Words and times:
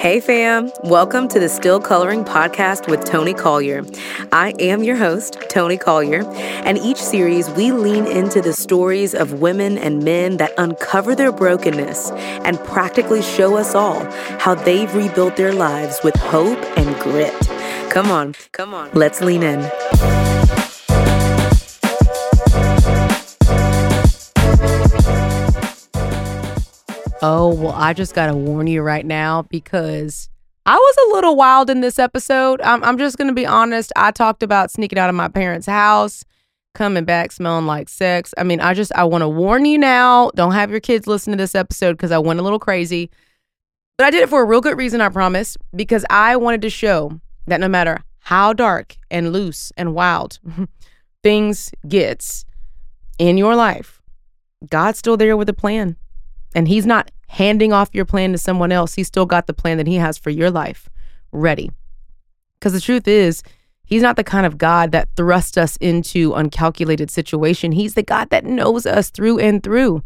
Hey, 0.00 0.18
fam. 0.18 0.72
Welcome 0.82 1.28
to 1.28 1.38
the 1.38 1.50
Still 1.50 1.78
Coloring 1.78 2.24
Podcast 2.24 2.88
with 2.88 3.04
Toni 3.04 3.34
Collier. 3.34 3.84
I 4.32 4.54
am 4.58 4.82
your 4.82 4.96
host, 4.96 5.36
Toni 5.50 5.76
Collier, 5.76 6.24
and 6.64 6.78
each 6.78 6.96
series 6.96 7.50
we 7.50 7.70
lean 7.70 8.06
into 8.06 8.40
the 8.40 8.54
stories 8.54 9.14
of 9.14 9.42
women 9.42 9.76
and 9.76 10.02
men 10.02 10.38
that 10.38 10.54
uncover 10.56 11.14
their 11.14 11.30
brokenness 11.30 12.12
and 12.12 12.58
practically 12.60 13.20
show 13.20 13.58
us 13.58 13.74
all 13.74 14.02
how 14.38 14.54
they've 14.54 14.94
rebuilt 14.94 15.36
their 15.36 15.52
lives 15.52 16.00
with 16.02 16.16
hope 16.16 16.58
and 16.78 16.98
grit. 17.00 17.38
Come 17.90 18.10
on, 18.10 18.36
come 18.52 18.72
on, 18.72 18.88
let's 18.94 19.20
lean 19.20 19.42
in. 19.42 20.29
Oh, 27.22 27.54
well, 27.54 27.72
I 27.72 27.92
just 27.92 28.14
got 28.14 28.26
to 28.26 28.34
warn 28.34 28.66
you 28.66 28.80
right 28.80 29.04
now 29.04 29.42
because 29.42 30.30
I 30.64 30.74
was 30.74 30.96
a 30.96 31.14
little 31.14 31.36
wild 31.36 31.68
in 31.68 31.82
this 31.82 31.98
episode. 31.98 32.62
I'm, 32.62 32.82
I'm 32.82 32.96
just 32.96 33.18
going 33.18 33.28
to 33.28 33.34
be 33.34 33.44
honest. 33.44 33.92
I 33.94 34.10
talked 34.10 34.42
about 34.42 34.70
sneaking 34.70 34.98
out 34.98 35.10
of 35.10 35.14
my 35.14 35.28
parents' 35.28 35.66
house, 35.66 36.24
coming 36.74 37.04
back 37.04 37.32
smelling 37.32 37.66
like 37.66 37.90
sex. 37.90 38.32
I 38.38 38.42
mean, 38.42 38.60
I 38.60 38.72
just, 38.72 38.90
I 38.94 39.04
want 39.04 39.20
to 39.20 39.28
warn 39.28 39.66
you 39.66 39.76
now. 39.76 40.30
Don't 40.34 40.52
have 40.52 40.70
your 40.70 40.80
kids 40.80 41.06
listen 41.06 41.32
to 41.32 41.36
this 41.36 41.54
episode 41.54 41.92
because 41.92 42.10
I 42.10 42.18
went 42.18 42.40
a 42.40 42.42
little 42.42 42.58
crazy. 42.58 43.10
But 43.98 44.06
I 44.06 44.10
did 44.10 44.22
it 44.22 44.30
for 44.30 44.40
a 44.40 44.46
real 44.46 44.62
good 44.62 44.78
reason, 44.78 45.02
I 45.02 45.10
promise, 45.10 45.58
because 45.76 46.06
I 46.08 46.36
wanted 46.36 46.62
to 46.62 46.70
show 46.70 47.20
that 47.48 47.60
no 47.60 47.68
matter 47.68 47.98
how 48.20 48.54
dark 48.54 48.96
and 49.10 49.30
loose 49.30 49.72
and 49.76 49.94
wild 49.94 50.38
things 51.22 51.70
gets 51.86 52.46
in 53.18 53.36
your 53.36 53.56
life, 53.56 54.00
God's 54.70 54.98
still 54.98 55.18
there 55.18 55.36
with 55.36 55.50
a 55.50 55.54
plan. 55.54 55.96
And 56.54 56.68
he's 56.68 56.86
not 56.86 57.10
handing 57.28 57.72
off 57.72 57.90
your 57.92 58.04
plan 58.04 58.32
to 58.32 58.38
someone 58.38 58.72
else. 58.72 58.94
He's 58.94 59.06
still 59.06 59.26
got 59.26 59.46
the 59.46 59.54
plan 59.54 59.76
that 59.78 59.86
he 59.86 59.96
has 59.96 60.18
for 60.18 60.30
your 60.30 60.50
life 60.50 60.88
ready. 61.32 61.70
Because 62.58 62.72
the 62.72 62.80
truth 62.80 63.06
is, 63.06 63.42
he's 63.84 64.02
not 64.02 64.16
the 64.16 64.24
kind 64.24 64.46
of 64.46 64.58
God 64.58 64.92
that 64.92 65.08
thrusts 65.16 65.56
us 65.56 65.76
into 65.76 66.34
uncalculated 66.34 67.10
situation. 67.10 67.72
He's 67.72 67.94
the 67.94 68.02
God 68.02 68.30
that 68.30 68.44
knows 68.44 68.84
us 68.84 69.10
through 69.10 69.38
and 69.38 69.62
through. 69.62 70.02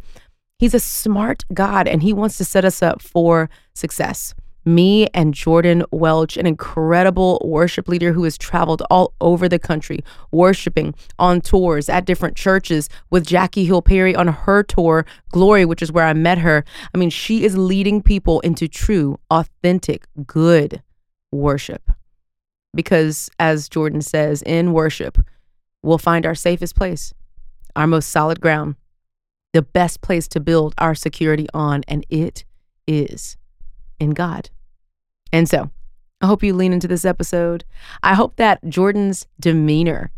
He's 0.58 0.74
a 0.74 0.80
smart 0.80 1.44
God 1.52 1.88
and 1.88 2.02
he 2.02 2.12
wants 2.12 2.38
to 2.38 2.44
set 2.44 2.64
us 2.64 2.82
up 2.82 3.02
for 3.02 3.50
success 3.74 4.34
me 4.64 5.06
and 5.08 5.34
Jordan 5.34 5.84
Welch, 5.90 6.36
an 6.36 6.46
incredible 6.46 7.40
worship 7.44 7.88
leader 7.88 8.12
who 8.12 8.24
has 8.24 8.38
traveled 8.38 8.82
all 8.90 9.14
over 9.20 9.48
the 9.48 9.58
country, 9.58 10.00
worshiping 10.30 10.94
on 11.18 11.40
tours 11.40 11.88
at 11.88 12.04
different 12.04 12.36
churches 12.36 12.88
with 13.10 13.26
Jackie 13.26 13.64
Hill 13.64 13.82
Perry 13.82 14.14
on 14.14 14.28
her 14.28 14.62
tour, 14.62 15.04
Glory, 15.30 15.64
which 15.64 15.82
is 15.82 15.92
where 15.92 16.06
I 16.06 16.12
met 16.14 16.38
her. 16.38 16.64
I 16.94 16.98
mean, 16.98 17.10
she 17.10 17.44
is 17.44 17.56
leading 17.56 18.02
people 18.02 18.40
into 18.40 18.68
true, 18.68 19.18
authentic, 19.30 20.06
good 20.26 20.82
worship. 21.30 21.90
Because 22.74 23.30
as 23.38 23.68
Jordan 23.68 24.02
says, 24.02 24.42
in 24.42 24.72
worship, 24.72 25.18
we'll 25.82 25.98
find 25.98 26.26
our 26.26 26.34
safest 26.34 26.74
place, 26.74 27.12
our 27.76 27.86
most 27.86 28.10
solid 28.10 28.40
ground, 28.40 28.76
the 29.52 29.62
best 29.62 30.00
place 30.00 30.26
to 30.28 30.40
build 30.40 30.74
our 30.78 30.94
security 30.94 31.46
on, 31.54 31.84
and 31.86 32.04
it 32.10 32.44
is 32.86 33.36
in 33.98 34.10
God. 34.10 34.50
And 35.32 35.48
so 35.48 35.70
I 36.20 36.26
hope 36.26 36.42
you 36.42 36.54
lean 36.54 36.72
into 36.72 36.88
this 36.88 37.04
episode. 37.04 37.64
I 38.02 38.14
hope 38.14 38.36
that 38.36 38.66
Jordan's 38.68 39.26
demeanor 39.38 40.10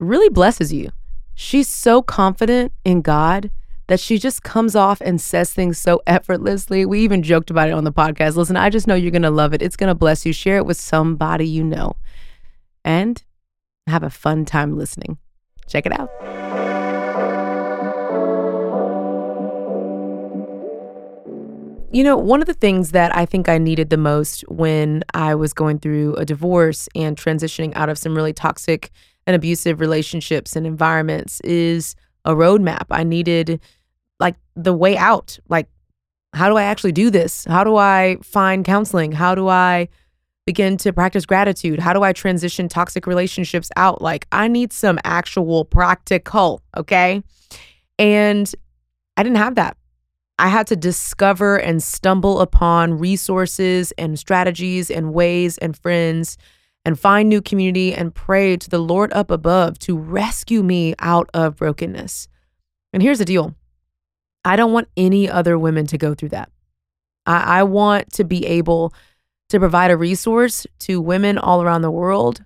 really 0.00 0.28
blesses 0.28 0.72
you. 0.72 0.90
She's 1.34 1.68
so 1.68 2.02
confident 2.02 2.72
in 2.84 3.00
God 3.02 3.50
that 3.86 4.00
she 4.00 4.18
just 4.18 4.42
comes 4.42 4.74
off 4.74 5.00
and 5.00 5.20
says 5.20 5.52
things 5.52 5.78
so 5.78 6.00
effortlessly. 6.06 6.86
We 6.86 7.00
even 7.00 7.22
joked 7.22 7.50
about 7.50 7.68
it 7.68 7.72
on 7.72 7.84
the 7.84 7.92
podcast. 7.92 8.36
Listen, 8.36 8.56
I 8.56 8.70
just 8.70 8.86
know 8.86 8.94
you're 8.94 9.10
going 9.10 9.22
to 9.22 9.30
love 9.30 9.52
it. 9.52 9.62
It's 9.62 9.76
going 9.76 9.88
to 9.88 9.94
bless 9.94 10.24
you. 10.24 10.32
Share 10.32 10.56
it 10.56 10.66
with 10.66 10.78
somebody 10.78 11.46
you 11.46 11.64
know 11.64 11.96
and 12.84 13.22
have 13.86 14.02
a 14.02 14.10
fun 14.10 14.44
time 14.44 14.78
listening. 14.78 15.18
Check 15.66 15.86
it 15.86 15.98
out. 15.98 16.53
You 21.94 22.02
know, 22.02 22.16
one 22.16 22.40
of 22.40 22.48
the 22.48 22.54
things 22.54 22.90
that 22.90 23.16
I 23.16 23.24
think 23.24 23.48
I 23.48 23.56
needed 23.56 23.90
the 23.90 23.96
most 23.96 24.40
when 24.48 25.04
I 25.14 25.36
was 25.36 25.52
going 25.52 25.78
through 25.78 26.16
a 26.16 26.24
divorce 26.24 26.88
and 26.96 27.16
transitioning 27.16 27.72
out 27.76 27.88
of 27.88 27.98
some 27.98 28.16
really 28.16 28.32
toxic 28.32 28.90
and 29.28 29.36
abusive 29.36 29.78
relationships 29.78 30.56
and 30.56 30.66
environments 30.66 31.40
is 31.42 31.94
a 32.24 32.32
roadmap. 32.32 32.86
I 32.90 33.04
needed 33.04 33.60
like 34.18 34.34
the 34.56 34.72
way 34.72 34.96
out. 34.96 35.38
Like, 35.48 35.68
how 36.32 36.48
do 36.48 36.56
I 36.56 36.64
actually 36.64 36.90
do 36.90 37.10
this? 37.10 37.44
How 37.44 37.62
do 37.62 37.76
I 37.76 38.16
find 38.24 38.64
counseling? 38.64 39.12
How 39.12 39.36
do 39.36 39.46
I 39.46 39.88
begin 40.46 40.76
to 40.78 40.92
practice 40.92 41.24
gratitude? 41.24 41.78
How 41.78 41.92
do 41.92 42.02
I 42.02 42.12
transition 42.12 42.68
toxic 42.68 43.06
relationships 43.06 43.70
out? 43.76 44.02
Like, 44.02 44.26
I 44.32 44.48
need 44.48 44.72
some 44.72 44.98
actual 45.04 45.64
practical, 45.64 46.60
okay? 46.76 47.22
And 48.00 48.52
I 49.16 49.22
didn't 49.22 49.38
have 49.38 49.54
that. 49.54 49.76
I 50.38 50.48
had 50.48 50.66
to 50.68 50.76
discover 50.76 51.56
and 51.56 51.82
stumble 51.82 52.40
upon 52.40 52.98
resources 52.98 53.92
and 53.96 54.18
strategies 54.18 54.90
and 54.90 55.14
ways 55.14 55.58
and 55.58 55.76
friends 55.76 56.36
and 56.84 56.98
find 56.98 57.28
new 57.28 57.40
community 57.40 57.94
and 57.94 58.14
pray 58.14 58.56
to 58.56 58.68
the 58.68 58.80
Lord 58.80 59.12
up 59.12 59.30
above 59.30 59.78
to 59.80 59.96
rescue 59.96 60.62
me 60.62 60.94
out 60.98 61.30
of 61.32 61.56
brokenness. 61.56 62.28
And 62.92 63.02
here's 63.02 63.18
the 63.18 63.24
deal 63.24 63.54
I 64.44 64.56
don't 64.56 64.72
want 64.72 64.88
any 64.96 65.28
other 65.28 65.58
women 65.58 65.86
to 65.86 65.98
go 65.98 66.14
through 66.14 66.30
that. 66.30 66.50
I, 67.26 67.60
I 67.60 67.62
want 67.62 68.12
to 68.14 68.24
be 68.24 68.44
able 68.44 68.92
to 69.48 69.58
provide 69.58 69.90
a 69.90 69.96
resource 69.96 70.66
to 70.80 71.00
women 71.00 71.38
all 71.38 71.62
around 71.62 71.82
the 71.82 71.90
world 71.90 72.44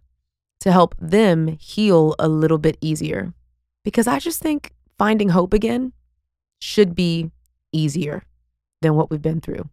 to 0.60 0.72
help 0.72 0.94
them 0.98 1.56
heal 1.60 2.14
a 2.18 2.28
little 2.28 2.58
bit 2.58 2.76
easier. 2.80 3.32
Because 3.84 4.06
I 4.06 4.18
just 4.18 4.42
think 4.42 4.72
finding 4.98 5.30
hope 5.30 5.54
again 5.54 5.92
should 6.60 6.94
be 6.94 7.30
easier 7.72 8.24
than 8.82 8.94
what 8.94 9.10
we've 9.10 9.22
been 9.22 9.40
through. 9.40 9.68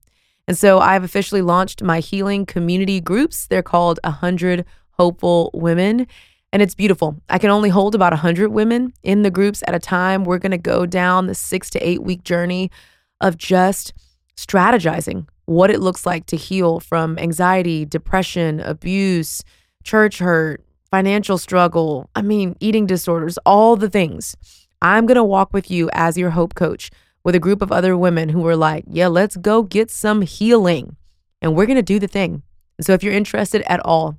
And 0.48 0.58
so 0.58 0.80
I've 0.80 1.04
officially 1.04 1.42
launched 1.42 1.82
my 1.82 2.00
healing 2.00 2.46
community 2.46 3.02
groups. 3.02 3.48
They're 3.48 3.64
called 3.64 4.00
100 4.04 4.66
Hopeful 4.92 5.50
Women. 5.54 6.08
And 6.54 6.62
it's 6.62 6.76
beautiful. 6.76 7.20
I 7.30 7.40
can 7.40 7.50
only 7.50 7.70
hold 7.70 7.96
about 7.96 8.14
100 8.14 8.50
women 8.50 8.94
in 9.04 9.24
the 9.24 9.32
groups 9.32 9.64
at 9.68 9.76
a 9.76 9.80
time. 9.80 10.24
We're 10.24 10.40
going 10.40 10.52
to 10.52 10.58
go 10.58 10.86
down 10.86 11.28
the 11.28 11.36
six 11.36 11.70
to 11.72 11.80
eight 11.80 12.04
week 12.04 12.24
journey 12.24 12.72
of 13.20 13.38
just 13.38 13.94
strategizing 14.38 15.28
what 15.46 15.70
it 15.70 15.80
looks 15.80 16.06
like 16.06 16.26
to 16.28 16.38
heal 16.38 16.80
from 16.80 17.18
anxiety, 17.20 17.86
depression, 17.86 18.60
abuse, 18.62 19.44
church 19.84 20.20
hurt, 20.20 20.64
financial 20.90 21.38
struggle. 21.38 22.10
I 22.16 22.22
mean, 22.22 22.56
eating 22.60 22.86
disorders, 22.86 23.38
all 23.40 23.76
the 23.76 23.90
things. 23.90 24.36
I'm 24.82 25.06
going 25.06 25.16
to 25.16 25.24
walk 25.24 25.54
with 25.54 25.70
you 25.72 25.90
as 25.94 26.18
your 26.18 26.32
hope 26.32 26.56
coach 26.56 26.90
with 27.25 27.36
a 27.36 27.40
group 27.40 27.62
of 27.62 27.72
other 27.72 27.97
women 27.97 28.30
who 28.30 28.40
were 28.40 28.56
like, 28.56 28.86
yeah, 28.88 29.08
let's 29.08 29.36
go 29.36 29.63
get 29.63 29.90
some 29.91 30.22
healing. 30.22 30.96
And 31.41 31.56
we're 31.56 31.66
going 31.66 31.75
to 31.75 31.81
do 31.81 32.00
the 32.00 32.08
thing. 32.08 32.44
So 32.80 32.94
if 32.94 33.03
you're 33.03 33.13
interested 33.13 33.63
at 33.66 33.80
all 33.84 34.18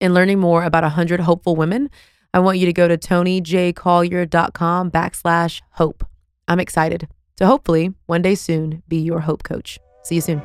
in 0.00 0.14
learning 0.14 0.38
more 0.38 0.62
about 0.62 0.84
100 0.84 1.20
hopeful 1.20 1.56
women, 1.56 1.90
I 2.32 2.38
want 2.38 2.58
you 2.58 2.66
to 2.66 2.72
go 2.72 2.86
to 2.86 2.96
tonijcollier.com 2.96 4.90
backslash 4.90 5.60
hope. 5.72 6.06
I'm 6.46 6.60
excited 6.60 7.08
to 7.36 7.46
hopefully 7.46 7.92
one 8.06 8.22
day 8.22 8.36
soon 8.36 8.84
be 8.86 8.98
your 8.98 9.20
hope 9.20 9.42
coach. 9.42 9.80
See 10.04 10.14
you 10.14 10.20
soon. 10.20 10.40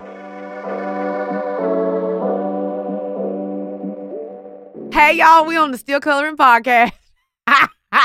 Hey, 4.91 5.17
y'all, 5.17 5.45
we 5.45 5.57
on 5.57 5.71
the 5.71 5.77
Steel 5.77 5.99
Coloring 5.99 6.37
Podcast. 6.37 6.93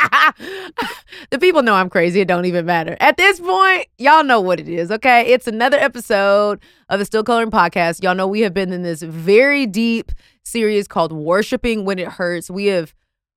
the 1.30 1.38
people 1.38 1.62
know 1.62 1.74
I'm 1.74 1.90
crazy. 1.90 2.20
It 2.20 2.28
don't 2.28 2.44
even 2.44 2.66
matter. 2.66 2.96
At 3.00 3.16
this 3.16 3.40
point, 3.40 3.86
y'all 3.98 4.24
know 4.24 4.40
what 4.40 4.60
it 4.60 4.68
is, 4.68 4.90
okay? 4.90 5.26
It's 5.32 5.46
another 5.46 5.78
episode 5.78 6.60
of 6.88 6.98
the 6.98 7.04
Still 7.04 7.24
Coloring 7.24 7.50
Podcast. 7.50 8.02
Y'all 8.02 8.14
know 8.14 8.26
we 8.26 8.40
have 8.40 8.54
been 8.54 8.72
in 8.72 8.82
this 8.82 9.02
very 9.02 9.66
deep 9.66 10.12
series 10.44 10.88
called 10.88 11.12
Worshiping 11.12 11.84
When 11.84 11.98
It 11.98 12.08
Hurts. 12.08 12.50
We 12.50 12.66
have 12.66 12.94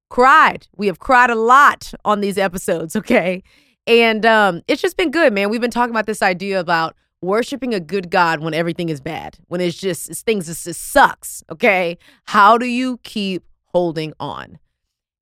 cried. 0.09 0.67
We 0.75 0.87
have 0.87 0.99
cried 0.99 1.29
a 1.29 1.35
lot 1.35 1.93
on 2.05 2.21
these 2.21 2.37
episodes, 2.37 2.95
okay? 2.95 3.43
And 3.87 4.25
um, 4.25 4.61
it's 4.67 4.81
just 4.81 4.97
been 4.97 5.11
good, 5.11 5.33
man. 5.33 5.49
We've 5.49 5.61
been 5.61 5.71
talking 5.71 5.91
about 5.91 6.05
this 6.05 6.21
idea 6.21 6.59
about 6.59 6.95
worshiping 7.21 7.73
a 7.73 7.79
good 7.79 8.09
God 8.09 8.41
when 8.41 8.53
everything 8.53 8.89
is 8.89 8.99
bad, 8.99 9.37
when 9.47 9.61
it's 9.61 9.77
just 9.77 10.09
it's, 10.09 10.21
things 10.21 10.47
just, 10.47 10.65
just 10.65 10.91
sucks, 10.91 11.43
okay? 11.51 11.97
How 12.25 12.57
do 12.57 12.65
you 12.65 12.99
keep 13.03 13.43
holding 13.65 14.13
on? 14.19 14.59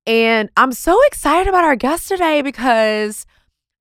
And 0.06 0.50
I'm 0.56 0.72
so 0.72 0.98
excited 1.06 1.48
about 1.48 1.64
our 1.64 1.76
guest 1.76 2.08
today 2.08 2.42
because 2.42 3.26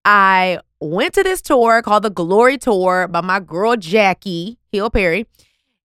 I 0.06 0.60
went 0.80 1.14
to 1.16 1.24
this 1.24 1.42
tour 1.42 1.82
called 1.82 2.04
the 2.04 2.10
Glory 2.10 2.58
Tour 2.58 3.08
by 3.08 3.22
my 3.22 3.40
girl 3.40 3.76
Jackie 3.76 4.58
Hill 4.72 4.90
Perry. 4.90 5.26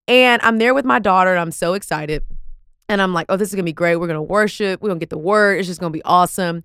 And 0.06 0.42
I'm 0.42 0.58
there 0.58 0.74
with 0.74 0.84
my 0.84 0.98
daughter, 0.98 1.30
and 1.30 1.40
I'm 1.40 1.50
so 1.50 1.72
excited. 1.72 2.22
And 2.88 3.00
I'm 3.00 3.14
like, 3.14 3.26
oh, 3.30 3.36
this 3.36 3.48
is 3.48 3.54
gonna 3.54 3.64
be 3.64 3.72
great. 3.72 3.96
We're 3.96 4.06
gonna 4.06 4.22
worship, 4.22 4.82
we're 4.82 4.90
gonna 4.90 5.00
get 5.00 5.10
the 5.10 5.18
word, 5.18 5.58
it's 5.58 5.68
just 5.68 5.80
gonna 5.80 5.90
be 5.90 6.04
awesome. 6.04 6.64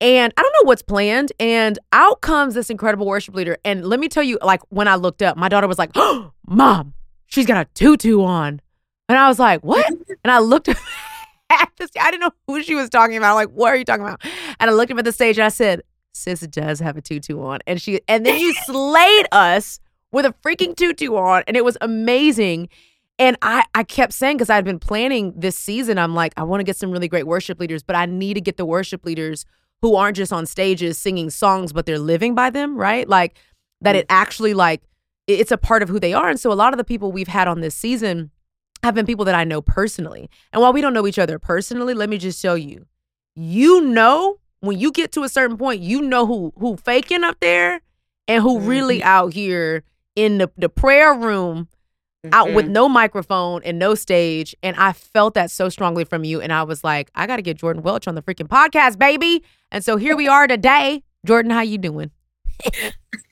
And 0.00 0.32
I 0.36 0.42
don't 0.42 0.52
know 0.52 0.68
what's 0.68 0.82
planned. 0.82 1.32
And 1.38 1.78
out 1.92 2.22
comes 2.22 2.54
this 2.54 2.70
incredible 2.70 3.06
worship 3.06 3.34
leader. 3.34 3.58
And 3.64 3.84
let 3.86 4.00
me 4.00 4.08
tell 4.08 4.22
you, 4.22 4.38
like, 4.42 4.62
when 4.70 4.88
I 4.88 4.96
looked 4.96 5.22
up, 5.22 5.36
my 5.36 5.48
daughter 5.48 5.68
was 5.68 5.78
like, 5.78 5.90
oh, 5.94 6.32
Mom, 6.48 6.94
she's 7.26 7.46
got 7.46 7.64
a 7.64 7.68
tutu 7.74 8.22
on. 8.22 8.60
And 9.08 9.18
I 9.18 9.28
was 9.28 9.38
like, 9.38 9.62
what? 9.62 9.86
And 10.22 10.30
I 10.30 10.38
looked 10.38 10.68
at 11.50 11.70
this, 11.76 11.90
I 12.00 12.10
didn't 12.10 12.22
know 12.22 12.32
who 12.46 12.62
she 12.62 12.74
was 12.74 12.90
talking 12.90 13.16
about. 13.16 13.34
Like, 13.34 13.50
what 13.50 13.72
are 13.72 13.76
you 13.76 13.84
talking 13.84 14.04
about? 14.04 14.22
And 14.58 14.70
I 14.70 14.72
looked 14.72 14.92
up 14.92 14.98
at 14.98 15.04
the 15.04 15.12
stage 15.12 15.38
and 15.38 15.44
I 15.44 15.48
said, 15.48 15.82
sis 16.12 16.40
does 16.40 16.80
have 16.80 16.96
a 16.96 17.00
tutu 17.00 17.40
on. 17.40 17.60
And 17.66 17.80
she, 17.80 18.00
and 18.08 18.24
then 18.24 18.38
you 18.38 18.52
slayed 18.64 19.26
us 19.32 19.80
with 20.12 20.26
a 20.26 20.34
freaking 20.44 20.76
tutu 20.76 21.14
on. 21.14 21.42
And 21.46 21.56
it 21.56 21.64
was 21.64 21.76
amazing. 21.80 22.68
And 23.18 23.36
I, 23.42 23.64
I 23.74 23.84
kept 23.84 24.12
saying, 24.12 24.38
because 24.38 24.50
I'd 24.50 24.64
been 24.64 24.78
planning 24.78 25.34
this 25.36 25.56
season, 25.56 25.98
I'm 25.98 26.14
like, 26.14 26.32
I 26.36 26.42
want 26.42 26.60
to 26.60 26.64
get 26.64 26.76
some 26.76 26.90
really 26.90 27.08
great 27.08 27.26
worship 27.26 27.60
leaders, 27.60 27.82
but 27.82 27.94
I 27.96 28.06
need 28.06 28.34
to 28.34 28.40
get 28.40 28.56
the 28.56 28.64
worship 28.64 29.04
leaders 29.04 29.44
who 29.82 29.94
aren't 29.94 30.16
just 30.16 30.32
on 30.32 30.46
stages 30.46 30.98
singing 30.98 31.30
songs, 31.30 31.72
but 31.72 31.86
they're 31.86 31.98
living 31.98 32.34
by 32.34 32.50
them, 32.50 32.76
right? 32.76 33.08
Like 33.08 33.36
that 33.80 33.96
it 33.96 34.06
mm. 34.08 34.14
actually 34.14 34.54
like 34.54 34.82
it's 35.26 35.52
a 35.52 35.58
part 35.58 35.82
of 35.82 35.88
who 35.88 36.00
they 36.00 36.12
are. 36.12 36.28
And 36.28 36.40
so 36.40 36.52
a 36.52 36.54
lot 36.54 36.72
of 36.72 36.78
the 36.78 36.84
people 36.84 37.12
we've 37.12 37.28
had 37.28 37.46
on 37.46 37.60
this 37.60 37.74
season 37.74 38.30
have 38.82 38.94
been 38.94 39.06
people 39.06 39.24
that 39.26 39.34
I 39.34 39.44
know 39.44 39.60
personally. 39.60 40.30
And 40.52 40.62
while 40.62 40.72
we 40.72 40.80
don't 40.80 40.94
know 40.94 41.06
each 41.06 41.18
other 41.18 41.38
personally, 41.38 41.94
let 41.94 42.08
me 42.08 42.18
just 42.18 42.40
show 42.40 42.54
you. 42.54 42.86
You 43.34 43.82
know 43.82 44.38
when 44.60 44.78
you 44.78 44.92
get 44.92 45.12
to 45.12 45.22
a 45.22 45.28
certain 45.28 45.56
point, 45.56 45.80
you 45.80 46.02
know 46.02 46.26
who 46.26 46.52
who 46.58 46.76
faking 46.76 47.24
up 47.24 47.38
there 47.40 47.80
and 48.28 48.42
who 48.42 48.58
mm-hmm. 48.58 48.68
really 48.68 49.02
out 49.02 49.32
here 49.32 49.82
in 50.16 50.38
the, 50.38 50.50
the 50.56 50.68
prayer 50.68 51.14
room 51.14 51.68
mm-hmm. 52.24 52.34
out 52.34 52.52
with 52.52 52.66
mm-hmm. 52.66 52.74
no 52.74 52.88
microphone 52.88 53.62
and 53.64 53.78
no 53.78 53.94
stage. 53.94 54.54
And 54.62 54.76
I 54.76 54.92
felt 54.92 55.34
that 55.34 55.50
so 55.50 55.68
strongly 55.68 56.04
from 56.04 56.24
you. 56.24 56.40
And 56.40 56.52
I 56.52 56.62
was 56.62 56.84
like, 56.84 57.10
I 57.14 57.26
gotta 57.26 57.42
get 57.42 57.58
Jordan 57.58 57.82
Welch 57.82 58.06
on 58.06 58.14
the 58.14 58.22
freaking 58.22 58.48
podcast, 58.48 58.98
baby. 58.98 59.42
And 59.70 59.84
so 59.84 59.96
here 59.96 60.16
we 60.16 60.28
are 60.28 60.46
today. 60.46 61.02
Jordan, 61.24 61.50
how 61.50 61.62
you 61.62 61.78
doing? 61.78 62.10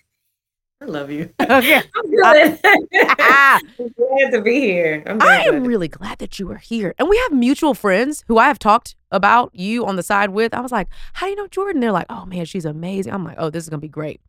I 0.80 0.84
love 0.84 1.10
you. 1.10 1.30
Okay. 1.40 1.76
I'm 1.96 2.24
uh, 2.24 2.32
good. 2.32 2.60
I'm 3.18 3.94
glad 3.96 4.30
to 4.32 4.42
be 4.42 4.60
here. 4.60 5.02
I'm 5.06 5.20
I 5.22 5.44
am 5.44 5.64
really 5.64 5.88
glad 5.88 6.18
that 6.18 6.38
you 6.38 6.50
are 6.50 6.58
here. 6.58 6.94
And 6.98 7.08
we 7.08 7.16
have 7.18 7.32
mutual 7.32 7.72
friends 7.72 8.22
who 8.28 8.36
I 8.38 8.48
have 8.48 8.58
talked 8.58 8.96
about 9.10 9.50
you 9.54 9.86
on 9.86 9.96
the 9.96 10.02
side 10.02 10.30
with. 10.30 10.52
I 10.52 10.60
was 10.60 10.70
like, 10.70 10.88
how 11.14 11.26
do 11.26 11.30
you 11.30 11.36
know 11.36 11.46
Jordan? 11.46 11.80
They're 11.80 11.92
like, 11.92 12.06
oh 12.10 12.26
man, 12.26 12.44
she's 12.44 12.66
amazing. 12.66 13.14
I'm 13.14 13.24
like, 13.24 13.36
oh, 13.38 13.48
this 13.48 13.64
is 13.64 13.70
going 13.70 13.80
to 13.80 13.84
be 13.84 13.88
great. 13.88 14.20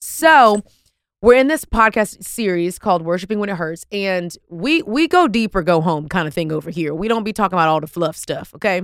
So 0.00 0.62
we're 1.22 1.38
in 1.38 1.46
this 1.46 1.64
podcast 1.64 2.24
series 2.24 2.78
called 2.78 3.02
Worshiping 3.02 3.38
When 3.38 3.48
It 3.48 3.56
Hurts. 3.56 3.86
And 3.92 4.36
we 4.48 4.82
we 4.82 5.06
go 5.06 5.28
deep 5.28 5.54
or 5.54 5.62
go 5.62 5.80
home 5.80 6.08
kind 6.08 6.26
of 6.26 6.34
thing 6.34 6.50
over 6.50 6.70
here. 6.70 6.92
We 6.92 7.06
don't 7.06 7.24
be 7.24 7.32
talking 7.32 7.56
about 7.56 7.68
all 7.68 7.80
the 7.80 7.86
fluff 7.86 8.16
stuff, 8.16 8.52
okay? 8.56 8.82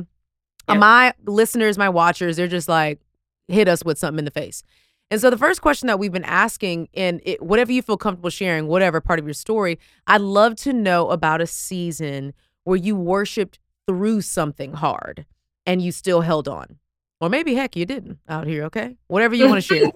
Yep. 0.69 0.79
My 0.79 1.13
listeners, 1.27 1.77
my 1.77 1.89
watchers, 1.89 2.37
they're 2.37 2.47
just 2.47 2.69
like, 2.69 3.01
hit 3.49 3.67
us 3.67 3.85
with 3.85 3.99
something 3.99 4.21
in 4.21 4.25
the 4.25 4.31
face. 4.31 4.63
And 5.11 5.21
so 5.21 5.29
the 5.29 5.39
first 5.39 5.61
question 5.61 5.89
that 5.89 5.99
we've 5.99 6.13
been 6.13 6.25
asking, 6.25 6.89
and 6.95 7.21
it, 7.25 7.43
whatever 7.43 7.73
you 7.73 7.83
feel 7.83 7.97
comfortable 7.97 8.31
sharing, 8.31 8.69
whatever 8.69 9.01
part 9.01 9.19
of 9.19 9.25
your 9.25 9.35
story, 9.35 9.79
I'd 10.07 10.21
love 10.21 10.55
to 10.57 10.73
know 10.73 11.11
about 11.11 11.41
a 11.41 11.47
season 11.47 12.33
where 12.65 12.77
you 12.77 12.95
worshiped 12.95 13.59
through 13.89 14.21
something 14.21 14.75
hard 14.75 15.27
and 15.67 15.83
you 15.83 15.91
still 15.91 16.21
held 16.21 16.47
on. 16.47 16.79
Or 17.21 17.29
maybe 17.29 17.55
heck 17.55 17.75
you 17.77 17.85
didn't 17.85 18.19
out 18.29 18.47
here, 18.47 18.65
okay? 18.65 18.97
Whatever 19.09 19.35
you 19.35 19.49
want 19.49 19.63
to 19.65 19.69
share. 19.69 19.93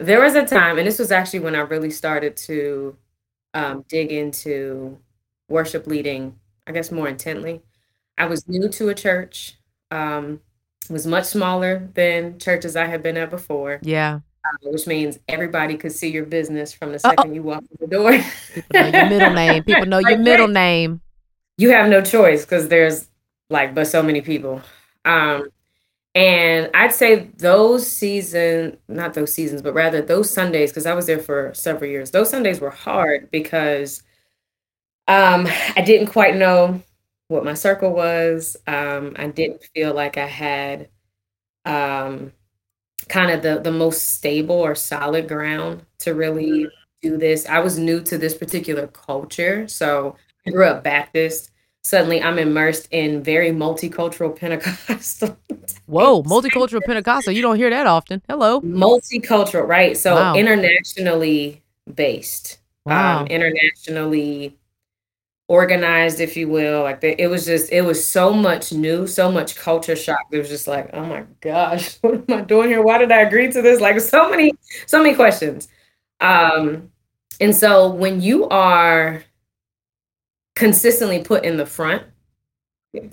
there 0.00 0.20
was 0.20 0.34
a 0.34 0.44
time, 0.44 0.76
and 0.78 0.86
this 0.86 0.98
was 0.98 1.10
actually 1.10 1.40
when 1.40 1.54
I 1.54 1.60
really 1.60 1.90
started 1.90 2.36
to 2.38 2.96
um, 3.54 3.84
dig 3.88 4.12
into 4.12 4.98
worship 5.48 5.86
leading, 5.86 6.38
I 6.66 6.72
guess 6.72 6.90
more 6.90 7.08
intently. 7.08 7.62
I 8.18 8.26
was 8.26 8.46
new 8.48 8.68
to 8.68 8.88
a 8.88 8.94
church. 8.94 9.56
Um, 9.90 10.40
was 10.88 11.06
much 11.06 11.24
smaller 11.24 11.88
than 11.94 12.38
churches 12.38 12.76
I 12.76 12.86
had 12.86 13.02
been 13.02 13.16
at 13.16 13.30
before. 13.30 13.78
Yeah. 13.82 14.20
Uh, 14.44 14.70
which 14.70 14.86
means 14.86 15.18
everybody 15.28 15.76
could 15.76 15.92
see 15.92 16.10
your 16.10 16.24
business 16.24 16.72
from 16.72 16.92
the 16.92 16.98
2nd 16.98 17.34
you 17.34 17.42
walk 17.42 17.62
in 17.62 17.76
the 17.80 17.86
door. 17.86 18.12
People 18.54 18.82
know 18.82 18.86
your 18.88 19.08
middle 19.08 19.34
name. 19.34 19.64
People 19.64 19.86
know 19.86 19.98
your 19.98 20.18
middle 20.18 20.48
name. 20.48 21.00
You 21.58 21.70
have 21.70 21.88
no 21.88 22.02
choice 22.02 22.44
because 22.44 22.68
there's 22.68 23.08
like 23.50 23.74
but 23.74 23.86
so 23.86 24.02
many 24.02 24.20
people. 24.20 24.62
Um, 25.04 25.48
and 26.14 26.70
I'd 26.74 26.94
say 26.94 27.30
those 27.36 27.86
seasons, 27.86 28.76
not 28.88 29.14
those 29.14 29.32
seasons, 29.32 29.62
but 29.62 29.74
rather 29.74 30.00
those 30.00 30.30
Sundays, 30.30 30.70
because 30.70 30.86
I 30.86 30.94
was 30.94 31.06
there 31.06 31.18
for 31.18 31.52
several 31.52 31.90
years. 31.90 32.10
Those 32.10 32.30
Sundays 32.30 32.58
were 32.58 32.70
hard 32.70 33.30
because 33.30 34.02
um, 35.08 35.46
I 35.76 35.82
didn't 35.82 36.08
quite 36.08 36.36
know 36.36 36.82
what 37.28 37.44
my 37.44 37.54
circle 37.54 37.92
was. 37.92 38.56
Um, 38.66 39.14
I 39.16 39.28
didn't 39.28 39.64
feel 39.74 39.94
like 39.94 40.16
I 40.16 40.26
had 40.26 40.88
um, 41.64 42.32
kind 43.08 43.30
of 43.30 43.42
the 43.42 43.60
the 43.60 43.72
most 43.72 44.14
stable 44.14 44.56
or 44.56 44.74
solid 44.74 45.28
ground 45.28 45.84
to 46.00 46.14
really 46.14 46.50
mm-hmm. 46.50 46.68
do 47.02 47.16
this. 47.18 47.46
I 47.46 47.58
was 47.58 47.78
new 47.78 48.00
to 48.02 48.18
this 48.18 48.34
particular 48.34 48.86
culture, 48.88 49.66
so 49.68 50.16
I 50.46 50.50
grew 50.50 50.66
up 50.66 50.84
Baptist. 50.84 51.50
Suddenly, 51.82 52.20
I'm 52.20 52.38
immersed 52.38 52.88
in 52.90 53.22
very 53.22 53.50
multicultural 53.50 54.34
Pentecostal. 54.34 55.38
Whoa, 55.86 56.24
multicultural 56.24 56.82
Pentecostal! 56.84 57.32
You 57.32 57.42
don't 57.42 57.56
hear 57.56 57.70
that 57.70 57.86
often. 57.86 58.22
Hello, 58.28 58.60
multicultural, 58.60 59.66
right? 59.66 59.96
So 59.96 60.14
wow. 60.14 60.34
internationally 60.34 61.62
based, 61.92 62.58
um, 62.86 62.92
wow. 62.92 63.20
um, 63.20 63.26
internationally 63.28 64.58
organized, 65.48 66.20
if 66.20 66.36
you 66.36 66.48
will. 66.48 66.82
Like 66.82 67.00
the, 67.00 67.20
it 67.20 67.28
was 67.28 67.46
just, 67.46 67.72
it 67.72 67.82
was 67.82 68.04
so 68.04 68.32
much 68.32 68.72
new, 68.72 69.06
so 69.06 69.30
much 69.30 69.56
culture 69.56 69.96
shock. 69.96 70.20
It 70.32 70.38
was 70.38 70.48
just 70.48 70.66
like, 70.66 70.90
oh 70.92 71.04
my 71.04 71.24
gosh, 71.40 71.96
what 72.00 72.14
am 72.14 72.24
I 72.28 72.40
doing 72.42 72.68
here? 72.68 72.82
Why 72.82 72.98
did 72.98 73.12
I 73.12 73.20
agree 73.22 73.50
to 73.52 73.62
this? 73.62 73.80
Like 73.80 74.00
so 74.00 74.30
many, 74.30 74.52
so 74.86 75.02
many 75.02 75.14
questions. 75.14 75.68
Um, 76.20 76.90
and 77.40 77.54
so 77.54 77.90
when 77.90 78.20
you 78.20 78.48
are 78.48 79.22
consistently 80.54 81.22
put 81.22 81.44
in 81.44 81.56
the 81.56 81.66
front, 81.66 82.02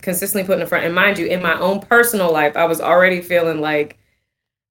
consistently 0.01 0.45
put 0.45 0.53
in 0.53 0.59
the 0.61 0.65
front, 0.65 0.85
and 0.85 0.95
mind 0.95 1.17
you, 1.17 1.25
in 1.25 1.41
my 1.41 1.59
own 1.59 1.81
personal 1.81 2.31
life, 2.31 2.55
I 2.55 2.65
was 2.65 2.79
already 2.79 3.21
feeling 3.21 3.59
like 3.59 3.97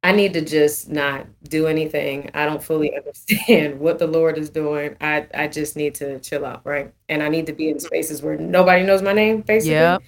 I 0.02 0.12
need 0.12 0.32
to 0.34 0.40
just 0.40 0.88
not 0.88 1.26
do 1.44 1.66
anything. 1.66 2.30
I 2.34 2.44
don't 2.44 2.62
fully 2.62 2.94
understand 2.96 3.78
what 3.78 3.98
the 3.98 4.06
Lord 4.06 4.38
is 4.38 4.50
doing. 4.50 4.96
I 5.00 5.26
I 5.34 5.48
just 5.48 5.76
need 5.76 5.94
to 5.96 6.18
chill 6.20 6.44
out, 6.44 6.64
right? 6.64 6.92
And 7.08 7.22
I 7.22 7.28
need 7.28 7.46
to 7.46 7.52
be 7.52 7.68
in 7.68 7.78
spaces 7.78 8.22
where 8.22 8.36
nobody 8.36 8.84
knows 8.84 9.02
my 9.02 9.12
name, 9.12 9.42
basically. 9.42 9.74
Yeah. 9.74 9.98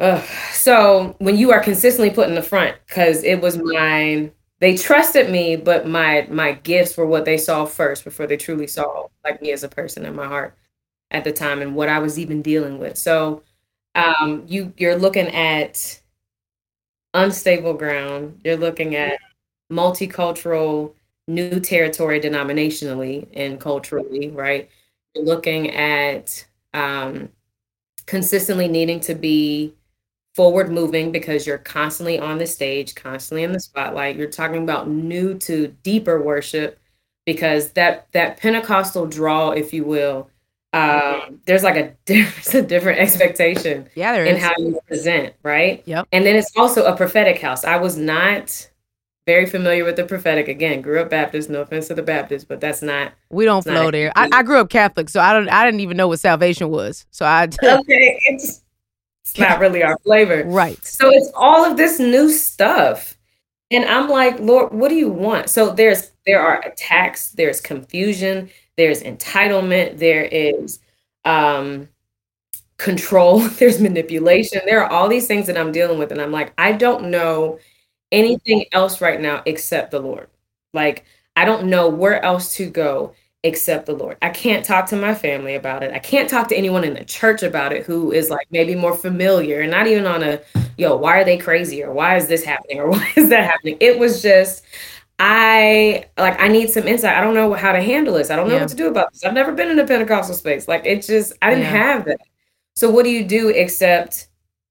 Uh, 0.00 0.22
so 0.52 1.16
when 1.18 1.36
you 1.36 1.50
are 1.50 1.60
consistently 1.60 2.10
put 2.10 2.28
in 2.28 2.36
the 2.36 2.42
front, 2.42 2.76
because 2.86 3.24
it 3.24 3.40
was 3.40 3.58
mine, 3.58 4.30
they 4.60 4.76
trusted 4.76 5.30
me, 5.30 5.56
but 5.56 5.86
my 5.88 6.26
my 6.30 6.52
gifts 6.52 6.96
were 6.96 7.06
what 7.06 7.24
they 7.24 7.36
saw 7.36 7.64
first 7.64 8.04
before 8.04 8.26
they 8.26 8.36
truly 8.36 8.66
saw 8.66 9.06
like 9.24 9.42
me 9.42 9.52
as 9.52 9.64
a 9.64 9.68
person 9.68 10.04
in 10.04 10.14
my 10.14 10.26
heart 10.26 10.56
at 11.10 11.24
the 11.24 11.32
time 11.32 11.62
and 11.62 11.74
what 11.74 11.88
I 11.88 11.98
was 11.98 12.18
even 12.18 12.42
dealing 12.42 12.78
with. 12.78 12.96
So 12.98 13.42
um, 13.94 14.44
you 14.46 14.72
you're 14.76 14.96
looking 14.96 15.28
at 15.28 16.00
unstable 17.14 17.74
ground. 17.74 18.40
You're 18.44 18.56
looking 18.56 18.96
at 18.96 19.18
multicultural 19.70 20.94
new 21.26 21.60
territory 21.60 22.20
denominationally 22.20 23.28
and 23.34 23.60
culturally, 23.60 24.30
right? 24.30 24.68
You're 25.14 25.24
looking 25.24 25.70
at 25.70 26.46
um, 26.74 27.28
consistently 28.06 28.68
needing 28.68 29.00
to 29.00 29.14
be 29.14 29.74
forward 30.34 30.70
moving 30.70 31.10
because 31.12 31.46
you're 31.46 31.58
constantly 31.58 32.18
on 32.18 32.38
the 32.38 32.46
stage, 32.46 32.94
constantly 32.94 33.42
in 33.42 33.52
the 33.52 33.60
spotlight. 33.60 34.16
You're 34.16 34.30
talking 34.30 34.62
about 34.62 34.88
new 34.88 35.36
to 35.38 35.68
deeper 35.82 36.22
worship 36.22 36.78
because 37.26 37.72
that 37.72 38.10
that 38.12 38.38
Pentecostal 38.38 39.06
draw, 39.06 39.50
if 39.50 39.72
you 39.72 39.84
will, 39.84 40.30
um, 40.72 41.40
there's 41.46 41.62
like 41.62 41.76
a 41.76 41.94
there's 42.06 42.54
a 42.54 42.62
different 42.62 42.98
expectation 42.98 43.88
yeah, 43.94 44.12
there 44.12 44.24
in 44.24 44.36
is. 44.36 44.42
how 44.42 44.52
you 44.58 44.78
present, 44.86 45.34
right? 45.42 45.82
Yep. 45.86 46.08
And 46.12 46.26
then 46.26 46.36
it's 46.36 46.52
also 46.56 46.84
a 46.84 46.96
prophetic 46.96 47.40
house. 47.40 47.64
I 47.64 47.76
was 47.76 47.96
not 47.96 48.68
very 49.26 49.46
familiar 49.46 49.84
with 49.84 49.96
the 49.96 50.04
prophetic. 50.04 50.48
Again, 50.48 50.80
grew 50.80 51.00
up 51.00 51.10
Baptist. 51.10 51.50
No 51.50 51.62
offense 51.62 51.88
to 51.88 51.94
the 51.94 52.02
Baptist, 52.02 52.48
but 52.48 52.60
that's 52.60 52.82
not. 52.82 53.12
We 53.30 53.44
don't 53.44 53.62
flow 53.62 53.90
there. 53.90 54.12
I, 54.16 54.28
I, 54.32 54.42
grew 54.42 54.58
up 54.58 54.70
Catholic, 54.70 55.08
so 55.08 55.20
I 55.20 55.32
don't. 55.32 55.48
I 55.48 55.64
didn't 55.64 55.80
even 55.80 55.96
know 55.96 56.08
what 56.08 56.20
salvation 56.20 56.68
was. 56.68 57.06
So 57.10 57.24
I. 57.24 57.44
okay, 57.62 58.20
it's, 58.26 58.62
it's 59.22 59.38
not 59.38 59.60
really 59.60 59.82
our 59.82 59.98
flavor, 59.98 60.44
right? 60.44 60.82
So 60.84 61.10
it's 61.10 61.30
all 61.34 61.64
of 61.64 61.76
this 61.76 61.98
new 61.98 62.30
stuff, 62.30 63.18
and 63.70 63.84
I'm 63.86 64.08
like, 64.08 64.38
Lord, 64.40 64.72
what 64.72 64.88
do 64.88 64.94
you 64.94 65.10
want? 65.10 65.48
So 65.50 65.70
there's 65.70 66.10
there 66.26 66.40
are 66.40 66.60
attacks. 66.60 67.30
There's 67.30 67.60
confusion 67.60 68.50
there's 68.78 69.02
entitlement, 69.02 69.98
there 69.98 70.24
is 70.24 70.78
um, 71.26 71.88
control, 72.78 73.40
there's 73.58 73.80
manipulation. 73.80 74.62
There 74.64 74.82
are 74.82 74.90
all 74.90 75.08
these 75.08 75.26
things 75.26 75.46
that 75.48 75.58
I'm 75.58 75.72
dealing 75.72 75.98
with. 75.98 76.12
And 76.12 76.22
I'm 76.22 76.32
like, 76.32 76.54
I 76.56 76.72
don't 76.72 77.10
know 77.10 77.58
anything 78.10 78.64
else 78.72 79.02
right 79.02 79.20
now 79.20 79.42
except 79.44 79.90
the 79.90 80.00
Lord. 80.00 80.28
Like, 80.72 81.04
I 81.36 81.44
don't 81.44 81.66
know 81.66 81.88
where 81.88 82.24
else 82.24 82.54
to 82.56 82.70
go 82.70 83.14
except 83.42 83.86
the 83.86 83.94
Lord. 83.94 84.16
I 84.22 84.30
can't 84.30 84.64
talk 84.64 84.86
to 84.86 84.96
my 84.96 85.14
family 85.14 85.56
about 85.56 85.82
it. 85.82 85.92
I 85.92 85.98
can't 85.98 86.30
talk 86.30 86.48
to 86.48 86.56
anyone 86.56 86.84
in 86.84 86.94
the 86.94 87.04
church 87.04 87.42
about 87.42 87.72
it 87.72 87.84
who 87.84 88.12
is 88.12 88.30
like 88.30 88.46
maybe 88.50 88.74
more 88.74 88.96
familiar 88.96 89.60
and 89.60 89.70
not 89.70 89.86
even 89.86 90.06
on 90.06 90.22
a, 90.22 90.40
yo, 90.76 90.96
why 90.96 91.18
are 91.20 91.24
they 91.24 91.36
crazy 91.36 91.82
or 91.82 91.92
why 91.92 92.16
is 92.16 92.28
this 92.28 92.44
happening 92.44 92.78
or 92.78 92.90
why 92.90 93.12
is 93.16 93.28
that 93.28 93.44
happening? 93.44 93.76
It 93.80 93.98
was 93.98 94.22
just, 94.22 94.64
I 95.18 96.06
like 96.16 96.40
I 96.40 96.48
need 96.48 96.70
some 96.70 96.86
insight. 96.86 97.16
I 97.16 97.20
don't 97.20 97.34
know 97.34 97.52
how 97.54 97.72
to 97.72 97.82
handle 97.82 98.14
this. 98.14 98.30
I 98.30 98.36
don't 98.36 98.48
know 98.48 98.54
yeah. 98.54 98.60
what 98.60 98.68
to 98.70 98.76
do 98.76 98.88
about 98.88 99.12
this. 99.12 99.24
I've 99.24 99.34
never 99.34 99.52
been 99.52 99.70
in 99.70 99.78
a 99.78 99.86
Pentecostal 99.86 100.34
space. 100.34 100.68
Like 100.68 100.82
it's 100.84 101.06
just 101.06 101.32
I 101.42 101.50
didn't 101.50 101.64
yeah. 101.64 101.70
have 101.70 102.04
that. 102.04 102.20
So 102.76 102.90
what 102.90 103.04
do 103.04 103.10
you 103.10 103.24
do 103.24 103.48
except 103.48 104.28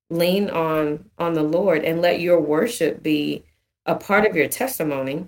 lean 0.09 0.49
on 0.49 1.03
on 1.17 1.33
the 1.33 1.43
Lord 1.43 1.83
and 1.83 2.01
let 2.01 2.21
your 2.21 2.39
worship 2.39 3.03
be 3.03 3.43
a 3.85 3.95
part 3.95 4.25
of 4.25 4.35
your 4.35 4.47
testimony 4.47 5.27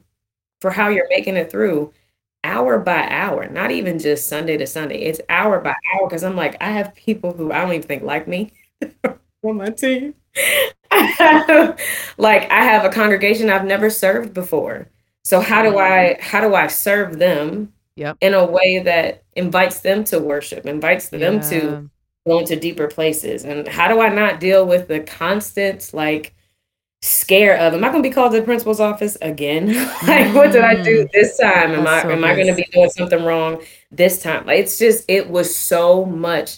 for 0.62 0.72
how 0.72 0.88
you're 0.88 1.10
making 1.10 1.36
it 1.36 1.52
through 1.52 1.94
hour 2.46 2.80
by 2.80 3.08
hour, 3.10 3.50
not 3.50 3.72
even 3.72 4.00
just 4.00 4.28
Sunday 4.28 4.56
to 4.56 4.66
Sunday. 4.66 5.00
It's 5.02 5.20
hour 5.28 5.60
by 5.60 5.76
hour 5.94 6.08
because 6.08 6.24
I'm 6.24 6.38
like 6.38 6.56
I 6.62 6.72
have 6.72 6.96
people 6.96 7.34
who 7.34 7.52
I 7.52 7.60
don't 7.60 7.74
even 7.74 7.88
think 7.88 8.04
like 8.04 8.26
me 8.26 8.54
on 9.44 9.58
my 9.58 9.70
team. 9.70 10.16
like 12.18 12.50
I 12.50 12.64
have 12.64 12.86
a 12.86 12.90
congregation 12.90 13.50
I've 13.50 13.66
never 13.66 13.90
served 13.90 14.34
before. 14.34 14.88
So 15.29 15.41
how 15.41 15.62
do 15.62 15.77
I 15.77 16.17
how 16.19 16.41
do 16.41 16.55
I 16.55 16.65
serve 16.65 17.19
them 17.19 17.71
yep. 17.95 18.17
in 18.19 18.33
a 18.33 18.43
way 18.43 18.79
that 18.79 19.25
invites 19.36 19.81
them 19.81 20.03
to 20.05 20.17
worship, 20.17 20.65
invites 20.65 21.09
them 21.09 21.36
yeah. 21.36 21.50
to 21.51 21.89
go 22.25 22.39
into 22.39 22.55
deeper 22.55 22.88
places? 22.88 23.45
And 23.45 23.67
how 23.67 23.88
do 23.88 24.01
I 24.01 24.09
not 24.09 24.39
deal 24.39 24.65
with 24.65 24.88
the 24.88 25.01
constant 25.01 25.93
like 25.93 26.33
scare 27.03 27.55
of 27.57 27.75
am 27.75 27.83
I 27.83 27.89
gonna 27.89 28.01
be 28.01 28.09
called 28.09 28.31
to 28.31 28.39
the 28.39 28.43
principal's 28.43 28.79
office 28.79 29.19
again? 29.21 29.67
like 30.07 30.33
what 30.33 30.51
did 30.51 30.63
I 30.63 30.81
do 30.81 31.05
mm. 31.05 31.12
this 31.12 31.38
time? 31.38 31.74
Am 31.74 31.83
That's 31.83 32.05
I 32.05 32.09
so 32.09 32.12
am 32.12 32.24
I 32.24 32.36
gonna 32.36 32.55
be 32.55 32.67
doing 32.71 32.89
something 32.89 33.24
wrong 33.24 33.62
this 33.91 34.24
time? 34.24 34.48
Like 34.48 34.57
it's 34.57 34.79
just 34.79 35.05
it 35.07 35.29
was 35.29 35.55
so 35.55 36.05
much 36.05 36.57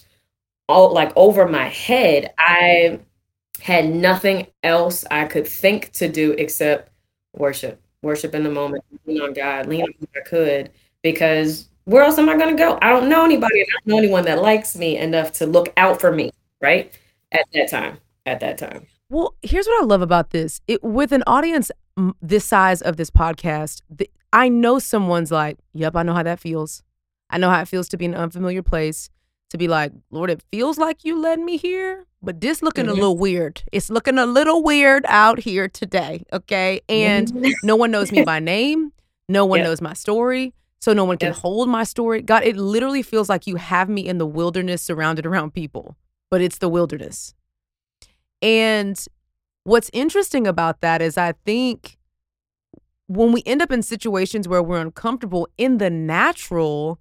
all 0.69 0.93
like 0.93 1.11
over 1.17 1.45
my 1.45 1.67
head. 1.67 2.33
I 2.37 3.01
had 3.59 3.89
nothing 3.89 4.47
else 4.63 5.03
I 5.11 5.25
could 5.25 5.45
think 5.45 5.91
to 5.95 6.07
do 6.07 6.31
except 6.37 6.89
worship, 7.33 7.80
worship 8.01 8.35
in 8.35 8.43
the 8.43 8.49
moment, 8.49 8.83
lean 9.05 9.21
on 9.21 9.33
God, 9.33 9.67
lean 9.67 9.83
on 9.83 9.93
who 9.99 10.07
I 10.15 10.21
could, 10.27 10.71
because 11.01 11.67
where 11.85 12.03
else 12.03 12.17
am 12.17 12.29
I 12.29 12.37
going 12.37 12.55
to 12.55 12.61
go? 12.61 12.77
I 12.81 12.89
don't 12.89 13.09
know 13.09 13.25
anybody. 13.25 13.61
I 13.61 13.65
don't 13.71 13.87
know 13.87 13.97
anyone 13.97 14.25
that 14.25 14.41
likes 14.41 14.75
me 14.75 14.97
enough 14.97 15.31
to 15.33 15.45
look 15.45 15.73
out 15.77 15.99
for 15.99 16.11
me, 16.11 16.31
right? 16.61 16.93
At 17.31 17.45
that 17.53 17.69
time, 17.69 17.97
at 18.25 18.39
that 18.39 18.57
time. 18.57 18.85
Well, 19.09 19.35
here's 19.41 19.67
what 19.67 19.83
I 19.83 19.85
love 19.85 20.01
about 20.01 20.29
this. 20.29 20.61
It, 20.67 20.83
with 20.83 21.11
an 21.11 21.23
audience 21.27 21.71
this 22.21 22.45
size 22.45 22.81
of 22.81 22.97
this 22.97 23.09
podcast, 23.09 23.81
the, 23.89 24.09
I 24.31 24.47
know 24.47 24.79
someone's 24.79 25.31
like, 25.31 25.57
yep, 25.73 25.95
I 25.95 26.03
know 26.03 26.13
how 26.13 26.23
that 26.23 26.39
feels. 26.39 26.83
I 27.29 27.37
know 27.37 27.49
how 27.49 27.61
it 27.61 27.67
feels 27.67 27.89
to 27.89 27.97
be 27.97 28.05
in 28.05 28.13
an 28.13 28.19
unfamiliar 28.19 28.61
place 28.61 29.09
to 29.51 29.57
be 29.57 29.67
like, 29.67 29.91
Lord, 30.11 30.29
it 30.29 30.41
feels 30.49 30.77
like 30.77 31.03
you 31.03 31.19
led 31.19 31.39
me 31.39 31.57
here, 31.57 32.05
but 32.23 32.39
this 32.39 32.61
looking 32.61 32.85
mm-hmm. 32.85 32.91
a 32.91 32.95
little 32.95 33.17
weird. 33.17 33.61
It's 33.73 33.89
looking 33.89 34.17
a 34.17 34.25
little 34.25 34.63
weird 34.63 35.05
out 35.07 35.39
here 35.39 35.67
today. 35.67 36.23
Okay. 36.31 36.79
And 36.87 37.27
mm-hmm. 37.27 37.51
no 37.61 37.75
one 37.75 37.91
knows 37.91 38.11
me 38.11 38.23
by 38.25 38.39
name. 38.39 38.93
No 39.27 39.45
one 39.45 39.61
knows 39.61 39.81
my 39.81 39.93
story. 39.93 40.53
So 40.79 40.93
no 40.93 41.03
one 41.03 41.17
can 41.17 41.33
hold 41.33 41.69
my 41.69 41.83
story. 41.83 42.21
God, 42.21 42.43
it 42.43 42.55
literally 42.55 43.03
feels 43.03 43.29
like 43.29 43.45
you 43.45 43.57
have 43.57 43.87
me 43.87 44.07
in 44.07 44.17
the 44.17 44.25
wilderness 44.25 44.81
surrounded 44.81 45.27
around 45.27 45.53
people, 45.53 45.95
but 46.31 46.41
it's 46.41 46.57
the 46.57 46.69
wilderness. 46.69 47.35
And 48.41 48.97
what's 49.63 49.91
interesting 49.93 50.47
about 50.47 50.81
that 50.81 51.01
is 51.01 51.17
I 51.17 51.33
think 51.45 51.99
when 53.07 53.31
we 53.31 53.43
end 53.45 53.61
up 53.61 53.71
in 53.71 53.83
situations 53.83 54.47
where 54.47 54.63
we're 54.63 54.81
uncomfortable 54.81 55.47
in 55.57 55.77
the 55.77 55.89
natural, 55.91 56.99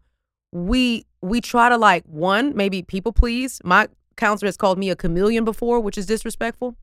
we 0.52 1.06
we 1.22 1.40
try 1.40 1.68
to 1.68 1.76
like 1.76 2.04
one 2.06 2.56
maybe 2.56 2.82
people 2.82 3.12
please. 3.12 3.60
My 3.64 3.88
counselor 4.16 4.48
has 4.48 4.56
called 4.56 4.78
me 4.78 4.90
a 4.90 4.96
chameleon 4.96 5.44
before, 5.44 5.80
which 5.80 5.98
is 5.98 6.06
disrespectful 6.06 6.76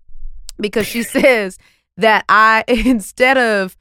because 0.60 0.88
she 0.88 1.04
says 1.16 1.58
that 1.98 2.26
I 2.30 2.64
instead 2.68 3.38
of 3.38 3.78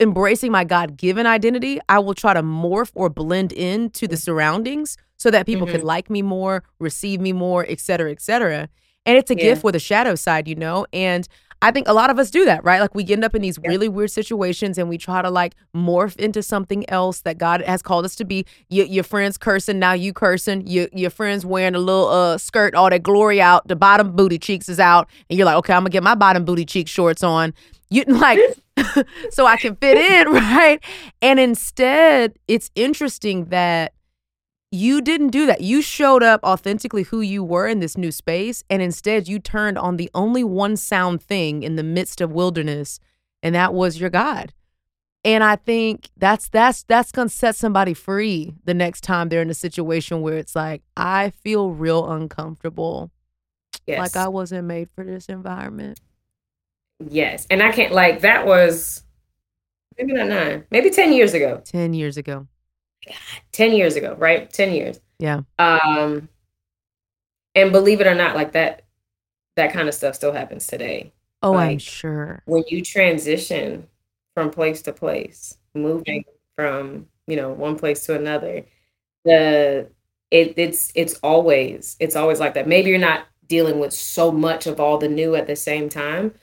embracing 0.00 0.52
my 0.52 0.64
God-given 0.64 1.26
identity, 1.26 1.80
I 1.88 1.98
will 1.98 2.14
try 2.14 2.34
to 2.34 2.42
morph 2.42 2.92
or 2.94 3.08
blend 3.08 3.52
into 3.52 4.06
the 4.06 4.16
surroundings 4.16 4.96
so 5.16 5.30
that 5.30 5.46
people 5.46 5.66
mm-hmm. 5.66 5.76
can 5.76 5.84
like 5.84 6.08
me 6.08 6.22
more, 6.22 6.62
receive 6.78 7.20
me 7.20 7.32
more, 7.32 7.66
et 7.68 7.80
cetera, 7.80 8.10
et 8.12 8.20
cetera. 8.20 8.68
And 9.04 9.18
it's 9.18 9.30
a 9.30 9.34
yeah. 9.34 9.42
gift 9.42 9.64
with 9.64 9.74
a 9.74 9.80
shadow 9.80 10.14
side, 10.14 10.46
you 10.46 10.54
know? 10.54 10.86
And 10.92 11.26
I 11.60 11.72
think 11.72 11.88
a 11.88 11.92
lot 11.92 12.10
of 12.10 12.18
us 12.18 12.30
do 12.30 12.44
that, 12.44 12.62
right? 12.62 12.80
Like 12.80 12.94
we 12.94 13.04
end 13.08 13.24
up 13.24 13.34
in 13.34 13.42
these 13.42 13.58
really 13.58 13.88
weird 13.88 14.12
situations 14.12 14.78
and 14.78 14.88
we 14.88 14.96
try 14.96 15.22
to 15.22 15.30
like 15.30 15.56
morph 15.74 16.16
into 16.16 16.42
something 16.42 16.88
else 16.88 17.22
that 17.22 17.36
God 17.36 17.62
has 17.62 17.82
called 17.82 18.04
us 18.04 18.14
to 18.16 18.24
be. 18.24 18.46
Your, 18.68 18.86
your 18.86 19.04
friends 19.04 19.36
cursing, 19.36 19.78
now 19.78 19.92
you 19.92 20.12
cursing. 20.12 20.66
Your, 20.66 20.88
your 20.92 21.10
friends 21.10 21.44
wearing 21.44 21.74
a 21.74 21.80
little 21.80 22.08
uh, 22.08 22.38
skirt, 22.38 22.74
all 22.74 22.90
that 22.90 23.02
glory 23.02 23.40
out, 23.40 23.66
the 23.66 23.76
bottom 23.76 24.14
booty 24.14 24.38
cheeks 24.38 24.68
is 24.68 24.78
out. 24.78 25.08
And 25.28 25.36
you're 25.36 25.46
like, 25.46 25.56
okay, 25.56 25.72
I'm 25.72 25.80
gonna 25.80 25.90
get 25.90 26.04
my 26.04 26.14
bottom 26.14 26.44
booty 26.44 26.64
cheek 26.64 26.86
shorts 26.86 27.24
on. 27.24 27.52
You 27.90 28.04
like, 28.06 28.38
so 29.30 29.46
I 29.46 29.56
can 29.56 29.74
fit 29.76 29.98
in, 29.98 30.28
right? 30.32 30.78
And 31.20 31.40
instead, 31.40 32.38
it's 32.46 32.70
interesting 32.76 33.46
that 33.46 33.92
you 34.70 35.00
didn't 35.00 35.28
do 35.30 35.46
that. 35.46 35.60
You 35.60 35.80
showed 35.80 36.22
up 36.22 36.42
authentically 36.44 37.04
who 37.04 37.20
you 37.20 37.42
were 37.42 37.66
in 37.66 37.80
this 37.80 37.96
new 37.96 38.12
space, 38.12 38.64
and 38.68 38.82
instead 38.82 39.28
you 39.28 39.38
turned 39.38 39.78
on 39.78 39.96
the 39.96 40.10
only 40.14 40.44
one 40.44 40.76
sound 40.76 41.22
thing 41.22 41.62
in 41.62 41.76
the 41.76 41.82
midst 41.82 42.20
of 42.20 42.32
wilderness, 42.32 43.00
and 43.42 43.54
that 43.54 43.72
was 43.72 43.98
your 43.98 44.10
God. 44.10 44.52
And 45.24 45.42
I 45.42 45.56
think 45.56 46.10
that's 46.16 46.48
that's 46.48 46.84
that's 46.84 47.12
gonna 47.12 47.28
set 47.28 47.56
somebody 47.56 47.94
free 47.94 48.54
the 48.64 48.74
next 48.74 49.02
time 49.02 49.28
they're 49.28 49.42
in 49.42 49.50
a 49.50 49.54
situation 49.54 50.20
where 50.20 50.36
it's 50.36 50.54
like, 50.54 50.82
I 50.96 51.30
feel 51.30 51.70
real 51.70 52.10
uncomfortable. 52.10 53.10
Yes. 53.86 53.98
Like 53.98 54.16
I 54.16 54.28
wasn't 54.28 54.66
made 54.66 54.90
for 54.94 55.02
this 55.02 55.26
environment. 55.26 56.00
Yes. 57.08 57.46
And 57.50 57.62
I 57.62 57.72
can't 57.72 57.92
like 57.92 58.20
that 58.20 58.46
was 58.46 59.02
maybe 59.96 60.12
not 60.12 60.28
nine, 60.28 60.64
maybe 60.70 60.90
10 60.90 61.12
years 61.12 61.34
ago. 61.34 61.62
10 61.64 61.94
years 61.94 62.16
ago. 62.16 62.46
10 63.52 63.72
years 63.72 63.96
ago, 63.96 64.14
right? 64.18 64.52
10 64.52 64.72
years. 64.72 65.00
Yeah. 65.18 65.42
Um 65.58 66.28
and 67.54 67.72
believe 67.72 68.00
it 68.00 68.06
or 68.06 68.14
not, 68.14 68.36
like 68.36 68.52
that 68.52 68.84
that 69.56 69.72
kind 69.72 69.88
of 69.88 69.94
stuff 69.94 70.14
still 70.14 70.32
happens 70.32 70.66
today. 70.66 71.12
Oh, 71.42 71.52
like, 71.52 71.70
I'm 71.70 71.78
sure. 71.78 72.42
When 72.46 72.64
you 72.68 72.82
transition 72.82 73.86
from 74.34 74.50
place 74.50 74.82
to 74.82 74.92
place, 74.92 75.56
moving 75.74 76.24
from, 76.56 77.06
you 77.26 77.36
know, 77.36 77.50
one 77.52 77.76
place 77.76 78.06
to 78.06 78.14
another, 78.14 78.64
the 79.24 79.90
it 80.30 80.54
it's 80.56 80.92
it's 80.94 81.14
always 81.22 81.96
it's 82.00 82.16
always 82.16 82.40
like 82.40 82.54
that. 82.54 82.68
Maybe 82.68 82.90
you're 82.90 82.98
not 82.98 83.26
dealing 83.46 83.78
with 83.78 83.92
so 83.92 84.30
much 84.30 84.66
of 84.66 84.78
all 84.78 84.98
the 84.98 85.08
new 85.08 85.34
at 85.34 85.46
the 85.46 85.56
same 85.56 85.88
time, 85.88 86.34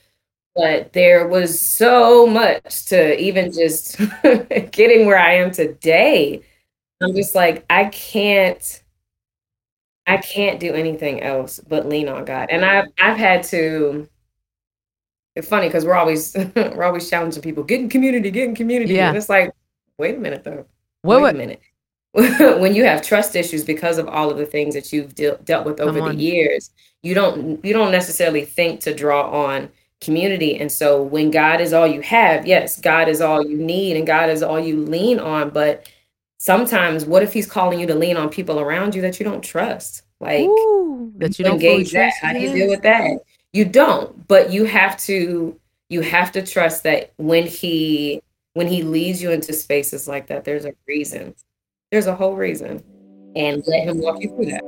but 0.54 0.92
there 0.92 1.28
was 1.28 1.60
so 1.60 2.26
much 2.26 2.86
to 2.86 3.18
even 3.20 3.52
just 3.52 3.98
getting 4.72 5.06
where 5.06 5.18
I 5.18 5.34
am 5.34 5.50
today. 5.50 6.42
I'm 7.02 7.14
just 7.14 7.34
like, 7.34 7.64
I 7.68 7.86
can't 7.86 8.82
I 10.06 10.18
can't 10.18 10.60
do 10.60 10.72
anything 10.72 11.22
else 11.22 11.60
but 11.66 11.88
lean 11.88 12.08
on 12.08 12.24
God. 12.24 12.48
And 12.50 12.64
I've 12.64 12.86
I've 12.98 13.16
had 13.16 13.42
to 13.44 14.08
it's 15.34 15.48
funny 15.48 15.68
because 15.68 15.84
we're 15.84 15.94
always 15.94 16.34
we're 16.56 16.84
always 16.84 17.08
challenging 17.10 17.42
people, 17.42 17.62
get 17.62 17.80
in 17.80 17.88
community, 17.88 18.30
get 18.30 18.48
in 18.48 18.54
community. 18.54 18.94
Yeah. 18.94 19.08
And 19.08 19.16
it's 19.16 19.28
like, 19.28 19.52
wait 19.98 20.16
a 20.16 20.18
minute 20.18 20.44
though. 20.44 20.66
What, 21.02 21.22
wait 21.22 21.34
a 21.34 21.38
minute. 21.38 21.60
when 22.60 22.74
you 22.74 22.82
have 22.84 23.02
trust 23.02 23.36
issues 23.36 23.62
because 23.62 23.98
of 23.98 24.08
all 24.08 24.30
of 24.30 24.38
the 24.38 24.46
things 24.46 24.74
that 24.74 24.90
you've 24.90 25.14
de- 25.14 25.36
dealt 25.44 25.66
with 25.66 25.80
over 25.80 26.00
the 26.00 26.14
years, 26.14 26.70
you 27.02 27.14
don't 27.14 27.62
you 27.64 27.74
don't 27.74 27.92
necessarily 27.92 28.44
think 28.44 28.80
to 28.80 28.94
draw 28.94 29.28
on 29.30 29.68
community. 30.00 30.56
And 30.58 30.70
so 30.72 31.02
when 31.02 31.30
God 31.30 31.60
is 31.60 31.72
all 31.72 31.86
you 31.86 32.00
have, 32.02 32.46
yes, 32.46 32.80
God 32.80 33.08
is 33.08 33.20
all 33.20 33.46
you 33.46 33.58
need 33.58 33.96
and 33.96 34.06
God 34.06 34.30
is 34.30 34.42
all 34.42 34.58
you 34.58 34.80
lean 34.80 35.18
on. 35.18 35.50
But 35.50 35.90
sometimes 36.38 37.04
what 37.04 37.22
if 37.22 37.32
he's 37.32 37.46
calling 37.46 37.80
you 37.80 37.86
to 37.86 37.94
lean 37.94 38.16
on 38.16 38.28
people 38.28 38.60
around 38.60 38.94
you 38.94 39.02
that 39.02 39.18
you 39.18 39.24
don't 39.24 39.42
trust? 39.42 40.02
Like 40.20 40.48
Ooh, 40.48 41.12
that 41.16 41.38
you, 41.38 41.44
don't 41.44 41.54
engage 41.54 41.92
that. 41.92 42.12
How 42.20 42.32
do 42.32 42.40
you 42.40 42.52
deal 42.52 42.68
with 42.68 42.82
that? 42.82 43.18
You 43.52 43.64
don't, 43.64 44.26
but 44.28 44.50
you 44.50 44.64
have 44.64 44.96
to 44.98 45.58
you 45.88 46.00
have 46.00 46.32
to 46.32 46.44
trust 46.44 46.82
that 46.84 47.12
when 47.16 47.46
he 47.46 48.22
when 48.54 48.66
he 48.66 48.82
leads 48.82 49.22
you 49.22 49.30
into 49.30 49.52
spaces 49.52 50.08
like 50.08 50.28
that, 50.28 50.44
there's 50.44 50.64
a 50.64 50.72
reason. 50.88 51.34
There's 51.92 52.06
a 52.06 52.14
whole 52.14 52.34
reason. 52.34 52.82
And 53.36 53.62
let 53.66 53.84
him 53.84 54.00
walk 54.00 54.22
you 54.22 54.30
through 54.30 54.46
that. 54.46 54.62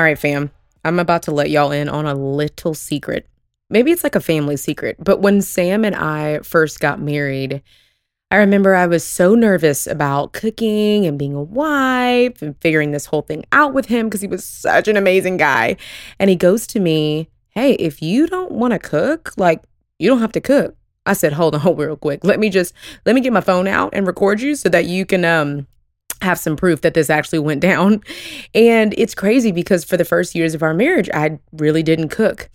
All 0.00 0.04
right, 0.04 0.18
fam. 0.18 0.50
I'm 0.82 0.98
about 0.98 1.24
to 1.24 1.30
let 1.30 1.50
y'all 1.50 1.72
in 1.72 1.86
on 1.86 2.06
a 2.06 2.14
little 2.14 2.72
secret. 2.72 3.28
Maybe 3.68 3.92
it's 3.92 4.02
like 4.02 4.14
a 4.14 4.20
family 4.20 4.56
secret, 4.56 4.96
but 4.98 5.20
when 5.20 5.42
Sam 5.42 5.84
and 5.84 5.94
I 5.94 6.38
first 6.38 6.80
got 6.80 7.02
married, 7.02 7.62
I 8.30 8.36
remember 8.36 8.74
I 8.74 8.86
was 8.86 9.04
so 9.04 9.34
nervous 9.34 9.86
about 9.86 10.32
cooking 10.32 11.04
and 11.04 11.18
being 11.18 11.34
a 11.34 11.42
wife 11.42 12.40
and 12.40 12.56
figuring 12.62 12.92
this 12.92 13.04
whole 13.04 13.20
thing 13.20 13.44
out 13.52 13.74
with 13.74 13.88
him 13.88 14.06
because 14.06 14.22
he 14.22 14.26
was 14.26 14.42
such 14.42 14.88
an 14.88 14.96
amazing 14.96 15.36
guy. 15.36 15.76
And 16.18 16.30
he 16.30 16.36
goes 16.36 16.66
to 16.68 16.80
me, 16.80 17.28
Hey, 17.50 17.72
if 17.72 18.00
you 18.00 18.26
don't 18.26 18.52
want 18.52 18.72
to 18.72 18.78
cook, 18.78 19.34
like, 19.36 19.62
you 19.98 20.08
don't 20.08 20.20
have 20.20 20.32
to 20.32 20.40
cook. 20.40 20.76
I 21.04 21.12
said, 21.12 21.34
Hold 21.34 21.56
on, 21.56 21.76
real 21.76 21.94
quick. 21.94 22.24
Let 22.24 22.40
me 22.40 22.48
just, 22.48 22.72
let 23.04 23.14
me 23.14 23.20
get 23.20 23.34
my 23.34 23.42
phone 23.42 23.68
out 23.68 23.90
and 23.92 24.06
record 24.06 24.40
you 24.40 24.54
so 24.54 24.70
that 24.70 24.86
you 24.86 25.04
can, 25.04 25.26
um, 25.26 25.66
have 26.22 26.38
some 26.38 26.56
proof 26.56 26.80
that 26.82 26.94
this 26.94 27.10
actually 27.10 27.38
went 27.38 27.60
down. 27.60 28.02
And 28.54 28.94
it's 28.96 29.14
crazy 29.14 29.52
because 29.52 29.84
for 29.84 29.96
the 29.96 30.04
first 30.04 30.34
years 30.34 30.54
of 30.54 30.62
our 30.62 30.74
marriage, 30.74 31.08
I 31.12 31.38
really 31.52 31.82
didn't 31.82 32.08
cook. 32.08 32.50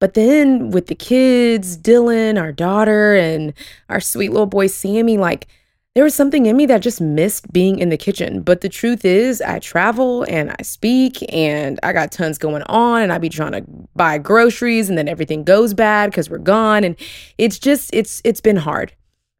But 0.00 0.14
then 0.14 0.70
with 0.70 0.86
the 0.86 0.94
kids, 0.94 1.76
Dylan, 1.76 2.40
our 2.40 2.52
daughter, 2.52 3.14
and 3.14 3.52
our 3.90 4.00
sweet 4.00 4.30
little 4.30 4.46
boy 4.46 4.66
Sammy, 4.66 5.18
like 5.18 5.46
there 5.94 6.04
was 6.04 6.14
something 6.14 6.46
in 6.46 6.56
me 6.56 6.66
that 6.66 6.82
just 6.82 7.00
missed 7.00 7.52
being 7.52 7.78
in 7.78 7.90
the 7.90 7.96
kitchen. 7.96 8.42
But 8.42 8.60
the 8.60 8.68
truth 8.68 9.04
is, 9.04 9.42
I 9.42 9.58
travel 9.58 10.22
and 10.22 10.54
I 10.58 10.62
speak 10.62 11.18
and 11.32 11.78
I 11.82 11.92
got 11.92 12.12
tons 12.12 12.38
going 12.38 12.62
on 12.62 13.02
and 13.02 13.12
I 13.12 13.18
be 13.18 13.28
trying 13.28 13.52
to 13.52 13.64
buy 13.96 14.16
groceries 14.18 14.88
and 14.88 14.96
then 14.96 15.08
everything 15.08 15.44
goes 15.44 15.74
bad 15.74 16.10
because 16.10 16.30
we're 16.30 16.38
gone. 16.38 16.84
And 16.84 16.96
it's 17.38 17.58
just, 17.58 17.90
it's, 17.92 18.22
it's 18.24 18.40
been 18.40 18.56
hard. 18.56 18.94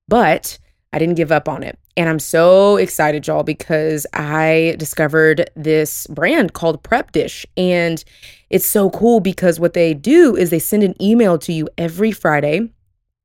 But 0.08 0.58
I 0.92 0.98
didn't 0.98 1.14
give 1.14 1.30
up 1.30 1.48
on 1.48 1.62
it. 1.62 1.78
And 1.96 2.08
I'm 2.08 2.18
so 2.18 2.76
excited, 2.76 3.26
y'all, 3.26 3.42
because 3.42 4.06
I 4.12 4.74
discovered 4.78 5.50
this 5.54 6.06
brand 6.08 6.52
called 6.52 6.82
Prep 6.82 7.12
Dish. 7.12 7.46
And 7.56 8.02
it's 8.48 8.66
so 8.66 8.90
cool 8.90 9.20
because 9.20 9.60
what 9.60 9.74
they 9.74 9.94
do 9.94 10.34
is 10.36 10.50
they 10.50 10.58
send 10.58 10.82
an 10.82 11.00
email 11.00 11.38
to 11.38 11.52
you 11.52 11.68
every 11.78 12.10
Friday 12.10 12.70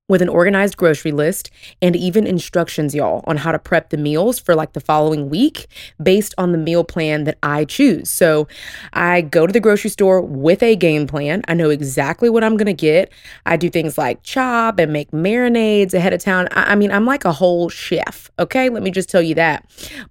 with 0.07 0.21
an 0.21 0.29
organized 0.29 0.77
grocery 0.77 1.11
list 1.11 1.49
and 1.81 1.95
even 1.95 2.27
instructions, 2.27 2.93
y'all, 2.93 3.23
on 3.25 3.37
how 3.37 3.51
to 3.51 3.59
prep 3.59 3.89
the 3.89 3.97
meals 3.97 4.37
for 4.37 4.53
like 4.53 4.73
the 4.73 4.79
following 4.79 5.29
week 5.29 5.67
based 6.01 6.33
on 6.37 6.51
the 6.51 6.57
meal 6.57 6.83
plan 6.83 7.23
that 7.23 7.37
I 7.41 7.65
choose. 7.65 8.09
So 8.09 8.47
I 8.93 9.21
go 9.21 9.47
to 9.47 9.53
the 9.53 9.59
grocery 9.59 9.89
store 9.89 10.21
with 10.21 10.61
a 10.61 10.75
game 10.75 11.07
plan. 11.07 11.41
I 11.47 11.53
know 11.53 11.69
exactly 11.69 12.29
what 12.29 12.43
I'm 12.43 12.57
to 12.65 12.73
get. 12.73 13.11
I 13.45 13.57
do 13.57 13.69
things 13.69 13.97
like 13.97 14.23
chop 14.23 14.79
and 14.79 14.91
make 14.91 15.11
marinades 15.11 15.93
ahead 15.93 16.13
of 16.13 16.21
time. 16.21 16.47
I, 16.51 16.73
I 16.73 16.75
mean, 16.75 16.91
I'm 16.91 17.05
like 17.05 17.25
a 17.25 17.31
whole 17.31 17.69
chef, 17.69 18.31
okay? 18.39 18.69
Let 18.69 18.83
me 18.83 18.91
just 18.91 19.09
tell 19.09 19.21
you 19.21 19.35
that. 19.35 19.65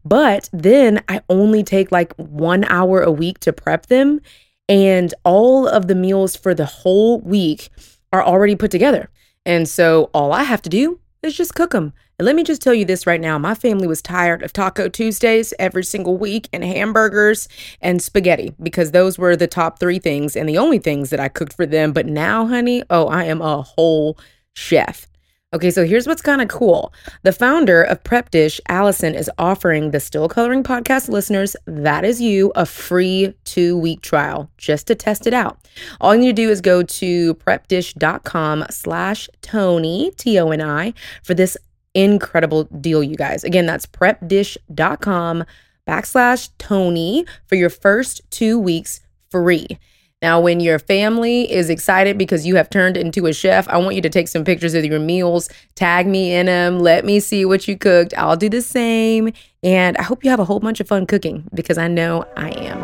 But 0.05 0.49
then 0.53 1.03
I 1.09 1.21
only 1.29 1.63
take 1.63 1.91
like 1.91 2.15
one 2.17 2.65
hour 2.65 3.03
a 3.03 3.11
week 3.11 3.39
to 3.41 3.53
prep 3.53 3.87
them, 3.87 4.21
and 4.69 5.13
all 5.25 5.67
of 5.67 5.89
the 5.89 5.95
meals 5.95 6.37
for 6.37 6.55
the 6.55 6.65
whole 6.65 7.21
week 7.21 7.71
are 8.13 8.23
already 8.23 8.57
put 8.57 8.71
together. 8.71 9.11
And 9.47 9.69
so 9.69 10.11
all 10.15 10.33
I 10.33 10.43
have 10.45 10.63
to 10.63 10.71
do 10.71 11.01
is 11.23 11.37
just 11.37 11.55
cook 11.55 11.73
them. 11.73 11.93
And 12.19 12.27
let 12.27 12.37
me 12.37 12.45
just 12.45 12.63
tell 12.63 12.75
you 12.75 12.85
this 12.85 13.07
right 13.07 13.21
now 13.21 13.39
my 13.39 13.55
family 13.55 13.87
was 13.87 14.01
tired 14.01 14.43
of 14.43 14.53
Taco 14.53 14.89
Tuesdays 14.89 15.53
every 15.59 15.83
single 15.83 16.17
week 16.17 16.49
and 16.53 16.63
hamburgers 16.63 17.49
and 17.81 18.01
spaghetti 18.01 18.55
because 18.63 18.93
those 18.93 19.19
were 19.19 19.35
the 19.35 19.49
top 19.49 19.81
three 19.81 19.99
things 19.99 20.37
and 20.37 20.49
the 20.49 20.59
only 20.59 20.79
things 20.79 21.11
that 21.11 21.19
I 21.19 21.29
cooked 21.29 21.55
for 21.55 21.67
them. 21.67 21.93
But 21.93 22.07
now, 22.07 22.47
honey, 22.47 22.85
oh, 22.89 23.09
I 23.09 23.25
am 23.25 23.43
a 23.43 23.63
whole 23.63 24.17
chef. 24.55 25.09
Okay, 25.55 25.71
so 25.71 25.87
here's 25.87 26.09
what's 26.09 26.21
kind 26.21 26.43
of 26.43 26.49
cool. 26.49 26.93
The 27.23 27.31
founder 27.31 27.81
of 27.85 28.03
Prep 28.03 28.31
Dish, 28.31 28.61
Allison, 28.69 29.15
is 29.15 29.31
offering 29.39 29.93
the 29.93 30.01
Still 30.01 30.29
Coloring 30.29 30.65
podcast 30.65 31.09
listeners, 31.09 31.55
that 31.65 32.05
is 32.05 32.21
you, 32.21 32.51
a 32.57 32.67
free 32.67 33.33
two 33.45 33.79
week 33.79 34.01
trial 34.01 34.51
just 34.59 34.89
to 34.89 34.97
test 34.97 35.29
it 35.29 35.33
out. 35.33 35.57
All 36.01 36.13
you 36.13 36.23
need 36.23 36.35
to 36.35 36.43
do 36.43 36.51
is 36.51 36.61
go 36.61 36.83
to 36.83 37.35
prepdish.com 37.37 38.65
slash 38.71 39.29
Toni, 39.43 40.11
T 40.17 40.41
O 40.41 40.51
N 40.51 40.61
I, 40.61 40.93
for 41.23 41.35
this 41.35 41.57
incredible 41.95 42.65
deal, 42.65 43.05
you 43.05 43.15
guys. 43.15 43.45
Again, 43.45 43.67
that's 43.67 43.87
prepdish.com 43.87 45.45
backslash 45.87 46.49
Toni 46.59 47.27
for 47.47 47.55
your 47.55 47.71
first 47.71 48.23
two 48.31 48.59
weeks 48.59 49.03
free. 49.31 49.79
Now, 50.25 50.41
when 50.41 50.59
your 50.59 50.79
family 50.79 51.53
is 51.53 51.69
excited 51.69 52.17
because 52.17 52.47
you 52.47 52.57
have 52.57 52.71
turned 52.71 52.97
into 52.97 53.27
a 53.27 53.35
chef, 53.35 53.69
I 53.69 53.77
want 53.77 53.95
you 53.95 54.01
to 54.01 54.09
take 54.09 54.27
some 54.27 54.43
pictures 54.43 54.73
of 54.73 54.83
your 54.83 54.99
meals, 54.99 55.51
tag 55.75 56.07
me 56.07 56.33
in 56.33 56.47
them, 56.47 56.79
let 56.79 57.05
me 57.05 57.21
see 57.21 57.45
what 57.45 57.69
you 57.69 57.77
cooked. 57.77 58.15
I'll 58.17 58.35
do 58.35 58.49
the 58.49 58.63
same. 58.63 59.35
And 59.63 59.99
I 59.99 60.03
hope 60.03 60.25
you 60.25 60.31
have 60.31 60.41
a 60.41 60.47
whole 60.47 60.61
bunch 60.61 60.81
of 60.81 60.89
fun 60.89 61.05
cooking 61.05 61.47
because 61.53 61.77
I 61.77 61.89
know 61.89 62.25
I 62.39 62.53
am. 62.53 62.81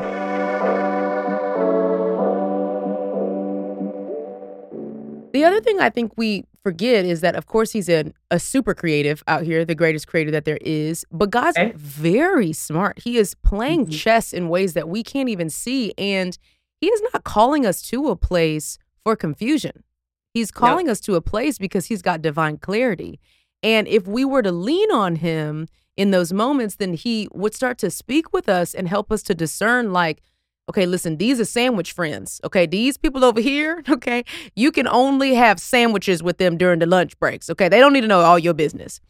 The 5.33 5.43
other 5.43 5.63
thing 5.63 5.81
I 5.81 5.89
think 5.89 6.13
we 6.19 6.45
forget 6.63 7.07
is 7.07 7.23
that, 7.23 7.37
of 7.37 7.47
course, 7.47 7.73
he's 7.73 7.89
a, 7.89 8.13
a 8.31 8.39
super 8.39 8.75
creative 8.75 9.25
out 9.26 9.45
here, 9.45 9.65
the 9.65 9.75
greatest 9.75 10.09
creator 10.09 10.31
that 10.33 10.45
there 10.45 10.59
is. 10.61 11.07
But 11.11 11.31
God's 11.31 11.57
okay. 11.57 11.73
very 11.75 12.53
smart. 12.53 12.99
He 13.03 13.17
is 13.17 13.35
playing 13.35 13.87
mm-hmm. 13.87 13.93
chess 13.93 14.35
in 14.35 14.50
ways 14.50 14.75
that 14.75 14.91
we 14.91 15.03
can't 15.03 15.31
even 15.31 15.49
see. 15.49 15.95
And 15.97 16.37
he 16.80 16.88
is 16.88 17.02
not 17.12 17.25
calling 17.25 17.66
us 17.66 17.82
to 17.82 18.08
a 18.08 18.16
place 18.16 18.78
for 19.04 19.16
confusion. 19.16 19.84
He's 20.32 20.50
calling 20.50 20.88
us 20.88 21.00
to 21.00 21.16
a 21.16 21.21
place 21.21 21.58
because 21.58 21.86
he's 21.86 22.02
got 22.02 22.23
divine 22.23 22.58
clarity. 22.58 23.19
And 23.62 23.88
if 23.88 24.06
we 24.06 24.25
were 24.25 24.43
to 24.43 24.52
lean 24.52 24.90
on 24.93 25.16
him 25.16 25.69
in 25.97 26.12
those 26.12 26.32
moments, 26.32 26.76
then 26.76 26.95
he 26.95 27.28
would 27.32 27.54
start 27.54 27.78
to 27.78 27.90
speak 27.90 28.32
with 28.32 28.49
us 28.49 28.75
and 28.75 28.88
help 28.88 29.10
us 29.10 29.23
to 29.25 29.34
discern, 29.34 29.93
like, 29.93 30.23
okay, 30.71 30.86
listen, 30.86 31.16
these 31.16 31.40
are 31.40 31.45
sandwich 31.45 31.93
friends. 31.93 32.40
Okay, 32.45 32.64
these 32.64 32.97
people 32.97 33.25
over 33.25 33.40
here, 33.40 33.82
okay, 33.88 34.25
you 34.54 34.71
can 34.73 34.86
only 34.86 35.34
have 35.34 35.60
sandwiches 35.60 36.23
with 36.23 36.38
them 36.38 36.56
during 36.56 36.78
the 36.78 36.86
lunch 36.86 37.19
breaks. 37.19 37.50
Okay, 37.50 37.69
they 37.69 37.80
don't 37.80 37.93
need 37.93 38.02
to 38.02 38.08
know 38.08 38.21
all 38.21 38.38
your 38.38 38.54
business. 38.54 39.00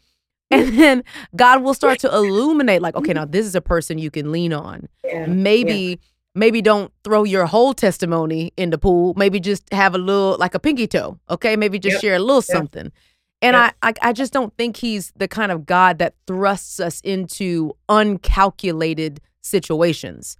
Mm. 0.51 0.59
And 0.59 0.79
then 0.79 1.03
God 1.35 1.63
will 1.63 1.75
start 1.75 1.99
to 1.99 2.09
illuminate, 2.13 2.81
like, 2.81 2.95
okay, 2.95 3.13
now 3.13 3.25
this 3.25 3.45
is 3.45 3.55
a 3.55 3.61
person 3.61 3.99
you 3.99 4.11
can 4.11 4.31
lean 4.31 4.51
on. 4.51 4.89
Yeah, 5.05 5.27
Maybe. 5.27 5.99
Maybe 6.33 6.61
don't 6.61 6.93
throw 7.03 7.23
your 7.23 7.45
whole 7.45 7.73
testimony 7.73 8.53
in 8.55 8.69
the 8.69 8.77
pool. 8.77 9.13
Maybe 9.17 9.39
just 9.39 9.71
have 9.73 9.93
a 9.93 9.97
little, 9.97 10.37
like 10.39 10.55
a 10.55 10.59
pinky 10.59 10.87
toe. 10.87 11.19
Okay, 11.29 11.55
maybe 11.55 11.77
just 11.77 11.95
yep. 11.95 12.01
share 12.01 12.15
a 12.15 12.19
little 12.19 12.35
yep. 12.35 12.43
something. 12.43 12.91
And 13.41 13.55
yep. 13.55 13.75
I, 13.81 13.89
I, 13.89 13.93
I 14.09 14.13
just 14.13 14.31
don't 14.31 14.55
think 14.55 14.77
he's 14.77 15.11
the 15.15 15.27
kind 15.27 15.51
of 15.51 15.65
God 15.65 15.97
that 15.97 16.13
thrusts 16.27 16.79
us 16.79 17.01
into 17.01 17.73
uncalculated 17.89 19.19
situations. 19.41 20.37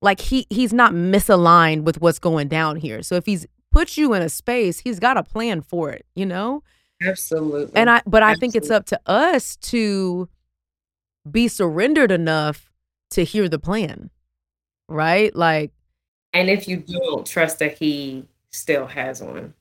Like 0.00 0.20
he 0.20 0.46
he's 0.50 0.72
not 0.72 0.92
misaligned 0.92 1.82
with 1.82 2.00
what's 2.00 2.18
going 2.18 2.48
down 2.48 2.76
here. 2.76 3.02
So 3.02 3.16
if 3.16 3.26
he's 3.26 3.46
put 3.72 3.96
you 3.96 4.14
in 4.14 4.22
a 4.22 4.28
space, 4.28 4.78
he's 4.78 4.98
got 4.98 5.16
a 5.16 5.22
plan 5.22 5.62
for 5.62 5.90
it. 5.90 6.06
You 6.14 6.26
know. 6.26 6.62
Absolutely. 7.02 7.72
And 7.74 7.90
I, 7.90 8.02
but 8.06 8.22
I 8.22 8.30
Absolutely. 8.30 8.40
think 8.40 8.62
it's 8.62 8.70
up 8.70 8.86
to 8.86 9.00
us 9.06 9.56
to 9.56 10.28
be 11.30 11.48
surrendered 11.48 12.12
enough 12.12 12.70
to 13.10 13.24
hear 13.24 13.48
the 13.48 13.58
plan 13.58 14.10
right? 14.88 15.34
Like, 15.34 15.72
and 16.32 16.50
if 16.50 16.68
you 16.68 16.78
don't 16.78 17.26
trust 17.26 17.58
that 17.60 17.78
he 17.78 18.26
still 18.50 18.86
has 18.86 19.22
one, 19.22 19.54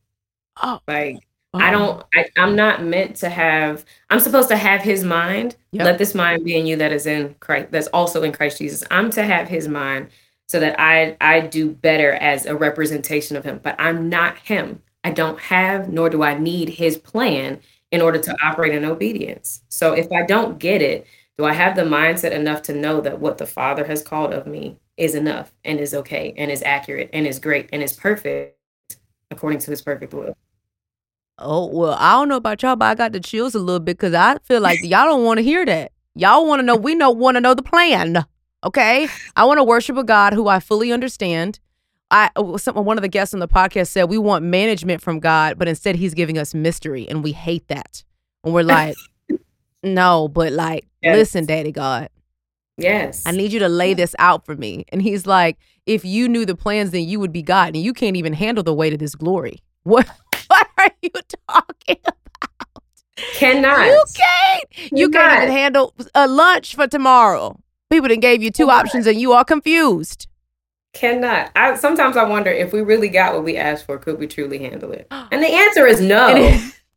oh, 0.62 0.80
like 0.88 1.20
oh. 1.54 1.60
I 1.60 1.72
don't, 1.72 2.04
I, 2.14 2.26
I'm 2.38 2.56
not 2.56 2.84
meant 2.84 3.16
to 3.18 3.30
have. 3.30 3.86
I'm 4.10 4.20
supposed 4.20 4.50
to 4.50 4.58
have 4.58 4.82
his 4.82 5.04
mind. 5.04 5.56
Yep. 5.72 5.86
Let 5.86 5.98
this 5.98 6.16
mind 6.16 6.44
be 6.44 6.58
in 6.58 6.66
you 6.66 6.76
that 6.78 6.92
is 6.92 7.06
in 7.06 7.36
Christ, 7.40 7.72
that's 7.72 7.88
also 7.88 8.24
in 8.24 8.32
Christ 8.32 8.58
Jesus. 8.58 8.84
I'm 8.92 9.10
to 9.12 9.24
have 9.24 9.48
his 9.48 9.68
mind 9.68 10.10
so 10.48 10.60
that 10.60 10.80
I 10.80 11.18
I 11.22 11.42
do 11.42 11.72
better 11.72 12.14
as 12.14 12.46
a 12.46 12.56
representation 12.56 13.38
of 13.38 13.44
him. 13.44 13.60
But 13.64 13.76
I'm 13.80 14.10
not 14.10 14.38
him. 14.38 14.82
I 15.04 15.12
don't 15.12 15.40
have, 15.40 15.90
nor 15.90 16.10
do 16.10 16.24
I 16.24 16.38
need 16.38 16.70
his 16.70 16.98
plan 16.98 17.60
in 17.92 18.02
order 18.02 18.20
to 18.20 18.36
operate 18.44 18.74
in 18.74 18.86
obedience. 18.86 19.62
So 19.70 19.94
if 19.94 20.12
I 20.12 20.26
don't 20.26 20.58
get 20.58 20.82
it, 20.82 21.06
do 21.38 21.46
I 21.46 21.54
have 21.54 21.76
the 21.76 21.84
mindset 21.84 22.32
enough 22.32 22.62
to 22.64 22.74
know 22.74 23.02
that 23.02 23.20
what 23.20 23.38
the 23.38 23.46
Father 23.46 23.86
has 23.86 24.02
called 24.02 24.34
of 24.34 24.48
me 24.48 24.78
is 24.98 25.16
enough 25.16 25.52
and 25.64 25.80
is 25.80 25.94
okay 25.94 26.34
and 26.38 26.52
is 26.52 26.62
accurate 26.64 27.10
and 27.14 27.26
is 27.26 27.40
great 27.40 27.70
and 27.74 27.82
is 27.82 27.94
perfect 27.94 28.58
according 29.32 29.60
to 29.60 29.72
his 29.72 29.82
perfect 29.82 30.14
will? 30.14 30.36
Oh, 31.40 31.66
well, 31.66 31.98
I 32.00 32.12
don't 32.14 32.30
know 32.30 32.38
about 32.38 32.62
y'all, 32.62 32.76
but 32.76 32.86
I 32.86 32.96
got 32.96 33.12
the 33.12 33.20
chills 33.20 33.56
a 33.56 33.60
little 33.60 33.80
bit 33.80 33.98
because 33.98 34.14
I 34.14 34.38
feel 34.44 34.62
like 34.62 34.80
y'all 34.84 35.06
don't 35.06 35.24
want 35.24 35.40
to 35.40 35.44
hear 35.44 35.66
that. 35.66 35.92
Y'all 36.16 36.46
want 36.46 36.60
to 36.60 36.64
know, 36.64 36.76
we 36.76 36.94
know, 36.94 37.10
want 37.10 37.36
to 37.36 37.42
know 37.42 37.54
the 37.54 37.64
plan. 37.64 38.26
Okay. 38.64 39.08
I 39.36 39.46
want 39.46 39.58
to 39.58 39.64
worship 39.64 39.98
a 39.98 40.04
God 40.04 40.34
who 40.34 40.48
I 40.48 40.60
fully 40.60 40.92
understand. 40.92 41.60
I 42.12 42.30
some, 42.58 42.76
one 42.76 42.98
of 42.98 43.02
the 43.02 43.08
guests 43.08 43.34
on 43.34 43.40
the 43.40 43.48
podcast 43.48 43.88
said 43.88 44.04
we 44.04 44.20
want 44.20 44.46
management 44.46 45.02
from 45.02 45.20
God, 45.20 45.58
but 45.58 45.68
instead 45.68 45.96
he's 45.96 46.14
giving 46.14 46.38
us 46.38 46.54
mystery 46.54 47.08
and 47.10 47.24
we 47.24 47.32
hate 47.32 47.68
that. 47.70 48.04
And 48.44 48.54
we're 48.54 48.62
like, 48.62 48.96
no, 49.84 50.28
but 50.28 50.54
like, 50.54 50.86
yes. 51.02 51.16
listen, 51.16 51.46
Daddy 51.46 51.72
God. 51.72 52.10
Yes. 52.78 53.24
I 53.26 53.32
need 53.32 53.54
you 53.54 53.60
to 53.60 53.70
lay 53.70 53.94
this 53.94 54.16
out 54.20 54.46
for 54.46 54.56
me. 54.56 54.86
And 54.90 55.02
he's 55.02 55.26
like, 55.28 55.58
if 55.86 56.04
you 56.04 56.28
knew 56.28 56.46
the 56.46 56.56
plans, 56.56 56.92
then 56.92 57.04
you 57.08 57.20
would 57.20 57.32
be 57.32 57.42
God. 57.44 57.76
And 57.76 57.84
you 57.84 57.94
can't 57.94 58.16
even 58.18 58.34
handle 58.34 58.64
the 58.64 58.74
weight 58.74 58.94
of 58.94 59.00
this 59.00 59.16
glory. 59.16 59.62
What 59.84 60.08
what 60.48 60.68
are 60.78 60.92
you 61.02 61.10
talking 61.50 61.98
about? 62.06 62.84
Cannot. 63.34 63.86
You 63.86 64.04
can't. 64.16 64.92
You 64.94 65.10
can't 65.10 65.44
even 65.44 65.52
handle 65.56 65.94
a 66.16 66.26
lunch 66.28 66.76
for 66.76 66.88
tomorrow. 66.88 67.60
People 67.90 68.08
then 68.08 68.22
gave 68.22 68.42
you 68.42 68.50
two 68.50 68.68
Cannot. 68.68 68.86
options 68.86 69.08
and 69.08 69.20
you 69.20 69.34
are 69.34 69.44
confused. 69.44 70.28
Cannot. 70.94 71.52
I 71.56 71.76
sometimes 71.76 72.16
I 72.16 72.24
wonder 72.24 72.50
if 72.50 72.72
we 72.72 72.82
really 72.82 73.10
got 73.10 73.34
what 73.34 73.44
we 73.44 73.58
asked 73.58 73.86
for, 73.86 73.98
could 73.98 74.20
we 74.20 74.28
truly 74.28 74.58
handle 74.60 74.92
it? 74.94 75.08
And 75.32 75.44
the 75.44 75.48
answer 75.52 75.86
is 75.86 76.00
no. 76.00 76.34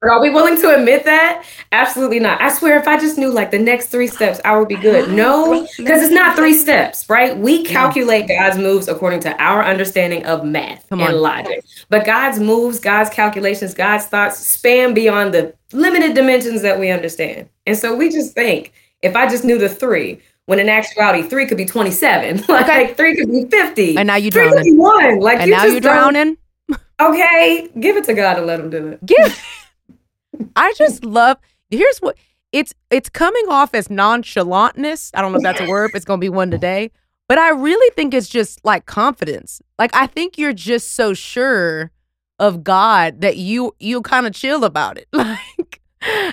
But 0.01 0.11
are 0.11 0.21
we 0.21 0.29
willing 0.29 0.61
to 0.61 0.77
admit 0.77 1.05
that? 1.05 1.45
Absolutely 1.73 2.21
not. 2.21 2.41
I 2.41 2.53
swear, 2.53 2.79
if 2.79 2.87
I 2.87 2.99
just 2.99 3.17
knew 3.17 3.31
like 3.33 3.51
the 3.51 3.59
next 3.59 3.89
three 3.89 4.07
steps, 4.07 4.41
I 4.45 4.57
would 4.57 4.69
be 4.69 4.77
good. 4.77 5.11
No, 5.17 5.67
because 5.79 6.03
it's 6.03 6.13
not 6.13 6.37
three 6.37 6.53
steps, 6.53 7.09
right? 7.09 7.37
We 7.37 7.65
calculate 7.65 8.29
God's 8.29 8.59
moves 8.59 8.87
according 8.87 9.21
to 9.21 9.43
our 9.43 9.65
understanding 9.65 10.27
of 10.27 10.45
math 10.45 10.87
Come 10.91 11.01
and 11.01 11.15
on. 11.15 11.23
logic. 11.23 11.65
But 11.89 12.05
God's 12.05 12.39
moves, 12.39 12.79
God's 12.79 13.09
calculations, 13.09 13.73
God's 13.73 14.05
thoughts 14.05 14.39
span 14.39 14.93
beyond 14.93 15.33
the 15.33 15.55
limited 15.73 16.15
dimensions 16.15 16.61
that 16.63 16.79
we 16.79 16.91
understand. 16.91 17.49
And 17.67 17.79
so 17.79 17.97
we 17.97 18.11
just 18.11 18.35
think, 18.35 18.73
if 19.01 19.17
I 19.17 19.27
just 19.27 19.45
knew 19.45 19.59
the 19.59 19.71
three, 19.71 20.21
when 20.47 20.59
in 20.59 20.69
actuality 20.69 21.23
three 21.29 21.47
could 21.47 21.57
be 21.57 21.65
27 21.65 22.45
like 22.49 22.65
okay. 22.65 22.95
three 22.95 23.17
could 23.17 23.31
be 23.31 23.45
50 23.47 23.97
and 23.97 24.07
now 24.07 24.15
you're 24.17 24.31
drowning 24.31 24.59
could 24.59 24.65
be 24.65 24.77
one 24.77 25.19
like 25.19 25.41
and 25.41 25.49
you 25.49 25.57
now 25.57 25.65
you 25.65 25.81
drowning 25.81 26.37
okay 27.01 27.69
give 27.81 27.97
it 27.97 28.05
to 28.05 28.15
god 28.15 28.39
and 28.39 28.47
let 28.47 28.61
him 28.61 28.71
do 28.71 28.87
it 28.87 29.05
give 29.05 29.43
i 30.57 30.73
just 30.77 31.05
love 31.05 31.39
here's 31.71 31.99
what 31.99 32.17
it's 32.53 32.75
it's 32.91 33.09
coming 33.09 33.45
off 33.49 33.75
as 33.75 33.89
nonchalantness. 33.89 35.11
I 35.15 35.21
don't 35.21 35.33
know 35.33 35.39
if 35.39 35.43
that's 35.43 35.61
a 35.61 35.67
word 35.69 35.91
it's 35.95 36.05
gonna 36.05 36.21
be 36.21 36.29
one 36.29 36.51
today. 36.51 36.91
But 37.29 37.39
i 37.39 37.51
really 37.51 37.93
think 37.95 38.15
it's 38.15 38.29
just 38.29 38.65
like 38.65 38.87
confidence. 38.87 39.61
Like 39.79 39.95
i 39.95 40.07
think 40.07 40.39
you're 40.39 40.53
just 40.53 40.93
so 40.93 41.13
sure 41.13 41.91
of 42.39 42.63
god 42.63 43.21
that 43.21 43.37
you 43.37 43.75
you 43.79 44.01
kind 44.03 44.27
of 44.27 44.33
chill 44.33 44.65
about 44.65 44.99
it. 44.99 45.09
Like 45.59 45.81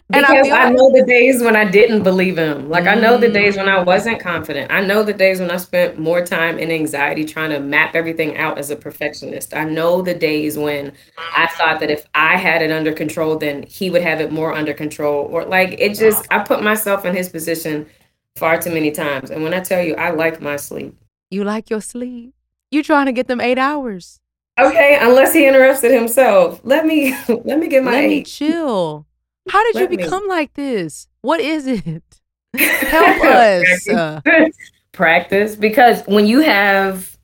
because 0.09 0.49
I, 0.49 0.65
I, 0.65 0.69
know 0.69 0.91
the 0.91 1.03
days 1.05 1.41
when 1.41 1.55
I 1.55 1.65
didn't 1.65 2.03
believe 2.03 2.37
him. 2.37 2.69
Like 2.69 2.87
I 2.87 2.95
know 2.95 3.17
the 3.17 3.29
days 3.29 3.55
when 3.55 3.67
I 3.67 3.77
mm. 3.77 3.85
wasn't 3.85 4.19
confident. 4.19 4.71
I 4.71 4.81
know 4.81 5.03
the 5.03 5.13
days 5.13 5.39
when 5.39 5.49
I 5.49 5.57
spent 5.57 5.97
more 5.97 6.25
time 6.25 6.59
in 6.59 6.71
anxiety 6.71 7.25
trying 7.25 7.49
to 7.51 7.59
map 7.59 7.95
everything 7.95 8.37
out 8.37 8.57
as 8.57 8.69
a 8.69 8.75
perfectionist. 8.75 9.53
I 9.53 9.63
know 9.63 10.01
the 10.01 10.13
days 10.13 10.57
when 10.57 10.93
I 11.35 11.47
thought 11.57 11.79
that 11.79 11.89
if 11.89 12.07
I 12.13 12.37
had 12.37 12.61
it 12.61 12.71
under 12.71 12.93
control, 12.93 13.37
then 13.37 13.63
he 13.63 13.89
would 13.89 14.01
have 14.01 14.21
it 14.21 14.31
more 14.31 14.53
under 14.53 14.73
control. 14.73 15.25
Or 15.25 15.45
like 15.45 15.75
it 15.79 15.95
just 15.95 16.27
I 16.31 16.39
put 16.43 16.61
myself 16.61 17.05
in 17.05 17.15
his 17.15 17.29
position 17.29 17.87
far 18.35 18.61
too 18.61 18.71
many 18.71 18.91
times. 18.91 19.31
And 19.31 19.43
when 19.43 19.53
I 19.53 19.61
tell 19.61 19.83
you 19.83 19.95
I 19.95 20.11
like 20.11 20.41
my 20.41 20.57
sleep. 20.57 20.95
You 21.29 21.43
like 21.43 21.69
your 21.69 21.81
sleep. 21.81 22.33
You 22.71 22.83
trying 22.83 23.05
to 23.07 23.11
get 23.11 23.27
them 23.27 23.41
eight 23.41 23.57
hours. 23.57 24.19
Okay, 24.59 24.99
unless 25.01 25.33
he 25.33 25.47
interrupts 25.47 25.83
it 25.83 25.91
himself. 25.91 26.61
Let 26.63 26.85
me 26.85 27.15
let 27.27 27.57
me 27.59 27.67
get 27.67 27.83
my 27.83 27.91
let 27.91 28.03
eight. 28.03 28.09
me 28.09 28.23
chill. 28.23 29.07
How 29.49 29.63
did 29.65 29.75
Let 29.75 29.91
you 29.91 29.97
become 29.97 30.23
me. 30.23 30.29
like 30.29 30.53
this? 30.53 31.07
What 31.21 31.39
is 31.39 31.67
it? 31.67 32.03
Help 32.55 33.23
us. 33.23 33.89
Uh. 33.89 34.21
Practice. 34.91 35.55
Because 35.55 36.03
when 36.05 36.27
you 36.27 36.41
have, 36.41 37.17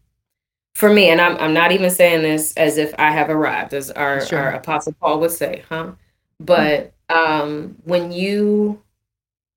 for 0.74 0.92
me, 0.92 1.10
and 1.10 1.22
I'm, 1.22 1.38
I'm 1.38 1.54
not 1.54 1.72
even 1.72 1.92
saying 1.92 2.24
this 2.24 2.54
as 2.58 2.78
if 2.78 2.94
I 2.98 3.12
have 3.12 3.30
arrived, 3.30 3.74
as 3.74 3.92
our, 3.92 4.26
sure. 4.26 4.40
our 4.40 4.52
Apostle 4.54 4.94
Paul 5.00 5.20
would 5.20 5.32
say, 5.32 5.64
huh? 5.70 5.92
But 6.40 6.94
um, 7.10 7.76
when 7.84 8.12
you 8.12 8.82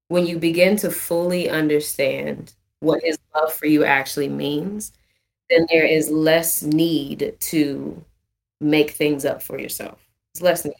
when 0.09 0.27
you 0.27 0.39
begin 0.39 0.77
to 0.77 0.91
fully 0.91 1.49
understand 1.49 2.53
what 2.81 3.03
his 3.03 3.19
love 3.35 3.51
for 3.51 3.67
you 3.67 3.83
actually 3.83 4.29
means, 4.29 4.93
then 5.49 5.67
there 5.71 5.87
is 5.87 6.11
less 6.11 6.63
need 6.63 7.35
to 7.41 8.05
make 8.61 8.91
things 8.91 9.25
up 9.25 9.43
for 9.43 9.59
yourself. 9.59 10.07
It's 10.35 10.43
less 10.43 10.67
need. 10.67 10.75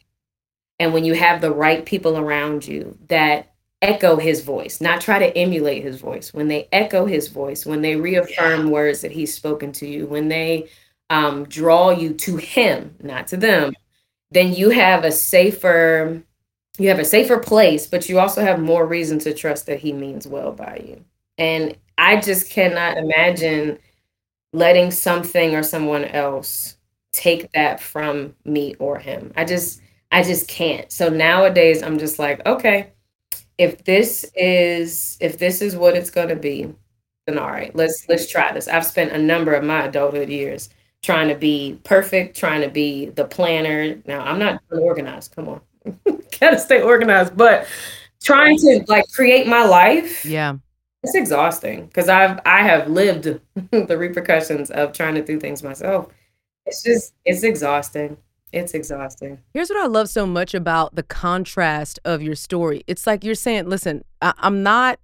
And 0.79 0.93
when 0.93 1.05
you 1.05 1.13
have 1.13 1.41
the 1.41 1.53
right 1.53 1.85
people 1.85 2.17
around 2.17 2.67
you 2.67 2.97
that 3.07 3.53
echo 3.81 4.15
his 4.15 4.41
voice, 4.41 4.81
not 4.81 5.01
try 5.01 5.19
to 5.19 5.37
emulate 5.37 5.83
his 5.83 5.99
voice, 5.99 6.33
when 6.33 6.47
they 6.47 6.67
echo 6.71 7.05
his 7.05 7.27
voice, 7.27 7.65
when 7.65 7.81
they 7.81 7.95
reaffirm 7.95 8.65
yeah. 8.65 8.71
words 8.71 9.01
that 9.01 9.11
he's 9.11 9.33
spoken 9.33 9.71
to 9.73 9.87
you, 9.87 10.07
when 10.07 10.29
they 10.29 10.69
um, 11.09 11.45
draw 11.45 11.91
you 11.91 12.13
to 12.13 12.37
him, 12.37 12.95
not 13.01 13.27
to 13.27 13.37
them, 13.37 13.73
then 14.31 14.53
you 14.53 14.71
have 14.71 15.03
a 15.03 15.11
safer 15.11 16.23
you 16.79 16.89
have 16.89 16.99
a 16.99 17.05
safer 17.05 17.37
place, 17.37 17.85
but 17.85 18.09
you 18.09 18.19
also 18.19 18.41
have 18.41 18.59
more 18.59 18.85
reason 18.85 19.19
to 19.19 19.33
trust 19.33 19.67
that 19.67 19.79
he 19.79 19.93
means 19.93 20.25
well 20.25 20.51
by 20.51 20.83
you. 20.83 21.05
And 21.37 21.77
I 21.97 22.19
just 22.19 22.49
cannot 22.49 22.97
imagine 22.97 23.77
letting 24.53 24.91
something 24.91 25.55
or 25.55 25.63
someone 25.63 26.05
else 26.05 26.77
take 27.11 27.51
that 27.51 27.79
from 27.79 28.33
me 28.43 28.75
or 28.79 28.97
him. 28.97 29.31
I 29.35 29.45
just 29.45 29.81
I 30.13 30.21
just 30.21 30.47
can't. 30.47 30.91
So 30.91 31.09
nowadays 31.09 31.81
I'm 31.81 31.97
just 31.97 32.19
like, 32.19 32.45
okay, 32.45 32.91
if 33.57 33.83
this 33.83 34.31
is 34.35 35.17
if 35.19 35.39
this 35.39 35.61
is 35.61 35.75
what 35.75 35.97
it's 35.97 36.11
going 36.11 36.29
to 36.29 36.35
be, 36.35 36.71
then 37.25 37.39
all 37.39 37.49
right, 37.49 37.75
let's 37.75 38.07
let's 38.07 38.29
try 38.29 38.51
this. 38.53 38.67
I've 38.67 38.85
spent 38.85 39.11
a 39.11 39.17
number 39.17 39.53
of 39.53 39.63
my 39.63 39.85
adulthood 39.85 40.29
years 40.29 40.69
trying 41.01 41.29
to 41.29 41.35
be 41.35 41.79
perfect, 41.83 42.37
trying 42.37 42.61
to 42.61 42.69
be 42.69 43.07
the 43.07 43.25
planner. 43.25 44.01
Now, 44.05 44.21
I'm 44.21 44.37
not 44.37 44.61
organized. 44.69 45.35
Come 45.35 45.49
on. 45.49 45.61
Got 46.39 46.51
to 46.51 46.59
stay 46.59 46.81
organized, 46.81 47.35
but 47.35 47.67
trying 48.21 48.57
to 48.59 48.85
like 48.87 49.05
create 49.11 49.47
my 49.47 49.65
life. 49.65 50.23
Yeah. 50.23 50.57
It's 51.01 51.15
exhausting 51.15 51.87
because 51.87 52.07
I've 52.07 52.39
I 52.45 52.61
have 52.61 52.87
lived 52.87 53.23
the 53.71 53.97
repercussions 53.97 54.69
of 54.69 54.93
trying 54.93 55.15
to 55.15 55.25
do 55.25 55.39
things 55.39 55.63
myself. 55.63 56.07
It's 56.67 56.83
just 56.83 57.15
it's 57.25 57.41
exhausting. 57.41 58.15
It's 58.53 58.73
exhausting. 58.73 59.39
Here's 59.53 59.69
what 59.69 59.79
I 59.83 59.87
love 59.87 60.09
so 60.09 60.25
much 60.27 60.53
about 60.53 60.95
the 60.95 61.03
contrast 61.03 61.99
of 62.05 62.21
your 62.21 62.35
story. 62.35 62.83
It's 62.87 63.07
like 63.07 63.23
you're 63.23 63.35
saying, 63.35 63.67
listen, 63.67 64.03
I- 64.21 64.33
I'm 64.37 64.61
not 64.63 64.99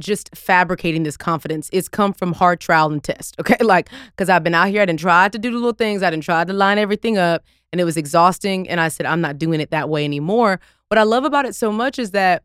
just 0.00 0.30
fabricating 0.36 1.04
this 1.04 1.16
confidence. 1.16 1.70
It's 1.72 1.88
come 1.88 2.12
from 2.12 2.32
hard 2.32 2.60
trial 2.60 2.90
and 2.90 3.02
test. 3.02 3.36
Okay. 3.40 3.56
Like, 3.60 3.88
because 4.10 4.28
I've 4.28 4.42
been 4.44 4.54
out 4.54 4.68
here, 4.68 4.82
I 4.82 4.86
didn't 4.86 5.00
try 5.00 5.28
to 5.28 5.38
do 5.38 5.50
the 5.50 5.56
little 5.56 5.72
things, 5.72 6.02
I 6.02 6.10
didn't 6.10 6.24
try 6.24 6.44
to 6.44 6.52
line 6.52 6.76
everything 6.78 7.18
up, 7.18 7.44
and 7.72 7.80
it 7.80 7.84
was 7.84 7.96
exhausting. 7.96 8.68
And 8.68 8.80
I 8.80 8.88
said, 8.88 9.06
I'm 9.06 9.20
not 9.20 9.38
doing 9.38 9.60
it 9.60 9.70
that 9.70 9.88
way 9.88 10.04
anymore. 10.04 10.60
What 10.88 10.98
I 10.98 11.04
love 11.04 11.24
about 11.24 11.46
it 11.46 11.54
so 11.54 11.70
much 11.72 11.98
is 11.98 12.10
that 12.12 12.42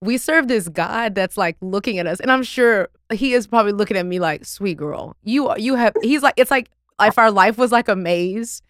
we 0.00 0.16
serve 0.16 0.46
this 0.46 0.68
God 0.68 1.14
that's 1.16 1.36
like 1.36 1.56
looking 1.60 1.98
at 1.98 2.06
us, 2.06 2.20
and 2.20 2.30
I'm 2.30 2.44
sure 2.44 2.88
he 3.12 3.32
is 3.32 3.46
probably 3.48 3.72
looking 3.72 3.96
at 3.96 4.06
me 4.06 4.20
like, 4.20 4.44
sweet 4.44 4.76
girl, 4.76 5.16
you 5.24 5.52
you 5.56 5.74
have 5.74 5.92
he's 6.02 6.22
like, 6.22 6.34
it's 6.36 6.50
like 6.52 6.70
if 7.00 7.18
our 7.18 7.30
life 7.32 7.58
was 7.58 7.72
like 7.72 7.88
a 7.88 7.96
maze 7.96 8.62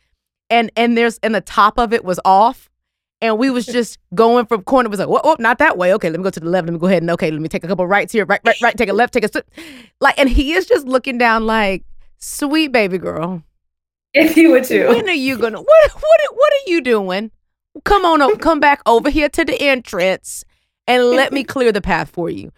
and 0.50 0.70
and 0.76 0.96
there's 0.96 1.18
and 1.18 1.34
the 1.34 1.40
top 1.40 1.78
of 1.78 1.92
it 1.92 2.04
was 2.04 2.20
off 2.24 2.68
and 3.20 3.38
we 3.38 3.50
was 3.50 3.66
just 3.66 3.98
going 4.14 4.46
from 4.46 4.62
corner. 4.62 4.86
It 4.86 4.90
was 4.90 5.00
like, 5.00 5.08
whoa, 5.08 5.36
not 5.38 5.58
that 5.58 5.76
way. 5.76 5.92
Okay, 5.94 6.08
let 6.08 6.18
me 6.18 6.24
go 6.24 6.30
to 6.30 6.40
the 6.40 6.48
left. 6.48 6.66
Let 6.66 6.72
me 6.72 6.78
go 6.78 6.86
ahead 6.86 7.02
and 7.02 7.10
okay, 7.12 7.30
let 7.30 7.40
me 7.40 7.48
take 7.48 7.64
a 7.64 7.68
couple 7.68 7.86
rights 7.86 8.12
here. 8.12 8.24
Right, 8.24 8.40
right, 8.44 8.60
right. 8.62 8.76
Take 8.76 8.88
a 8.88 8.92
left. 8.92 9.12
Take 9.12 9.24
a 9.24 9.42
like, 10.00 10.18
and 10.18 10.28
he 10.28 10.52
is 10.52 10.66
just 10.66 10.86
looking 10.86 11.18
down 11.18 11.46
like, 11.46 11.84
sweet 12.18 12.72
baby 12.72 12.98
girl. 12.98 13.42
If 14.14 14.36
you 14.36 14.50
would 14.52 14.64
too. 14.64 14.88
When 14.88 15.08
are 15.08 15.12
you 15.12 15.36
gonna? 15.36 15.60
What 15.60 15.92
what 15.92 16.20
what 16.32 16.52
are 16.52 16.70
you 16.70 16.80
doing? 16.80 17.30
Come 17.84 18.04
on, 18.04 18.36
come 18.38 18.60
back 18.60 18.82
over 18.86 19.10
here 19.10 19.28
to 19.28 19.44
the 19.44 19.60
entrance 19.62 20.44
and 20.86 21.04
let 21.10 21.32
me 21.32 21.44
clear 21.44 21.70
the 21.70 21.80
path 21.80 22.10
for 22.10 22.30
you. 22.30 22.50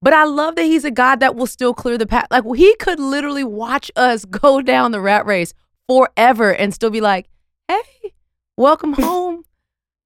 But 0.00 0.12
I 0.12 0.24
love 0.24 0.54
that 0.56 0.64
he's 0.64 0.84
a 0.84 0.90
God 0.90 1.18
that 1.20 1.34
will 1.34 1.48
still 1.48 1.74
clear 1.74 1.98
the 1.98 2.06
path. 2.06 2.26
Like 2.30 2.44
he 2.54 2.74
could 2.76 3.00
literally 3.00 3.44
watch 3.44 3.90
us 3.96 4.24
go 4.24 4.62
down 4.62 4.92
the 4.92 5.00
rat 5.00 5.26
race 5.26 5.54
forever 5.88 6.54
and 6.54 6.72
still 6.74 6.90
be 6.90 7.00
like, 7.00 7.28
hey, 7.68 8.12
welcome 8.56 8.92
home. 8.94 9.44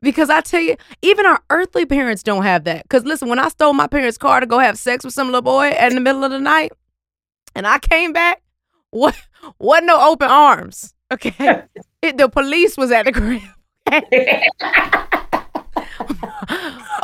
Because 0.00 0.30
I 0.30 0.40
tell 0.40 0.60
you, 0.60 0.76
even 1.00 1.26
our 1.26 1.40
earthly 1.48 1.86
parents 1.86 2.24
don't 2.24 2.42
have 2.42 2.64
that. 2.64 2.82
Because 2.82 3.04
listen, 3.04 3.28
when 3.28 3.38
I 3.38 3.48
stole 3.48 3.72
my 3.72 3.86
parents' 3.86 4.18
car 4.18 4.40
to 4.40 4.46
go 4.46 4.58
have 4.58 4.76
sex 4.76 5.04
with 5.04 5.14
some 5.14 5.28
little 5.28 5.42
boy 5.42 5.70
in 5.70 5.94
the 5.94 6.00
middle 6.00 6.24
of 6.24 6.32
the 6.32 6.40
night, 6.40 6.72
and 7.54 7.68
I 7.68 7.78
came 7.78 8.12
back, 8.12 8.42
what 8.90 9.14
wasn't 9.58 9.86
no 9.86 10.10
open 10.10 10.28
arms. 10.28 10.92
Okay, 11.12 11.32
it, 12.02 12.16
the 12.18 12.28
police 12.28 12.76
was 12.76 12.90
at 12.90 13.04
the 13.04 13.12
crib. 13.12 13.42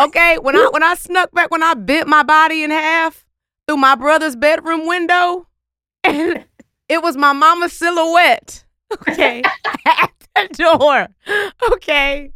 okay, 0.01 0.39
when 0.39 0.57
I 0.57 0.69
when 0.73 0.83
I 0.83 0.95
snuck 0.95 1.31
back, 1.33 1.51
when 1.51 1.63
I 1.63 1.75
bent 1.75 2.09
my 2.09 2.23
body 2.25 2.65
in 2.65 2.71
half 2.71 3.25
through 3.67 3.77
my 3.77 3.95
brother's 3.95 4.35
bedroom 4.35 4.89
window, 4.89 5.47
and 6.03 6.45
it 6.89 7.03
was 7.03 7.17
my 7.17 7.33
mama's 7.33 7.73
silhouette. 7.73 8.65
Okay, 8.93 9.43
that 10.39 10.53
door. 10.53 11.09
Okay. 11.73 12.33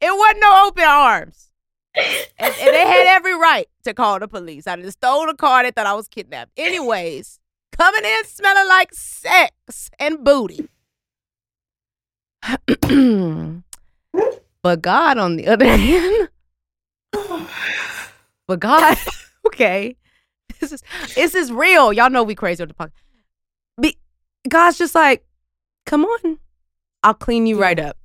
It 0.00 0.16
wasn't 0.16 0.40
no 0.40 0.66
open 0.66 0.84
arms. 0.84 1.50
And, 1.94 2.06
and, 2.38 2.74
they 2.74 2.86
had 2.86 3.06
every 3.08 3.34
right 3.36 3.66
to 3.84 3.92
call 3.92 4.20
the 4.20 4.28
police. 4.28 4.66
I 4.66 4.76
just 4.76 4.98
stole 4.98 5.26
the 5.26 5.34
car. 5.34 5.62
They 5.64 5.72
thought 5.72 5.86
I 5.86 5.94
was 5.94 6.06
kidnapped. 6.06 6.52
Anyways, 6.56 7.40
coming 7.76 8.04
in 8.04 8.24
smelling 8.26 8.68
like 8.68 8.94
sex 8.94 9.90
and 9.98 10.22
booty. 10.22 10.68
but 14.62 14.80
God, 14.80 15.18
on 15.18 15.36
the 15.36 15.48
other 15.48 15.66
hand, 15.76 16.28
but 18.46 18.60
God, 18.60 18.96
okay, 19.46 19.96
this 20.60 20.72
is 20.72 20.82
this 21.14 21.34
is 21.34 21.50
real. 21.52 21.92
Y'all 21.92 22.08
know 22.08 22.22
we 22.22 22.36
crazy 22.36 22.62
on 22.62 22.68
the 22.68 22.74
podcast. 22.74 22.92
God's 24.48 24.78
just 24.78 24.94
like, 24.94 25.24
come 25.84 26.04
on, 26.04 26.38
I'll 27.02 27.14
clean 27.14 27.46
you 27.46 27.60
right 27.60 27.78
up. 27.78 27.96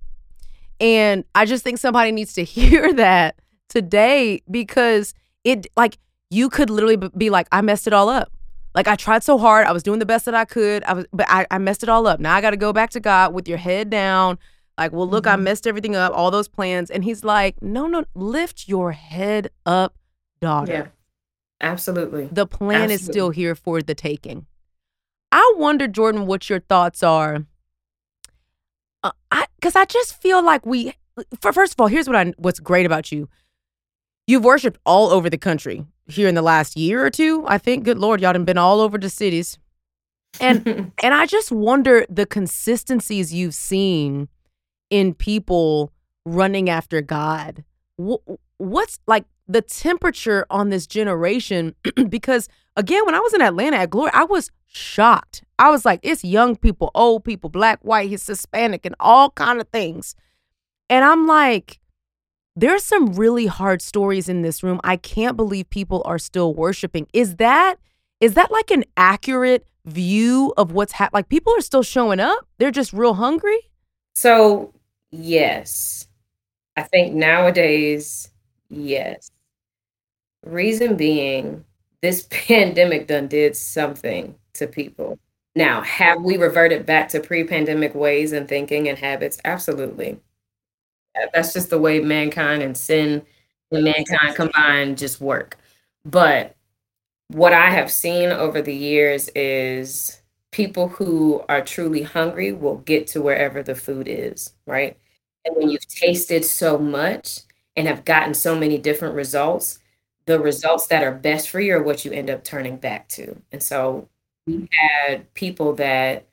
And 0.79 1.23
I 1.34 1.45
just 1.45 1.63
think 1.63 1.77
somebody 1.77 2.12
needs 2.12 2.34
to 2.34 2.43
hear 2.43 2.93
that 2.93 3.39
today 3.69 4.41
because 4.49 5.13
it, 5.43 5.67
like, 5.75 5.97
you 6.29 6.49
could 6.49 6.69
literally 6.69 6.97
be 7.17 7.29
like, 7.29 7.47
I 7.51 7.62
messed 7.62 7.88
it 7.88 7.93
all 7.93 8.10
up. 8.10 8.31
Like, 8.73 8.88
I 8.88 8.95
tried 8.95 9.23
so 9.23 9.38
hard. 9.38 9.67
I 9.67 9.71
was 9.71 9.84
doing 9.84 9.99
the 9.99 10.05
best 10.05 10.25
that 10.25 10.36
I 10.36 10.43
could. 10.43 10.84
I 10.84 10.93
was, 10.93 11.05
but 11.13 11.25
I, 11.29 11.45
I 11.49 11.60
messed 11.60 11.81
it 11.81 11.88
all 11.88 12.08
up. 12.08 12.19
Now 12.19 12.36
I 12.36 12.41
got 12.41 12.49
to 12.49 12.58
go 12.58 12.73
back 12.73 12.89
to 12.91 12.99
God 12.99 13.34
with 13.34 13.47
your 13.47 13.58
head 13.58 13.89
down. 13.89 14.38
Like, 14.77 14.91
well, 14.91 15.08
look, 15.08 15.23
mm-hmm. 15.23 15.39
I 15.39 15.43
messed 15.43 15.65
everything 15.65 15.95
up, 15.95 16.12
all 16.13 16.31
those 16.31 16.49
plans. 16.49 16.89
And 16.91 17.03
he's 17.03 17.23
like, 17.23 17.62
no, 17.62 17.88
no, 17.88 18.03
lift 18.13 18.67
your 18.67 18.91
head 18.91 19.49
up, 19.65 19.95
daughter. 20.41 20.71
Yeah, 20.73 20.88
absolutely. 21.62 22.27
The 22.29 22.45
plan 22.45 22.81
absolutely. 22.81 22.95
is 22.95 23.05
still 23.05 23.29
here 23.29 23.55
for 23.55 23.81
the 23.81 23.95
taking. 23.95 24.45
I 25.31 25.53
wonder, 25.58 25.88
Jordan, 25.88 26.25
what 26.25 26.49
your 26.49 26.60
thoughts 26.60 27.03
are 27.03 27.45
uh, 29.06 29.12
I 29.32 29.46
because 29.56 29.76
I 29.76 29.86
just 29.86 30.22
feel 30.22 30.44
like 30.44 30.65
we. 30.65 30.94
For 31.39 31.54
first 31.54 31.74
of 31.74 31.80
all, 31.80 31.88
here's 31.88 32.08
what 32.08 32.15
I 32.15 32.34
what's 32.38 32.60
great 32.60 32.86
about 32.86 33.12
you. 33.12 33.30
You've 34.28 34.44
worshipped 34.44 34.80
all 34.86 35.10
over 35.10 35.30
the 35.30 35.38
country. 35.38 35.86
here 36.08 36.28
in 36.28 36.36
the 36.36 36.41
last 36.41 36.78
year 36.78 37.06
or 37.06 37.10
two. 37.10 37.46
I 37.48 37.58
think, 37.58 37.84
good 37.84 37.98
Lord, 37.98 38.22
y'all 38.22 38.34
done 38.34 38.46
been 38.46 38.58
all 38.58 38.80
over 38.80 38.98
the 38.98 39.10
cities. 39.10 39.58
And 40.39 40.91
and 41.04 41.13
I 41.13 41.26
just 41.26 41.52
wonder 41.52 42.06
the 42.10 42.26
consistencies 42.26 43.34
you've 43.34 43.56
seen 43.56 44.28
in 44.89 45.13
people 45.13 45.91
running 46.26 46.70
after 46.70 47.02
God. 47.02 47.63
What's 48.58 49.00
like 49.08 49.26
the 49.48 49.62
temperature 49.62 50.46
on 50.50 50.70
this 50.70 50.88
generation? 50.88 51.76
because 52.10 52.50
again, 52.76 53.06
when 53.06 53.15
I 53.15 53.20
was 53.20 53.34
in 53.34 53.41
Atlanta 53.41 53.78
at 53.78 53.89
Glory, 53.89 54.12
I 54.13 54.24
was 54.24 54.52
shocked. 54.76 55.44
I 55.58 55.70
was 55.70 55.86
like, 55.86 56.02
it's 56.04 56.24
young 56.24 56.56
people, 56.56 56.92
old 56.94 57.24
people, 57.24 57.50
black, 57.50 57.80
white, 57.82 58.10
Hispanic, 58.10 58.86
and 58.86 58.96
all 59.00 59.32
kind 59.32 59.62
of 59.62 59.70
things. 59.70 60.16
And 60.90 61.04
I'm 61.06 61.26
like, 61.28 61.80
there's 62.56 62.84
some 62.84 63.14
really 63.14 63.48
hard 63.48 63.82
stories 63.82 64.30
in 64.30 64.42
this 64.42 64.64
room. 64.64 64.80
I 64.84 64.98
can't 64.98 65.38
believe 65.38 65.70
people 65.70 66.02
are 66.06 66.20
still 66.20 66.54
worshiping. 66.54 67.08
Is 67.14 67.38
that 67.38 67.76
is 68.22 68.34
that 68.36 68.52
like 68.52 68.72
an 68.72 68.86
accurate 68.96 69.66
view 69.86 70.54
of 70.58 70.72
what's 70.72 70.94
happening? 70.94 71.20
Like 71.20 71.30
people 71.30 71.54
are 71.58 71.62
still 71.62 71.84
showing 71.84 72.20
up. 72.20 72.48
They're 72.58 72.72
just 72.72 72.94
real 72.94 73.16
hungry. 73.16 73.60
So 74.14 74.74
yes, 75.12 76.08
I 76.78 76.84
think 76.84 77.14
nowadays, 77.14 78.30
yes. 78.70 79.30
Reason 80.46 80.96
being, 80.96 81.66
this 82.02 82.28
pandemic 82.30 83.08
done 83.08 83.28
did 83.28 83.56
something 83.56 84.36
to 84.56 84.68
people. 84.68 85.20
Now, 85.56 85.82
have 85.82 86.22
we 86.22 86.38
reverted 86.38 86.86
back 86.86 87.10
to 87.10 87.20
pre-pandemic 87.20 87.96
ways 87.96 88.34
and 88.34 88.48
thinking 88.48 88.89
and 88.89 88.98
habits? 88.98 89.38
Absolutely. 89.46 90.20
That's 91.34 91.54
just 91.54 91.70
the 91.70 91.80
way 91.80 92.00
mankind 92.00 92.62
and 92.62 92.76
sin 92.78 93.26
and 93.72 93.84
mankind 93.84 94.36
combined 94.36 94.98
just 94.98 95.22
work. 95.22 95.58
But 96.04 96.56
what 97.30 97.54
I 97.54 97.70
have 97.70 97.91
seen 97.91 98.32
over 98.32 98.62
the 98.62 98.76
years 98.76 99.30
is 99.30 100.22
people 100.52 100.89
who 100.89 101.44
are 101.50 101.62
truly 101.62 102.04
hungry 102.04 102.52
will 102.52 102.78
get 102.78 103.08
to 103.08 103.22
wherever 103.22 103.63
the 103.63 103.76
food 103.76 104.08
is, 104.08 104.54
right? 104.68 104.98
And 105.46 105.56
when 105.56 105.70
you've 105.70 105.88
tasted 105.88 106.44
so 106.44 106.78
much 106.78 107.41
and 107.76 107.88
have 107.88 108.06
gotten 108.06 108.34
so 108.34 108.58
many 108.58 108.78
different 108.78 109.15
results, 109.15 109.80
the 110.26 110.39
results 110.39 110.88
that 110.88 111.04
are 111.04 111.12
best 111.12 111.50
for 111.50 111.60
you 111.60 111.76
are 111.76 111.84
what 111.84 112.04
you 112.04 112.12
end 112.12 112.30
up 112.30 112.44
turning 112.44 112.78
back 112.78 113.08
to. 113.10 113.41
And 113.52 113.62
so 113.62 114.10
we 114.47 114.67
had 114.71 115.34
people 115.34 115.73
that 115.75 116.27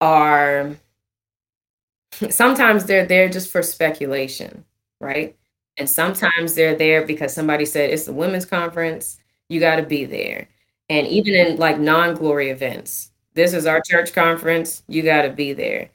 are 0.00 0.76
sometimes 2.30 2.84
they're 2.84 3.06
there 3.06 3.28
just 3.28 3.50
for 3.50 3.62
speculation, 3.62 4.64
right? 5.00 5.36
And 5.78 5.88
sometimes 5.88 6.54
they're 6.54 6.76
there 6.76 7.06
because 7.06 7.34
somebody 7.34 7.64
said 7.66 7.90
it's 7.90 8.04
the 8.06 8.12
women's 8.12 8.46
conference 8.46 9.18
you 9.48 9.60
got 9.60 9.76
to 9.76 9.82
be 9.82 10.04
there. 10.04 10.48
And 10.88 11.06
even 11.06 11.34
in 11.34 11.56
like 11.56 11.78
non-glory 11.78 12.50
events, 12.50 13.10
this 13.34 13.52
is 13.52 13.66
our 13.66 13.82
church 13.82 14.12
conference, 14.12 14.82
you 14.88 15.02
got 15.02 15.22
to 15.22 15.30
be 15.30 15.52
there. 15.52 15.90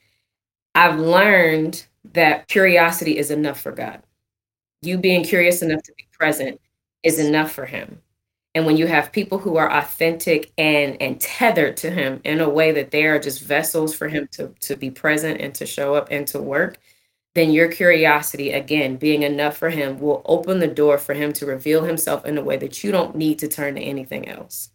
I've 0.75 0.99
learned 0.99 1.85
that 2.13 2.47
curiosity 2.47 3.17
is 3.17 3.31
enough 3.31 3.59
for 3.59 3.71
God. 3.71 4.01
You 4.81 4.97
being 4.97 5.23
curious 5.23 5.61
enough 5.61 5.83
to 5.83 5.93
be 5.97 6.07
present 6.11 6.59
is 7.03 7.19
enough 7.19 7.51
for 7.51 7.65
him. 7.65 8.01
And 8.53 8.65
when 8.65 8.75
you 8.77 8.87
have 8.87 9.11
people 9.13 9.37
who 9.37 9.55
are 9.57 9.71
authentic 9.71 10.51
and 10.57 11.01
and 11.01 11.19
tethered 11.21 11.77
to 11.77 11.89
him 11.91 12.19
in 12.25 12.41
a 12.41 12.49
way 12.49 12.71
that 12.73 12.91
they 12.91 13.05
are 13.05 13.19
just 13.19 13.41
vessels 13.41 13.93
for 13.95 14.07
him 14.09 14.27
to 14.33 14.49
to 14.61 14.75
be 14.75 14.91
present 14.91 15.39
and 15.41 15.55
to 15.55 15.65
show 15.65 15.95
up 15.95 16.09
and 16.11 16.27
to 16.27 16.41
work, 16.41 16.77
then 17.35 17.51
your 17.51 17.69
curiosity, 17.71 18.51
again, 18.51 18.97
being 18.97 19.23
enough 19.23 19.57
for 19.57 19.69
him, 19.69 19.99
will 19.99 20.21
open 20.25 20.59
the 20.59 20.67
door 20.67 20.97
for 20.97 21.13
him 21.13 21.31
to 21.33 21.45
reveal 21.45 21.83
himself 21.85 22.25
in 22.25 22.37
a 22.37 22.43
way 22.43 22.57
that 22.57 22.83
you 22.83 22.91
don't 22.91 23.15
need 23.15 23.39
to 23.39 23.47
turn 23.47 23.75
to 23.75 23.81
anything 23.81 24.27
else. 24.27 24.69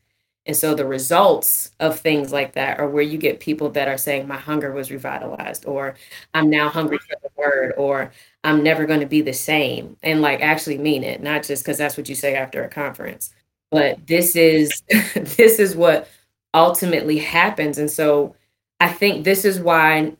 And 0.46 0.56
so 0.56 0.74
the 0.74 0.86
results 0.86 1.72
of 1.80 1.98
things 2.00 2.32
like 2.32 2.52
that 2.54 2.78
are 2.78 2.88
where 2.88 3.02
you 3.02 3.18
get 3.18 3.40
people 3.40 3.68
that 3.70 3.88
are 3.88 3.98
saying, 3.98 4.26
My 4.28 4.38
hunger 4.38 4.72
was 4.72 4.90
revitalized, 4.92 5.66
or 5.66 5.96
I'm 6.34 6.48
now 6.50 6.68
hungry 6.70 6.98
for 6.98 7.16
the 7.22 7.30
word, 7.36 7.74
or 7.76 8.12
I'm 8.44 8.62
never 8.62 8.86
going 8.86 9.00
to 9.00 9.06
be 9.06 9.20
the 9.22 9.32
same. 9.34 9.96
And 10.02 10.22
like 10.22 10.40
actually 10.40 10.78
mean 10.78 11.04
it, 11.04 11.22
not 11.22 11.42
just 11.44 11.64
because 11.64 11.78
that's 11.78 11.96
what 11.98 12.08
you 12.08 12.14
say 12.14 12.34
after 12.36 12.62
a 12.64 12.68
conference. 12.68 13.34
But 13.76 14.06
this 14.06 14.34
is 14.36 14.82
this 15.14 15.58
is 15.58 15.76
what 15.76 16.08
ultimately 16.54 17.18
happens. 17.18 17.76
And 17.76 17.90
so 17.90 18.34
I 18.80 18.88
think 18.88 19.24
this 19.24 19.44
is 19.44 19.60
why 19.60 20.14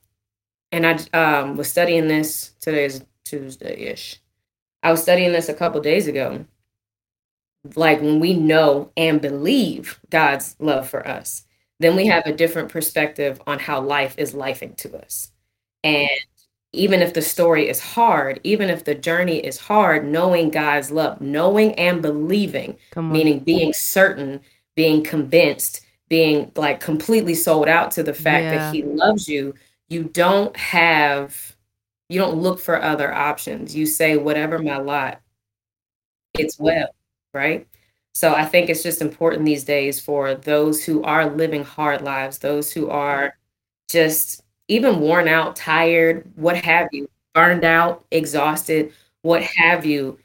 and 0.73 0.87
I 0.87 0.99
um, 1.19 1.57
was 1.57 1.71
studying 1.71 2.07
this. 2.07 2.53
Today 2.61 2.85
is 2.85 3.03
Tuesday 3.25 3.85
ish. 3.85 4.21
I 4.83 4.91
was 4.91 5.01
studying 5.01 5.33
this 5.33 5.49
a 5.49 5.55
couple 5.55 5.81
days 5.81 6.07
ago. 6.07 6.45
Like 7.77 8.03
when 8.03 8.21
we 8.21 8.35
know 8.35 8.91
and 8.95 9.23
believe 9.23 10.01
God's 10.11 10.55
love 10.59 10.87
for 10.87 11.09
us, 11.09 11.47
then 11.81 11.97
we 11.97 12.07
have 12.09 12.27
a 12.27 12.37
different 12.37 12.69
perspective 12.69 13.41
on 13.47 13.59
how 13.59 13.81
life 13.81 14.17
is 14.19 14.35
lifing 14.35 14.77
to 14.77 14.99
us. 14.99 15.33
And 15.83 16.11
even 16.77 17.01
if 17.03 17.15
the 17.15 17.23
story 17.23 17.69
is 17.69 17.81
hard, 17.81 18.41
even 18.45 18.71
if 18.71 18.85
the 18.85 18.95
journey 18.95 19.39
is 19.39 19.59
hard, 19.59 20.07
knowing 20.07 20.51
God's 20.51 20.91
love, 20.91 21.21
knowing 21.21 21.73
and 21.75 22.03
believing, 22.03 22.77
meaning 22.97 23.41
being 23.41 23.73
certain, 23.73 24.41
being 24.75 25.03
convinced, 25.03 25.81
being 26.09 26.53
like 26.55 26.81
completely 26.81 27.35
sold 27.35 27.69
out 27.69 27.91
to 27.93 28.03
the 28.03 28.15
fact 28.15 28.45
yeah. 28.45 28.57
that 28.57 28.75
He 28.75 28.83
loves 28.83 29.29
you 29.29 29.55
you 29.89 30.05
don't 30.05 30.57
have 30.57 31.55
you 32.09 32.19
don't 32.21 32.37
look 32.37 32.61
for 32.61 32.81
other 32.81 33.13
options. 33.13 33.75
You 33.75 33.87
say 33.87 34.17
whatever 34.17 34.59
my 34.59 34.79
lot 34.79 35.21
it's 36.39 36.59
well 36.59 36.89
right? 37.33 37.67
So 38.15 38.35
i 38.35 38.47
think 38.47 38.71
it's 38.71 38.83
just 38.83 39.03
important 39.03 39.45
these 39.45 39.65
days 39.65 40.01
for 40.01 40.35
those 40.35 40.83
who 40.83 41.03
are 41.03 41.29
living 41.29 41.65
hard 41.65 42.01
lives 42.01 42.39
those 42.39 42.73
who 42.73 42.89
are 42.89 43.37
just 43.91 44.43
even 44.69 45.01
worn 45.01 45.29
out 45.29 45.57
tired 45.57 46.31
what 46.37 46.57
have 46.57 46.89
you 46.93 47.09
burned 47.35 47.65
out 47.65 48.05
exhausted 48.11 48.93
what 49.27 49.43
have 49.43 49.85
you. 49.85 50.19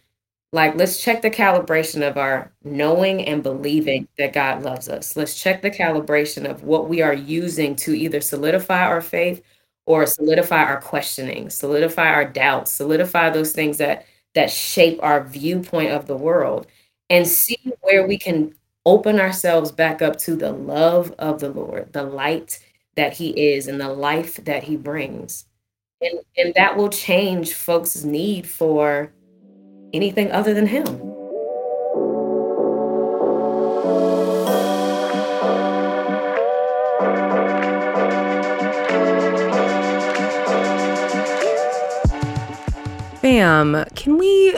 Like 0.53 0.75
let's 0.75 1.01
check 1.01 1.21
the 1.21 1.31
calibration 1.31 2.07
of 2.07 2.17
our 2.17 2.51
knowing 2.63 3.25
and 3.25 3.41
believing 3.41 4.07
that 4.17 4.33
god 4.33 4.63
loves 4.63 4.89
us. 4.89 5.15
Let's 5.15 5.41
check 5.41 5.61
the 5.61 5.71
calibration 5.71 6.49
of 6.49 6.63
what 6.63 6.87
we 6.87 7.01
are 7.01 7.13
using 7.13 7.75
to 7.77 7.93
either 7.97 8.21
solidify 8.21 8.85
our 8.85 9.01
faith 9.01 9.41
or 9.87 10.05
solidify 10.05 10.63
our 10.63 10.79
questioning, 10.81 11.49
solidify 11.49 12.07
our 12.07 12.25
doubts, 12.25 12.71
solidify 12.71 13.31
those 13.31 13.53
things 13.53 13.77
that 13.79 14.05
that 14.35 14.51
shape 14.51 14.99
our 15.01 15.23
viewpoint 15.23 15.91
of 15.91 16.05
the 16.05 16.15
world 16.15 16.67
and 17.09 17.27
see 17.27 17.59
where 17.81 18.05
we 18.07 18.17
can 18.17 18.53
open 18.85 19.19
ourselves 19.19 19.71
back 19.71 20.01
up 20.01 20.17
to 20.17 20.35
the 20.35 20.51
love 20.51 21.13
of 21.19 21.39
the 21.39 21.49
Lord, 21.49 21.91
the 21.93 22.03
light 22.03 22.59
that 22.95 23.13
he 23.13 23.29
is 23.29 23.67
and 23.67 23.79
the 23.79 23.89
life 23.89 24.35
that 24.45 24.63
he 24.63 24.75
brings. 24.75 25.45
And 26.01 26.19
and 26.37 26.53
that 26.55 26.77
will 26.77 26.89
change 26.89 27.53
folks' 27.53 28.03
need 28.03 28.47
for 28.47 29.13
anything 29.93 30.31
other 30.31 30.53
than 30.53 30.67
him. 30.67 30.85
Bam, 43.21 43.85
can 43.95 44.17
we 44.17 44.55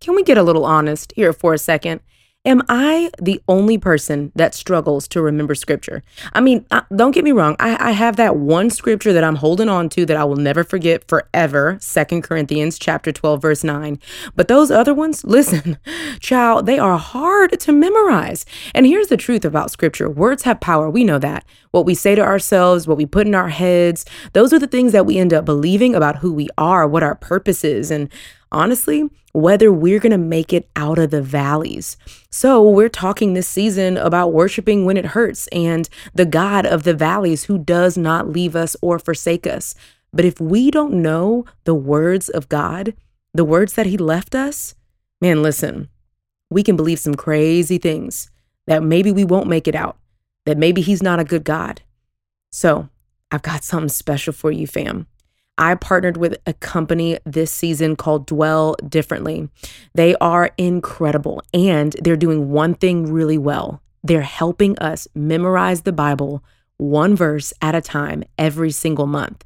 can 0.00 0.14
we 0.14 0.22
get 0.22 0.38
a 0.38 0.42
little 0.42 0.64
honest 0.64 1.12
here 1.16 1.32
for 1.32 1.52
a 1.54 1.58
second? 1.58 2.00
Am 2.46 2.62
I 2.68 3.10
the 3.20 3.42
only 3.48 3.76
person 3.76 4.30
that 4.36 4.54
struggles 4.54 5.08
to 5.08 5.20
remember 5.20 5.56
scripture? 5.56 6.04
I 6.32 6.40
mean, 6.40 6.64
don't 6.94 7.10
get 7.10 7.24
me 7.24 7.32
wrong. 7.32 7.56
I, 7.58 7.88
I, 7.88 7.90
have 7.90 8.14
that 8.16 8.36
one 8.36 8.70
scripture 8.70 9.12
that 9.12 9.24
I'm 9.24 9.34
holding 9.34 9.68
on 9.68 9.88
to 9.90 10.06
that 10.06 10.16
I 10.16 10.22
will 10.22 10.36
never 10.36 10.62
forget 10.62 11.08
forever. 11.08 11.76
Second 11.80 12.22
Corinthians 12.22 12.78
chapter 12.78 13.10
12, 13.10 13.42
verse 13.42 13.64
9. 13.64 13.98
But 14.36 14.46
those 14.46 14.70
other 14.70 14.94
ones, 14.94 15.24
listen, 15.24 15.76
child, 16.20 16.66
they 16.66 16.78
are 16.78 16.98
hard 16.98 17.58
to 17.58 17.72
memorize. 17.72 18.46
And 18.76 18.86
here's 18.86 19.08
the 19.08 19.16
truth 19.16 19.44
about 19.44 19.72
scripture. 19.72 20.08
Words 20.08 20.44
have 20.44 20.60
power. 20.60 20.88
We 20.88 21.02
know 21.02 21.18
that. 21.18 21.44
What 21.72 21.84
we 21.84 21.96
say 21.96 22.14
to 22.14 22.22
ourselves, 22.22 22.86
what 22.86 22.96
we 22.96 23.06
put 23.06 23.26
in 23.26 23.34
our 23.34 23.48
heads, 23.48 24.06
those 24.34 24.52
are 24.52 24.60
the 24.60 24.68
things 24.68 24.92
that 24.92 25.04
we 25.04 25.18
end 25.18 25.34
up 25.34 25.44
believing 25.44 25.96
about 25.96 26.18
who 26.18 26.32
we 26.32 26.48
are, 26.56 26.86
what 26.86 27.02
our 27.02 27.16
purpose 27.16 27.64
is. 27.64 27.90
And 27.90 28.08
honestly, 28.56 29.08
whether 29.32 29.70
we're 29.70 30.00
going 30.00 30.12
to 30.12 30.18
make 30.18 30.52
it 30.52 30.68
out 30.76 30.98
of 30.98 31.10
the 31.10 31.20
valleys. 31.20 31.98
So, 32.30 32.66
we're 32.68 32.88
talking 32.88 33.34
this 33.34 33.48
season 33.48 33.98
about 33.98 34.32
worshiping 34.32 34.86
when 34.86 34.96
it 34.96 35.04
hurts 35.06 35.46
and 35.48 35.88
the 36.14 36.24
God 36.24 36.64
of 36.64 36.84
the 36.84 36.94
valleys 36.94 37.44
who 37.44 37.58
does 37.58 37.98
not 37.98 38.30
leave 38.30 38.56
us 38.56 38.74
or 38.80 38.98
forsake 38.98 39.46
us. 39.46 39.74
But 40.10 40.24
if 40.24 40.40
we 40.40 40.70
don't 40.70 41.02
know 41.02 41.44
the 41.64 41.74
words 41.74 42.30
of 42.30 42.48
God, 42.48 42.94
the 43.34 43.44
words 43.44 43.74
that 43.74 43.86
He 43.86 43.98
left 43.98 44.34
us, 44.34 44.74
man, 45.20 45.42
listen, 45.42 45.88
we 46.48 46.62
can 46.62 46.76
believe 46.76 46.98
some 46.98 47.14
crazy 47.14 47.76
things 47.76 48.30
that 48.66 48.82
maybe 48.82 49.12
we 49.12 49.24
won't 49.24 49.48
make 49.48 49.68
it 49.68 49.74
out, 49.74 49.98
that 50.46 50.56
maybe 50.56 50.80
He's 50.80 51.02
not 51.02 51.20
a 51.20 51.24
good 51.24 51.44
God. 51.44 51.82
So, 52.50 52.88
I've 53.30 53.42
got 53.42 53.64
something 53.64 53.90
special 53.90 54.32
for 54.32 54.50
you, 54.50 54.66
fam. 54.66 55.08
I 55.58 55.74
partnered 55.74 56.16
with 56.16 56.36
a 56.46 56.52
company 56.52 57.18
this 57.24 57.50
season 57.50 57.96
called 57.96 58.26
Dwell 58.26 58.76
Differently. 58.86 59.48
They 59.94 60.14
are 60.16 60.50
incredible 60.58 61.42
and 61.54 61.96
they're 62.02 62.16
doing 62.16 62.50
one 62.50 62.74
thing 62.74 63.12
really 63.12 63.38
well. 63.38 63.80
They're 64.02 64.20
helping 64.22 64.78
us 64.78 65.08
memorize 65.14 65.82
the 65.82 65.92
Bible 65.92 66.44
one 66.76 67.16
verse 67.16 67.52
at 67.62 67.74
a 67.74 67.80
time 67.80 68.22
every 68.38 68.70
single 68.70 69.06
month. 69.06 69.44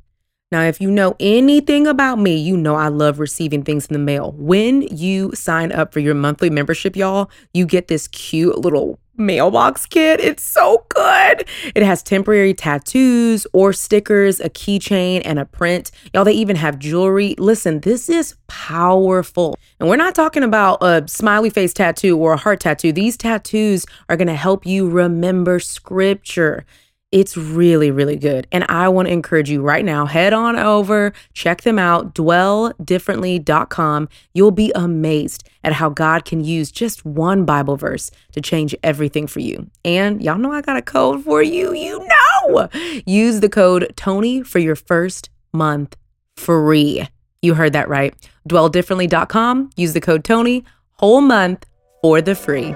Now, 0.52 0.62
if 0.62 0.80
you 0.80 0.90
know 0.90 1.14
anything 1.20 1.86
about 1.86 2.18
me, 2.18 2.36
you 2.36 2.56
know 2.56 2.74
I 2.74 2.88
love 2.88 3.20
receiving 3.20 3.62
things 3.62 3.86
in 3.86 3.92
the 3.92 4.00
mail. 4.00 4.32
When 4.36 4.82
you 4.82 5.30
sign 5.32 5.70
up 5.70 5.92
for 5.92 6.00
your 6.00 6.16
monthly 6.16 6.50
membership, 6.50 6.96
y'all, 6.96 7.30
you 7.54 7.66
get 7.66 7.86
this 7.86 8.08
cute 8.08 8.58
little 8.58 8.98
mailbox 9.20 9.86
kit. 9.86 10.20
It's 10.20 10.42
so 10.42 10.84
good. 10.88 11.46
It 11.74 11.82
has 11.82 12.02
temporary 12.02 12.54
tattoos 12.54 13.46
or 13.52 13.72
stickers, 13.72 14.40
a 14.40 14.48
keychain, 14.50 15.22
and 15.24 15.38
a 15.38 15.44
print. 15.44 15.90
Y'all, 16.12 16.24
they 16.24 16.32
even 16.32 16.56
have 16.56 16.78
jewelry. 16.78 17.34
Listen, 17.38 17.80
this 17.80 18.08
is 18.08 18.34
powerful. 18.48 19.56
And 19.78 19.88
we're 19.88 19.96
not 19.96 20.14
talking 20.14 20.42
about 20.42 20.82
a 20.82 21.04
smiley 21.06 21.50
face 21.50 21.72
tattoo 21.72 22.18
or 22.18 22.32
a 22.32 22.36
heart 22.36 22.60
tattoo. 22.60 22.92
These 22.92 23.16
tattoos 23.16 23.86
are 24.08 24.16
going 24.16 24.28
to 24.28 24.34
help 24.34 24.66
you 24.66 24.88
remember 24.88 25.60
scripture. 25.60 26.64
It's 27.12 27.36
really, 27.36 27.90
really 27.90 28.16
good. 28.16 28.46
And 28.52 28.64
I 28.68 28.88
want 28.88 29.08
to 29.08 29.12
encourage 29.12 29.50
you 29.50 29.62
right 29.62 29.84
now 29.84 30.06
head 30.06 30.32
on 30.32 30.56
over, 30.56 31.12
check 31.32 31.62
them 31.62 31.76
out, 31.76 32.14
dwelldifferently.com. 32.14 34.08
You'll 34.32 34.52
be 34.52 34.70
amazed 34.76 35.48
at 35.64 35.72
how 35.72 35.88
God 35.88 36.24
can 36.24 36.44
use 36.44 36.70
just 36.70 37.04
one 37.04 37.44
Bible 37.44 37.76
verse 37.76 38.12
to 38.32 38.40
change 38.40 38.76
everything 38.84 39.26
for 39.26 39.40
you. 39.40 39.68
And 39.84 40.22
y'all 40.22 40.38
know 40.38 40.52
I 40.52 40.60
got 40.62 40.76
a 40.76 40.82
code 40.82 41.24
for 41.24 41.42
you. 41.42 41.74
You 41.74 42.06
know, 42.06 42.68
use 43.06 43.40
the 43.40 43.48
code 43.48 43.92
Toni 43.96 44.44
for 44.44 44.60
your 44.60 44.76
first 44.76 45.30
month 45.52 45.96
free. 46.36 47.08
You 47.42 47.54
heard 47.54 47.72
that 47.72 47.88
right. 47.88 48.14
Dwelldifferently.com. 48.48 49.70
Use 49.76 49.94
the 49.94 50.00
code 50.00 50.22
Toni, 50.22 50.64
whole 50.92 51.20
month 51.20 51.66
for 52.02 52.22
the 52.22 52.36
free. 52.36 52.72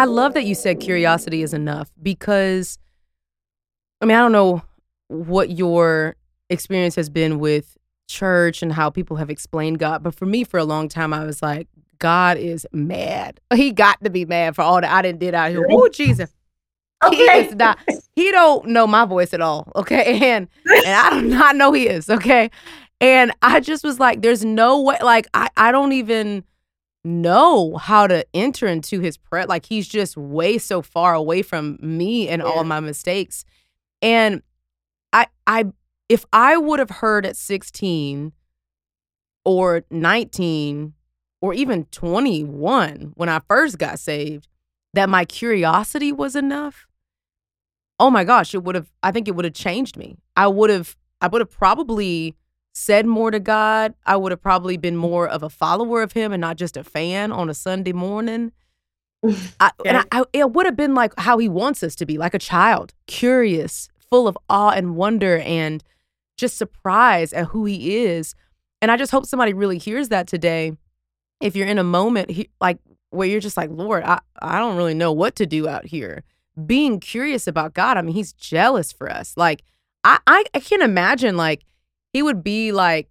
I 0.00 0.06
love 0.06 0.32
that 0.32 0.46
you 0.46 0.54
said 0.54 0.80
curiosity 0.80 1.42
is 1.42 1.52
enough 1.52 1.92
because, 2.02 2.78
I 4.00 4.06
mean, 4.06 4.16
I 4.16 4.20
don't 4.20 4.32
know 4.32 4.62
what 5.08 5.50
your 5.50 6.16
experience 6.48 6.94
has 6.94 7.10
been 7.10 7.38
with 7.38 7.76
church 8.08 8.62
and 8.62 8.72
how 8.72 8.88
people 8.88 9.18
have 9.18 9.28
explained 9.28 9.78
God, 9.78 10.02
but 10.02 10.14
for 10.14 10.24
me, 10.24 10.42
for 10.42 10.56
a 10.56 10.64
long 10.64 10.88
time, 10.88 11.12
I 11.12 11.26
was 11.26 11.42
like, 11.42 11.68
God 11.98 12.38
is 12.38 12.66
mad. 12.72 13.40
He 13.52 13.72
got 13.72 14.02
to 14.02 14.08
be 14.08 14.24
mad 14.24 14.56
for 14.56 14.62
all 14.62 14.80
that 14.80 14.90
I 14.90 15.02
didn't 15.02 15.18
did 15.18 15.34
out 15.34 15.50
here. 15.50 15.66
Oh 15.70 15.86
Jesus. 15.90 16.34
Okay. 17.04 17.16
He 17.16 17.48
is 17.48 17.54
not 17.54 17.78
he 18.16 18.32
don't 18.32 18.68
know 18.68 18.86
my 18.86 19.04
voice 19.04 19.34
at 19.34 19.42
all. 19.42 19.70
Okay. 19.76 20.18
And 20.22 20.48
and 20.64 20.86
I 20.86 21.20
do 21.20 21.26
not 21.26 21.56
know 21.56 21.72
he 21.72 21.86
is. 21.88 22.08
Okay. 22.08 22.50
And 23.02 23.32
I 23.42 23.60
just 23.60 23.84
was 23.84 24.00
like, 24.00 24.22
there's 24.22 24.46
no 24.46 24.80
way, 24.80 24.96
like 25.02 25.26
I, 25.34 25.50
I 25.58 25.72
don't 25.72 25.92
even 25.92 26.42
know 27.04 27.76
how 27.76 28.06
to 28.06 28.26
enter 28.34 28.66
into 28.66 29.00
his 29.00 29.16
prayer. 29.16 29.46
Like 29.46 29.66
he's 29.66 29.88
just 29.88 30.16
way 30.16 30.58
so 30.58 30.82
far 30.82 31.14
away 31.14 31.42
from 31.42 31.78
me 31.80 32.28
and 32.28 32.42
yeah. 32.42 32.48
all 32.48 32.64
my 32.64 32.80
mistakes. 32.80 33.44
And 34.02 34.42
I 35.12 35.26
I 35.46 35.66
if 36.08 36.24
I 36.32 36.56
would 36.56 36.78
have 36.78 36.90
heard 36.90 37.24
at 37.24 37.36
16 37.36 38.32
or 39.44 39.84
19 39.90 40.94
or 41.40 41.54
even 41.54 41.84
21 41.86 43.12
when 43.14 43.28
I 43.28 43.40
first 43.48 43.78
got 43.78 43.98
saved 43.98 44.48
that 44.92 45.08
my 45.08 45.24
curiosity 45.24 46.12
was 46.12 46.34
enough, 46.36 46.86
oh 47.98 48.10
my 48.10 48.24
gosh, 48.24 48.54
it 48.54 48.64
would 48.64 48.74
have 48.74 48.90
I 49.02 49.12
think 49.12 49.28
it 49.28 49.34
would 49.34 49.44
have 49.44 49.54
changed 49.54 49.96
me. 49.96 50.18
I 50.36 50.48
would 50.48 50.70
have 50.70 50.96
I 51.20 51.28
would 51.28 51.40
have 51.40 51.50
probably 51.50 52.34
said 52.80 53.04
more 53.04 53.30
to 53.30 53.38
God, 53.38 53.94
I 54.06 54.16
would 54.16 54.32
have 54.32 54.40
probably 54.40 54.78
been 54.78 54.96
more 54.96 55.28
of 55.28 55.42
a 55.42 55.50
follower 55.50 56.02
of 56.02 56.12
Him 56.12 56.32
and 56.32 56.40
not 56.40 56.56
just 56.56 56.78
a 56.78 56.82
fan 56.82 57.30
on 57.30 57.50
a 57.50 57.54
Sunday 57.54 57.92
morning. 57.92 58.52
I, 59.60 59.70
and 59.84 59.98
I, 59.98 60.04
I, 60.10 60.24
it 60.32 60.52
would 60.52 60.64
have 60.64 60.76
been 60.76 60.94
like 60.94 61.12
how 61.18 61.36
He 61.36 61.48
wants 61.48 61.82
us 61.82 61.94
to 61.96 62.06
be, 62.06 62.16
like 62.16 62.32
a 62.32 62.38
child, 62.38 62.94
curious, 63.06 63.90
full 64.10 64.26
of 64.26 64.38
awe 64.48 64.70
and 64.70 64.96
wonder, 64.96 65.38
and 65.40 65.84
just 66.38 66.56
surprise 66.56 67.34
at 67.34 67.48
who 67.48 67.66
He 67.66 67.98
is. 67.98 68.34
And 68.80 68.90
I 68.90 68.96
just 68.96 69.12
hope 69.12 69.26
somebody 69.26 69.52
really 69.52 69.78
hears 69.78 70.08
that 70.08 70.26
today. 70.26 70.72
If 71.42 71.54
you're 71.54 71.66
in 71.66 71.78
a 71.78 71.84
moment 71.84 72.30
he, 72.30 72.48
like 72.62 72.78
where 73.10 73.28
you're 73.28 73.40
just 73.40 73.58
like, 73.58 73.70
Lord, 73.70 74.04
I, 74.04 74.20
I 74.40 74.58
don't 74.58 74.76
really 74.76 74.94
know 74.94 75.12
what 75.12 75.36
to 75.36 75.46
do 75.46 75.68
out 75.68 75.84
here. 75.84 76.22
Being 76.66 76.98
curious 76.98 77.46
about 77.46 77.74
God, 77.74 77.98
I 77.98 78.02
mean, 78.02 78.14
He's 78.14 78.32
jealous 78.32 78.90
for 78.90 79.10
us. 79.10 79.34
Like, 79.36 79.64
I, 80.02 80.18
I, 80.26 80.44
I 80.54 80.60
can't 80.60 80.82
imagine 80.82 81.36
like 81.36 81.62
he 82.12 82.22
would 82.22 82.42
be 82.42 82.72
like, 82.72 83.08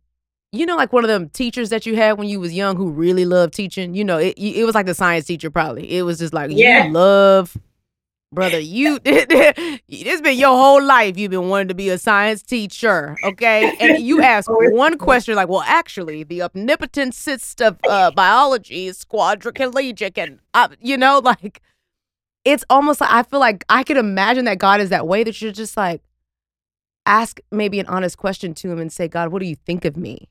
you 0.51 0.65
know, 0.65 0.75
like 0.75 0.91
one 0.91 1.03
of 1.03 1.09
them 1.09 1.29
teachers 1.29 1.69
that 1.69 1.85
you 1.85 1.95
had 1.95 2.17
when 2.17 2.27
you 2.27 2.39
was 2.39 2.53
young 2.53 2.75
who 2.75 2.89
really 2.89 3.25
loved 3.25 3.53
teaching. 3.53 3.93
You 3.93 4.03
know, 4.03 4.17
it 4.17 4.33
it 4.37 4.65
was 4.65 4.75
like 4.75 4.85
the 4.85 4.95
science 4.95 5.25
teacher 5.25 5.49
probably. 5.49 5.91
It 5.91 6.03
was 6.03 6.19
just 6.19 6.33
like 6.33 6.51
yeah. 6.51 6.85
you 6.85 6.93
love, 6.93 7.55
brother. 8.31 8.59
You 8.69 8.99
it's 9.05 10.21
been 10.21 10.37
your 10.37 10.55
whole 10.55 10.83
life. 10.83 11.17
You've 11.17 11.31
been 11.31 11.49
wanting 11.49 11.67
to 11.67 11.75
be 11.75 11.89
a 11.89 11.97
science 11.97 12.41
teacher, 12.41 13.15
okay? 13.23 13.75
And 13.79 14.03
you 14.03 14.21
ask 14.23 14.49
one 14.49 14.97
question 14.97 15.35
like, 15.35 15.49
well, 15.49 15.63
actually, 15.65 16.23
the 16.23 16.41
omnipotent 16.41 17.13
cyst 17.13 17.61
of 17.61 17.77
uh, 17.87 18.11
biology 18.11 18.87
is 18.87 19.05
quadriplegic, 19.05 20.17
and 20.17 20.39
uh, 20.55 20.69
you 20.81 20.97
know, 20.97 21.19
like 21.19 21.61
it's 22.43 22.63
almost 22.69 23.01
like 23.01 23.11
I 23.11 23.23
feel 23.23 23.39
like 23.39 23.65
I 23.69 23.83
could 23.83 23.97
imagine 23.97 24.45
that 24.45 24.57
God 24.57 24.81
is 24.81 24.89
that 24.89 25.07
way 25.07 25.23
that 25.23 25.39
you're 25.41 25.51
just 25.51 25.77
like, 25.77 26.01
ask 27.09 27.39
maybe 27.51 27.79
an 27.79 27.87
honest 27.87 28.17
question 28.17 28.53
to 28.53 28.71
him 28.71 28.79
and 28.79 28.91
say, 28.91 29.07
God, 29.07 29.31
what 29.31 29.39
do 29.39 29.47
you 29.47 29.55
think 29.55 29.83
of 29.83 29.97
me? 29.97 30.29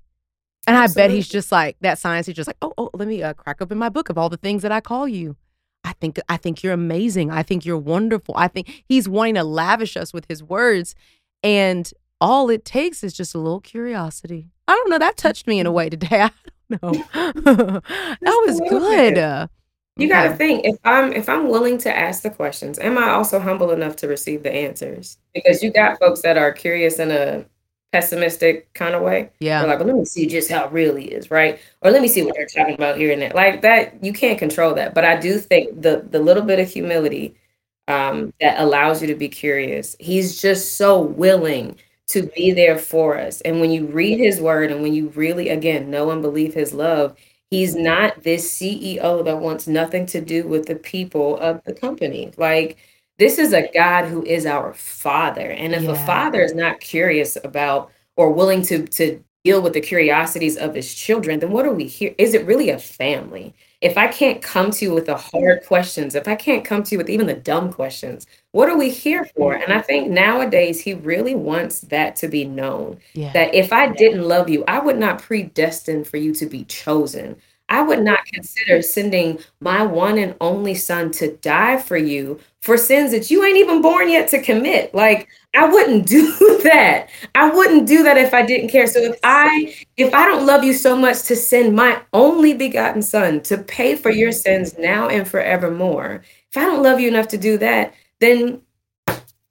And 0.66 0.76
Absolutely. 0.76 1.02
I 1.02 1.06
bet 1.06 1.14
he's 1.14 1.28
just 1.28 1.50
like 1.50 1.76
that 1.80 1.98
science 1.98 2.26
teacher's 2.26 2.46
like, 2.46 2.56
oh, 2.62 2.72
oh, 2.78 2.90
let 2.94 3.08
me 3.08 3.22
uh, 3.22 3.34
crack 3.34 3.60
open 3.60 3.78
my 3.78 3.88
book 3.88 4.08
of 4.08 4.16
all 4.16 4.28
the 4.28 4.36
things 4.36 4.62
that 4.62 4.72
I 4.72 4.80
call 4.80 5.08
you. 5.08 5.36
I 5.84 5.92
think 5.94 6.18
I 6.28 6.36
think 6.36 6.62
you're 6.62 6.72
amazing. 6.72 7.30
I 7.30 7.42
think 7.42 7.64
you're 7.64 7.78
wonderful. 7.78 8.34
I 8.36 8.48
think 8.48 8.84
he's 8.86 9.08
wanting 9.08 9.34
to 9.36 9.44
lavish 9.44 9.96
us 9.96 10.12
with 10.12 10.26
his 10.28 10.42
words. 10.42 10.94
And 11.42 11.90
all 12.20 12.50
it 12.50 12.64
takes 12.64 13.02
is 13.02 13.12
just 13.12 13.34
a 13.34 13.38
little 13.38 13.60
curiosity. 13.60 14.50
I 14.66 14.74
don't 14.74 14.90
know. 14.90 14.98
That 14.98 15.16
touched 15.16 15.46
me 15.46 15.60
in 15.60 15.66
a 15.66 15.72
way 15.72 15.88
today. 15.88 16.22
I 16.22 16.30
don't 16.70 16.82
know. 16.82 17.02
that 17.44 18.44
was 18.46 18.60
good. 18.68 19.48
You 19.98 20.08
got 20.08 20.28
to 20.28 20.36
think 20.36 20.64
if 20.64 20.76
I'm 20.84 21.12
if 21.12 21.28
I'm 21.28 21.48
willing 21.48 21.76
to 21.78 21.94
ask 21.94 22.22
the 22.22 22.30
questions, 22.30 22.78
am 22.78 22.96
I 22.96 23.10
also 23.10 23.40
humble 23.40 23.72
enough 23.72 23.96
to 23.96 24.08
receive 24.08 24.44
the 24.44 24.52
answers? 24.52 25.18
Because 25.34 25.62
you 25.62 25.72
got 25.72 25.98
folks 25.98 26.22
that 26.22 26.38
are 26.38 26.52
curious 26.52 27.00
in 27.00 27.10
a 27.10 27.44
pessimistic 27.92 28.72
kind 28.74 28.94
of 28.94 29.02
way. 29.02 29.30
Yeah. 29.40 29.60
They're 29.60 29.70
like, 29.70 29.78
well, 29.80 29.88
let 29.88 29.96
me 29.96 30.04
see 30.04 30.26
just 30.26 30.50
how 30.50 30.66
it 30.66 30.72
really 30.72 31.06
is, 31.06 31.30
right? 31.30 31.58
Or 31.82 31.90
let 31.90 32.00
me 32.00 32.08
see 32.08 32.22
what 32.22 32.34
they're 32.36 32.46
talking 32.46 32.74
about 32.74 32.96
here 32.96 33.12
and 33.12 33.20
there. 33.20 33.32
Like 33.34 33.62
that, 33.62 34.02
you 34.04 34.12
can't 34.12 34.38
control 34.38 34.72
that. 34.74 34.94
But 34.94 35.04
I 35.04 35.18
do 35.18 35.38
think 35.38 35.82
the 35.82 36.06
the 36.08 36.20
little 36.20 36.44
bit 36.44 36.60
of 36.60 36.68
humility 36.68 37.34
um, 37.88 38.32
that 38.40 38.60
allows 38.60 39.00
you 39.02 39.08
to 39.08 39.16
be 39.16 39.28
curious. 39.28 39.96
He's 39.98 40.40
just 40.40 40.76
so 40.76 41.00
willing 41.00 41.76
to 42.08 42.22
be 42.22 42.52
there 42.52 42.78
for 42.78 43.18
us. 43.18 43.40
And 43.40 43.60
when 43.60 43.70
you 43.70 43.86
read 43.86 44.18
his 44.18 44.40
word 44.40 44.70
and 44.70 44.82
when 44.82 44.94
you 44.94 45.08
really, 45.08 45.48
again, 45.48 45.90
know 45.90 46.10
and 46.10 46.22
believe 46.22 46.54
his 46.54 46.72
love, 46.72 47.16
He's 47.50 47.74
not 47.74 48.22
this 48.22 48.58
CEO 48.58 49.24
that 49.24 49.38
wants 49.38 49.66
nothing 49.66 50.06
to 50.06 50.20
do 50.20 50.46
with 50.46 50.66
the 50.66 50.74
people 50.74 51.38
of 51.38 51.62
the 51.64 51.72
company. 51.72 52.32
Like, 52.36 52.76
this 53.18 53.38
is 53.38 53.52
a 53.52 53.70
God 53.72 54.04
who 54.04 54.22
is 54.24 54.46
our 54.46 54.74
father. 54.74 55.50
And 55.50 55.74
if 55.74 55.82
yeah. 55.82 55.92
a 55.92 56.06
father 56.06 56.42
is 56.42 56.54
not 56.54 56.80
curious 56.80 57.36
about 57.42 57.90
or 58.16 58.30
willing 58.30 58.62
to, 58.62 58.86
to 58.86 59.22
deal 59.44 59.62
with 59.62 59.72
the 59.72 59.80
curiosities 59.80 60.56
of 60.56 60.74
his 60.74 60.94
children, 60.94 61.40
then 61.40 61.50
what 61.50 61.66
are 61.66 61.72
we 61.72 61.86
here? 61.86 62.14
Is 62.18 62.34
it 62.34 62.46
really 62.46 62.70
a 62.70 62.78
family? 62.78 63.54
If 63.80 63.96
I 63.96 64.08
can't 64.08 64.42
come 64.42 64.72
to 64.72 64.84
you 64.84 64.92
with 64.92 65.06
the 65.06 65.16
hard 65.16 65.64
questions, 65.64 66.16
if 66.16 66.26
I 66.26 66.34
can't 66.34 66.64
come 66.64 66.82
to 66.82 66.92
you 66.92 66.98
with 66.98 67.08
even 67.08 67.28
the 67.28 67.34
dumb 67.34 67.72
questions, 67.72 68.26
what 68.50 68.68
are 68.68 68.76
we 68.76 68.90
here 68.90 69.24
for? 69.36 69.54
And 69.54 69.72
I 69.72 69.80
think 69.82 70.10
nowadays 70.10 70.80
he 70.80 70.94
really 70.94 71.36
wants 71.36 71.82
that 71.82 72.16
to 72.16 72.28
be 72.28 72.44
known 72.44 72.98
yeah. 73.14 73.32
that 73.34 73.54
if 73.54 73.72
I 73.72 73.92
didn't 73.92 74.26
love 74.26 74.48
you, 74.48 74.64
I 74.66 74.80
would 74.80 74.98
not 74.98 75.22
predestine 75.22 76.04
for 76.04 76.16
you 76.16 76.34
to 76.34 76.46
be 76.46 76.64
chosen. 76.64 77.36
I 77.68 77.82
would 77.82 78.02
not 78.02 78.24
consider 78.26 78.80
sending 78.80 79.38
my 79.60 79.82
one 79.84 80.18
and 80.18 80.34
only 80.40 80.74
son 80.74 81.10
to 81.12 81.36
die 81.36 81.76
for 81.76 81.96
you 81.96 82.40
for 82.62 82.76
sins 82.76 83.10
that 83.12 83.30
you 83.30 83.44
ain't 83.44 83.58
even 83.58 83.82
born 83.82 84.08
yet 84.08 84.28
to 84.28 84.42
commit. 84.42 84.94
Like 84.94 85.28
I 85.54 85.68
wouldn't 85.68 86.06
do 86.08 86.60
that. 86.64 87.08
I 87.34 87.50
wouldn't 87.50 87.86
do 87.86 88.02
that 88.02 88.16
if 88.16 88.32
I 88.32 88.44
didn't 88.44 88.68
care. 88.68 88.86
So 88.86 89.00
if 89.00 89.18
I 89.22 89.74
if 89.96 90.12
I 90.14 90.26
don't 90.26 90.46
love 90.46 90.64
you 90.64 90.72
so 90.72 90.96
much 90.96 91.22
to 91.24 91.36
send 91.36 91.76
my 91.76 92.00
only 92.12 92.54
begotten 92.54 93.02
son 93.02 93.42
to 93.42 93.58
pay 93.58 93.96
for 93.96 94.10
your 94.10 94.30
mm-hmm. 94.30 94.38
sins 94.38 94.78
now 94.78 95.08
and 95.08 95.28
forevermore, 95.28 96.22
if 96.50 96.56
I 96.56 96.64
don't 96.64 96.82
love 96.82 97.00
you 97.00 97.08
enough 97.08 97.28
to 97.28 97.38
do 97.38 97.58
that, 97.58 97.94
then 98.20 98.62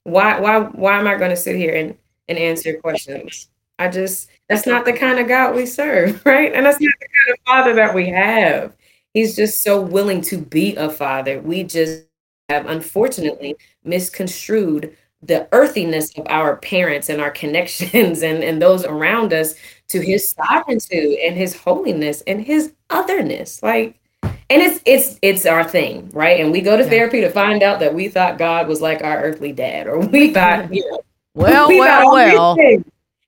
why 0.03 0.39
why 0.39 0.59
why 0.59 0.99
am 0.99 1.07
I 1.07 1.18
going 1.18 1.32
to 1.32 1.38
sit 1.38 1.55
here 1.55 1.76
and 1.76 1.95
and 2.28 2.38
answer 2.38 2.72
your 2.72 2.82
questions? 2.82 3.49
I 3.80 3.89
just 3.89 4.30
that's 4.50 4.66
not 4.66 4.86
the 4.86 4.93
kind 4.93 5.20
of 5.20 5.28
God 5.28 5.56
we 5.56 5.66
serve, 5.66 6.22
right? 6.26 6.54
And 6.54 6.66
that's 6.66 6.80
not 6.80 6.93
the 7.00 7.08
kind 7.08 7.34
of 7.34 7.45
father 7.45 7.74
that 7.76 7.93
we 7.93 8.10
have. 8.10 8.76
He's 9.14 9.36
just 9.36 9.64
so 9.64 9.82
willing 9.82 10.22
to 10.22 10.38
be 10.38 10.76
a 10.76 10.89
father. 10.89 11.39
We 11.39 11.64
just 11.64 12.04
have 12.50 12.66
unfortunately 12.68 13.56
misconstrued 13.84 14.95
the 15.24 15.48
earthiness 15.52 16.16
of 16.18 16.26
our 16.30 16.58
parents 16.58 17.10
and 17.10 17.20
our 17.20 17.32
connections 17.32 18.22
and, 18.24 18.43
and 18.43 18.62
those 18.62 18.86
around 18.86 19.34
us 19.34 19.56
to 19.89 20.00
his 20.02 20.30
sovereignty 20.30 21.20
and 21.26 21.36
his 21.36 21.56
holiness 21.56 22.22
and 22.28 22.45
his 22.45 22.74
otherness. 22.89 23.62
Like, 23.64 24.00
and 24.24 24.62
it's 24.62 24.82
it's 24.86 25.20
it's 25.22 25.45
our 25.45 25.64
thing, 25.64 26.10
right? 26.14 26.39
And 26.39 26.52
we 26.52 26.62
go 26.62 26.78
to 26.78 26.84
yeah. 26.84 26.89
therapy 26.89 27.22
to 27.22 27.30
find 27.30 27.62
out 27.64 27.80
that 27.82 27.93
we 27.93 28.08
thought 28.08 28.38
God 28.38 28.68
was 28.68 28.82
like 28.82 29.04
our 29.04 29.22
earthly 29.22 29.52
dad, 29.52 29.88
or 29.88 30.00
we 30.00 30.34
thought, 30.34 30.74
you 30.74 30.89
know, 30.89 31.02
well, 31.34 31.68
we 31.68 31.80
well, 31.80 32.14
well. 32.14 32.58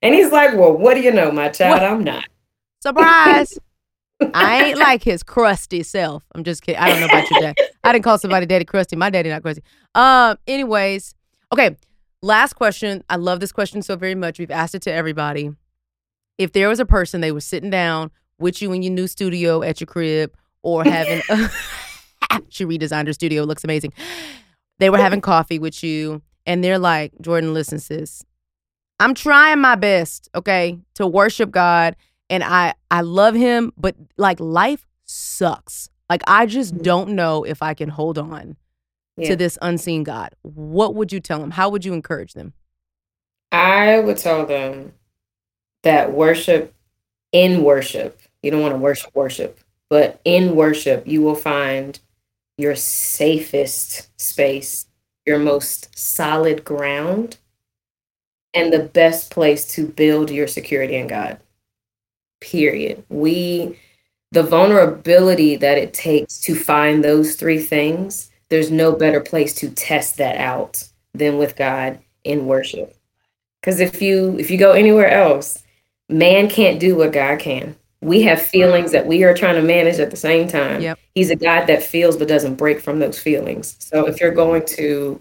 And 0.02 0.16
he's 0.16 0.32
like, 0.32 0.56
Well, 0.56 0.74
what 0.74 0.96
do 0.96 1.02
you 1.02 1.12
know, 1.12 1.32
my 1.32 1.50
child? 1.50 1.82
I'm 1.82 2.04
not. 2.04 2.26
Surprise. 2.82 3.58
I 4.34 4.64
ain't 4.66 4.80
like 4.80 5.04
his 5.04 5.24
crusty 5.24 5.82
self. 5.84 6.24
I'm 6.36 6.44
just 6.44 6.62
kidding. 6.62 6.80
I 6.80 6.90
don't 6.90 7.00
know 7.00 7.06
about 7.06 7.30
your 7.32 7.40
dad. 7.40 7.56
I 7.84 7.94
didn't 7.94 8.04
call 8.04 8.18
somebody 8.18 8.46
daddy 8.46 8.66
crusty. 8.66 8.96
My 8.96 9.10
daddy 9.10 9.30
not 9.30 9.42
crusty. 9.42 9.64
Um, 9.96 10.38
anyways, 10.46 11.16
okay. 11.54 11.78
Last 12.22 12.54
question. 12.54 13.04
I 13.10 13.16
love 13.16 13.40
this 13.40 13.54
question 13.54 13.82
so 13.82 13.96
very 13.96 14.16
much. 14.16 14.40
We've 14.40 14.52
asked 14.52 14.76
it 14.76 14.82
to 14.84 14.92
everybody. 14.92 15.52
If 16.38 16.52
there 16.52 16.68
was 16.68 16.80
a 16.80 16.86
person 16.86 17.22
they 17.22 17.32
were 17.32 17.42
sitting 17.42 17.70
down 17.70 18.12
with 18.40 18.62
you 18.62 18.74
in 18.74 18.82
your 18.82 18.94
new 18.94 19.08
studio 19.08 19.62
at 19.62 19.80
your 19.80 19.88
crib 19.88 20.36
or 20.64 20.84
having 20.86 21.22
a 21.30 21.50
she 22.50 22.66
redesigned 22.66 23.08
her 23.08 23.14
studio, 23.14 23.44
looks 23.44 23.64
amazing. 23.64 23.94
They 24.80 24.90
were 24.90 24.98
having 24.98 25.22
coffee 25.22 25.60
with 25.60 25.82
you 25.84 26.22
and 26.46 26.64
they're 26.64 26.80
like, 26.80 27.14
Jordan, 27.22 27.54
listen, 27.54 27.80
sis. 27.80 28.24
I'm 29.00 29.14
trying 29.14 29.60
my 29.60 29.76
best, 29.76 30.30
okay, 30.36 30.78
to 30.96 31.08
worship 31.08 31.52
God 31.52 31.96
and 32.30 32.44
I 32.44 32.74
I 32.92 33.02
love 33.02 33.36
him, 33.36 33.74
but 33.78 33.96
like 34.18 34.40
life 34.40 34.86
sucks. 35.06 35.90
Like 36.10 36.22
I 36.28 36.46
just 36.46 36.74
mm-hmm. 36.74 36.84
don't 36.84 37.10
know 37.12 37.44
if 37.44 37.62
I 37.62 37.74
can 37.74 37.90
hold 37.90 38.18
on 38.18 38.56
yeah. 39.18 39.30
to 39.30 39.36
this 39.36 39.58
unseen 39.62 40.04
God. 40.04 40.36
What 40.44 40.96
would 40.96 41.12
you 41.12 41.20
tell 41.20 41.40
them? 41.40 41.52
How 41.52 41.70
would 41.70 41.86
you 41.86 41.94
encourage 41.94 42.34
them? 42.34 42.54
I 43.52 44.00
would 44.00 44.18
tell 44.18 44.46
them 44.46 44.94
that 45.84 46.14
worship 46.14 46.74
in 47.32 47.64
worship, 47.64 48.22
you 48.42 48.52
don't 48.52 48.62
want 48.62 48.74
to 48.74 48.80
worship 48.80 49.16
worship, 49.16 49.60
but 49.90 50.20
in 50.26 50.56
worship 50.56 51.08
you 51.08 51.22
will 51.22 51.36
find 51.36 52.00
your 52.58 52.76
safest 52.76 54.10
space, 54.20 54.88
your 55.26 55.40
most 55.40 55.98
solid 55.98 56.64
ground, 56.64 57.38
and 58.54 58.74
the 58.74 58.80
best 58.80 59.32
place 59.32 59.66
to 59.76 59.88
build 59.88 60.32
your 60.32 60.48
security 60.48 60.96
in 60.96 61.08
God 61.08 61.40
period. 62.40 63.04
We, 63.10 63.78
the 64.32 64.44
vulnerability 64.44 65.56
that 65.58 65.78
it 65.78 65.94
takes 65.94 66.40
to 66.42 66.56
find 66.56 67.04
those 67.04 67.36
three 67.36 67.60
things, 67.60 68.32
there's 68.50 68.72
no 68.72 68.94
better 68.94 69.22
place 69.22 69.54
to 69.56 69.70
test 69.70 70.18
that 70.18 70.38
out 70.38 70.84
than 71.14 71.38
with 71.38 71.56
God 71.56 72.00
in 72.24 72.46
worship. 72.46 72.96
Because 73.62 73.80
if 73.80 74.02
you 74.02 74.38
if 74.40 74.50
you 74.50 74.58
go 74.58 74.72
anywhere 74.72 75.10
else, 75.10 75.64
man 76.08 76.48
can't 76.50 76.80
do 76.80 76.96
what 76.96 77.12
God 77.12 77.40
can. 77.40 77.76
We 78.02 78.22
have 78.22 78.42
feelings 78.42 78.94
that 78.94 79.06
we 79.06 79.26
are 79.26 79.34
trying 79.34 79.56
to 79.56 79.62
manage 79.62 80.00
at 80.00 80.10
the 80.10 80.18
same 80.18 80.48
time. 80.48 80.82
Yep. 80.82 81.00
He's 81.16 81.30
a 81.30 81.36
God 81.36 81.66
that 81.66 81.84
feels 81.84 82.16
but 82.16 82.30
doesn't 82.30 82.56
break 82.56 82.80
from 82.80 83.00
those 83.00 83.20
feelings. 83.20 83.76
So 83.80 84.08
if 84.08 84.22
you're 84.22 84.32
going 84.32 84.66
to 84.68 85.20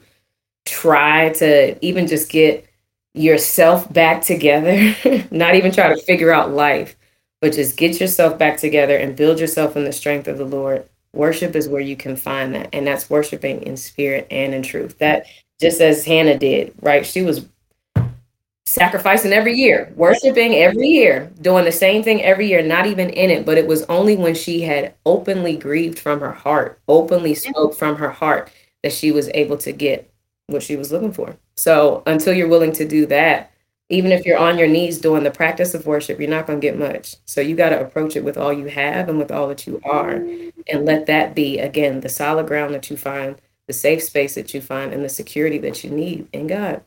try 0.64 1.30
to 1.30 1.84
even 1.84 2.06
just 2.06 2.30
get 2.30 2.67
yourself 3.14 3.92
back 3.92 4.22
together, 4.22 4.94
not 5.30 5.54
even 5.54 5.72
try 5.72 5.88
to 5.88 6.02
figure 6.02 6.32
out 6.32 6.52
life, 6.52 6.96
but 7.40 7.52
just 7.52 7.76
get 7.76 8.00
yourself 8.00 8.38
back 8.38 8.56
together 8.56 8.96
and 8.96 9.16
build 9.16 9.40
yourself 9.40 9.76
in 9.76 9.84
the 9.84 9.92
strength 9.92 10.28
of 10.28 10.38
the 10.38 10.44
Lord. 10.44 10.88
Worship 11.12 11.56
is 11.56 11.68
where 11.68 11.80
you 11.80 11.96
can 11.96 12.16
find 12.16 12.54
that. 12.54 12.68
And 12.72 12.86
that's 12.86 13.10
worshiping 13.10 13.62
in 13.62 13.76
spirit 13.76 14.26
and 14.30 14.54
in 14.54 14.62
truth. 14.62 14.98
That 14.98 15.26
just 15.60 15.80
as 15.80 16.04
Hannah 16.04 16.38
did, 16.38 16.74
right? 16.80 17.04
She 17.04 17.22
was 17.22 17.46
sacrificing 18.66 19.32
every 19.32 19.54
year, 19.54 19.90
worshiping 19.96 20.54
every 20.54 20.88
year, 20.88 21.30
doing 21.40 21.64
the 21.64 21.72
same 21.72 22.02
thing 22.02 22.22
every 22.22 22.48
year, 22.48 22.62
not 22.62 22.86
even 22.86 23.08
in 23.10 23.30
it. 23.30 23.46
But 23.46 23.58
it 23.58 23.66
was 23.66 23.82
only 23.84 24.16
when 24.16 24.34
she 24.34 24.60
had 24.60 24.94
openly 25.06 25.56
grieved 25.56 25.98
from 25.98 26.20
her 26.20 26.32
heart, 26.32 26.78
openly 26.86 27.34
spoke 27.34 27.74
from 27.74 27.96
her 27.96 28.10
heart, 28.10 28.50
that 28.82 28.92
she 28.92 29.10
was 29.10 29.30
able 29.34 29.56
to 29.58 29.72
get 29.72 30.12
what 30.48 30.62
she 30.62 30.76
was 30.76 30.90
looking 30.90 31.12
for. 31.12 31.36
So 31.54 32.02
until 32.06 32.34
you're 32.34 32.48
willing 32.48 32.72
to 32.72 32.88
do 32.88 33.06
that, 33.06 33.52
even 33.90 34.12
if 34.12 34.26
you're 34.26 34.38
on 34.38 34.58
your 34.58 34.68
knees 34.68 34.98
doing 34.98 35.22
the 35.22 35.30
practice 35.30 35.72
of 35.72 35.86
worship, 35.86 36.18
you're 36.18 36.28
not 36.28 36.46
going 36.46 36.60
to 36.60 36.66
get 36.66 36.78
much. 36.78 37.16
So 37.24 37.40
you 37.40 37.56
got 37.56 37.70
to 37.70 37.80
approach 37.80 38.16
it 38.16 38.24
with 38.24 38.36
all 38.36 38.52
you 38.52 38.66
have 38.66 39.08
and 39.08 39.18
with 39.18 39.30
all 39.30 39.48
that 39.48 39.66
you 39.66 39.80
are. 39.84 40.12
And 40.66 40.84
let 40.84 41.06
that 41.06 41.34
be, 41.34 41.58
again, 41.58 42.00
the 42.00 42.08
solid 42.08 42.46
ground 42.46 42.74
that 42.74 42.90
you 42.90 42.96
find, 42.96 43.40
the 43.66 43.72
safe 43.72 44.02
space 44.02 44.34
that 44.34 44.52
you 44.52 44.60
find, 44.60 44.92
and 44.92 45.04
the 45.04 45.08
security 45.08 45.58
that 45.58 45.84
you 45.84 45.90
need 45.90 46.28
in 46.32 46.48
God. 46.48 46.82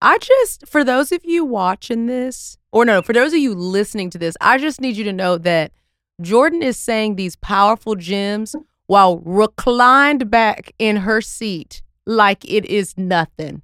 I 0.00 0.18
just, 0.18 0.68
for 0.68 0.84
those 0.84 1.10
of 1.10 1.24
you 1.24 1.44
watching 1.44 2.06
this, 2.06 2.58
or 2.70 2.84
no, 2.84 3.02
for 3.02 3.12
those 3.12 3.32
of 3.32 3.38
you 3.38 3.54
listening 3.54 4.10
to 4.10 4.18
this, 4.18 4.36
I 4.40 4.58
just 4.58 4.80
need 4.80 4.96
you 4.96 5.04
to 5.04 5.12
know 5.12 5.38
that 5.38 5.72
Jordan 6.20 6.62
is 6.62 6.76
saying 6.76 7.16
these 7.16 7.34
powerful 7.36 7.96
gems 7.96 8.54
while 8.86 9.18
reclined 9.18 10.30
back 10.30 10.72
in 10.78 10.98
her 10.98 11.20
seat 11.20 11.82
like 12.06 12.44
it 12.44 12.64
is 12.64 12.96
nothing. 12.96 13.62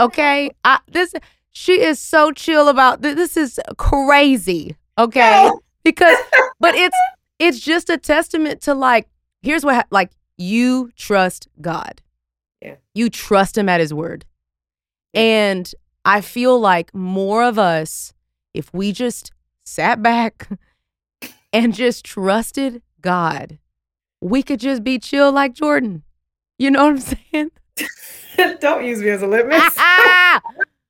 Okay, 0.00 0.50
I, 0.64 0.80
this 0.88 1.14
she 1.52 1.80
is 1.80 1.98
so 1.98 2.32
chill 2.32 2.68
about 2.68 3.02
this. 3.02 3.14
This 3.14 3.36
is 3.36 3.60
crazy. 3.78 4.76
Okay, 4.98 5.50
because 5.84 6.18
but 6.60 6.74
it's 6.74 6.96
it's 7.38 7.60
just 7.60 7.88
a 7.90 7.96
testament 7.98 8.60
to 8.62 8.74
like 8.74 9.08
here's 9.42 9.64
what 9.64 9.76
ha- 9.76 9.86
like 9.90 10.10
you 10.36 10.90
trust 10.96 11.48
God. 11.60 12.02
Yeah, 12.60 12.76
you 12.94 13.08
trust 13.10 13.56
Him 13.56 13.68
at 13.68 13.80
His 13.80 13.94
word, 13.94 14.24
and 15.14 15.70
I 16.04 16.20
feel 16.20 16.58
like 16.58 16.94
more 16.94 17.42
of 17.42 17.58
us, 17.58 18.12
if 18.54 18.72
we 18.72 18.92
just 18.92 19.32
sat 19.64 20.02
back 20.02 20.48
and 21.52 21.74
just 21.74 22.04
trusted 22.04 22.82
God, 23.00 23.58
we 24.20 24.42
could 24.42 24.60
just 24.60 24.84
be 24.84 24.98
chill 24.98 25.32
like 25.32 25.54
Jordan. 25.54 26.02
You 26.58 26.70
know 26.70 26.84
what 26.84 26.92
I'm 26.92 27.00
saying? 27.32 27.50
Don't 28.60 28.84
use 28.84 29.00
me 29.00 29.10
as 29.10 29.22
a 29.22 29.26
litmus. 29.26 29.60
Ah, 29.76 30.40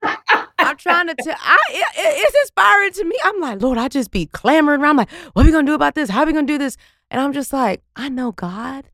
ah. 0.03 0.49
I'm 0.59 0.77
trying 0.77 1.07
to 1.09 1.15
tell. 1.15 1.37
I 1.39 1.59
it, 1.71 1.87
it's 1.97 2.37
inspiring 2.43 2.93
to 2.93 3.05
me. 3.05 3.17
I'm 3.25 3.41
like, 3.41 3.63
Lord, 3.63 3.79
I 3.79 3.89
just 3.89 4.11
be 4.11 4.27
clamoring 4.27 4.81
around. 4.81 4.91
I'm 4.91 4.97
like, 4.97 5.11
what 5.33 5.43
are 5.43 5.47
we 5.47 5.53
gonna 5.53 5.67
do 5.67 5.75
about 5.75 5.95
this? 5.95 6.11
How 6.11 6.23
are 6.23 6.27
we 6.27 6.33
gonna 6.33 6.47
do 6.47 6.59
this? 6.59 6.77
And 7.11 7.21
I'm 7.21 7.33
just 7.33 7.53
like, 7.53 7.83
I 7.95 8.09
know 8.09 8.33
God. 8.33 8.91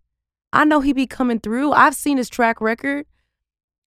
I 0.53 0.64
know 0.64 0.80
He 0.80 0.93
be 0.93 1.07
coming 1.07 1.40
through. 1.40 1.72
I've 1.72 1.95
seen 1.95 2.18
His 2.18 2.28
track 2.28 2.61
record. 2.61 3.07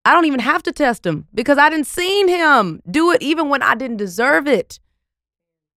I 0.04 0.14
don't 0.14 0.26
even 0.26 0.40
have 0.40 0.64
to 0.64 0.72
test 0.72 1.06
Him 1.06 1.28
because 1.34 1.58
I 1.58 1.70
didn't 1.70 1.88
seen 1.88 2.28
Him 2.28 2.82
do 2.90 3.12
it 3.12 3.22
even 3.22 3.50
when 3.50 3.62
I 3.62 3.76
didn't 3.76 3.98
deserve 3.98 4.48
it. 4.48 4.80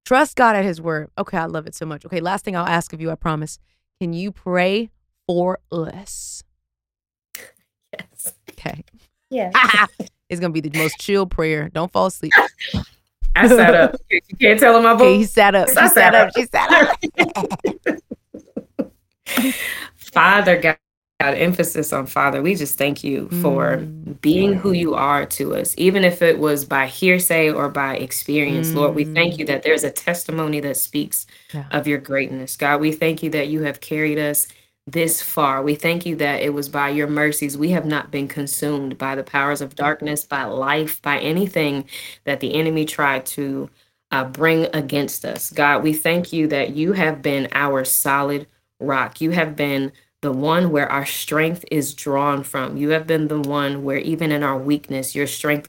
Trust 0.06 0.36
God 0.38 0.56
at 0.56 0.64
His 0.64 0.82
word. 0.82 1.10
Okay, 1.18 1.38
I 1.38 1.46
love 1.46 1.68
it 1.68 1.76
so 1.76 1.86
much. 1.86 2.06
Okay, 2.06 2.22
last 2.22 2.46
thing 2.46 2.56
I'll 2.56 2.66
ask 2.66 2.94
of 2.94 3.02
you, 3.02 3.12
I 3.12 3.16
promise. 3.16 3.60
Can 4.02 4.14
you 4.14 4.32
pray 4.32 4.92
for 5.28 5.60
us? 5.72 6.44
Yes. 7.94 8.34
Okay. 8.52 8.84
Yeah. 9.30 9.52
it's 10.30 10.40
gonna 10.40 10.54
be 10.54 10.62
the 10.62 10.78
most 10.78 11.00
chill 11.00 11.26
prayer. 11.26 11.70
Don't 11.70 11.92
fall 11.92 12.08
asleep. 12.08 12.34
I 13.36 13.48
sat 13.48 13.76
up. 13.76 13.96
You 14.10 14.38
can't 14.40 14.60
tell 14.60 14.78
him 14.78 14.84
my 14.84 14.94
voice. 14.94 15.02
Okay, 15.02 15.18
he 15.18 15.26
sat 15.26 15.56
up. 15.56 15.68
She 15.70 15.76
sat, 15.76 15.94
sat 15.94 16.16
up. 16.16 16.28
up. 16.28 16.34
She 16.36 16.46
sat 16.46 16.72
up. 19.38 19.54
Father 19.96 20.60
God. 20.60 20.78
God, 21.20 21.34
emphasis 21.34 21.94
on 21.94 22.06
Father, 22.06 22.44
we 22.44 22.54
just 22.54 22.78
thank 22.78 23.04
you 23.04 23.28
for 23.42 23.78
mm. 23.78 24.22
being 24.22 24.54
who 24.54 24.72
you 24.72 24.94
are 24.94 25.26
to 25.26 25.56
us, 25.56 25.74
even 25.76 26.04
if 26.04 26.22
it 26.22 26.38
was 26.38 26.64
by 26.64 26.86
hearsay 26.86 27.50
or 27.50 27.70
by 27.70 27.98
experience. 27.98 28.68
Mm. 28.68 28.76
Lord, 28.76 28.94
we 28.94 29.04
thank 29.04 29.40
you 29.40 29.46
that 29.46 29.64
there's 29.64 29.84
a 29.84 29.90
testimony 29.90 30.60
that 30.60 30.78
speaks 30.78 31.26
yeah. 31.56 31.66
of 31.72 31.88
your 31.88 31.98
greatness. 31.98 32.56
God, 32.56 32.82
we 32.82 32.92
thank 32.92 33.24
you 33.24 33.32
that 33.32 33.48
you 33.48 33.64
have 33.64 33.82
carried 33.82 34.20
us 34.20 34.48
this 34.88 35.22
far. 35.22 35.62
We 35.62 35.76
thank 35.76 36.06
you 36.06 36.16
that 36.16 36.42
it 36.42 36.54
was 36.54 36.70
by 36.70 36.90
your 36.90 37.08
mercies 37.08 37.58
we 37.58 37.72
have 37.72 37.86
not 37.86 38.10
been 38.10 38.28
consumed 38.28 38.98
by 38.98 39.16
the 39.16 39.24
powers 39.24 39.62
of 39.62 39.76
darkness, 39.76 40.24
by 40.24 40.46
life, 40.46 41.02
by 41.02 41.20
anything 41.20 41.86
that 42.24 42.40
the 42.40 42.56
enemy 42.56 42.86
tried 42.86 43.26
to 43.28 43.70
uh, 44.12 44.24
bring 44.24 44.68
against 44.74 45.26
us. 45.26 45.52
God, 45.52 45.84
we 45.84 45.92
thank 45.92 46.32
you 46.32 46.48
that 46.48 46.72
you 46.72 46.94
have 46.94 47.22
been 47.22 47.50
our 47.52 47.84
solid 47.84 48.48
rock. 48.80 49.20
You 49.20 49.32
have 49.32 49.58
been 49.58 49.92
the 50.22 50.32
one 50.32 50.72
where 50.72 50.90
our 50.90 51.06
strength 51.06 51.66
is 51.70 51.94
drawn 51.94 52.44
from. 52.44 52.78
You 52.78 52.90
have 52.90 53.06
been 53.06 53.28
the 53.28 53.42
one 53.42 53.84
where, 53.84 53.98
even 53.98 54.32
in 54.32 54.42
our 54.42 54.58
weakness, 54.58 55.16
your 55.16 55.28
strength 55.28 55.68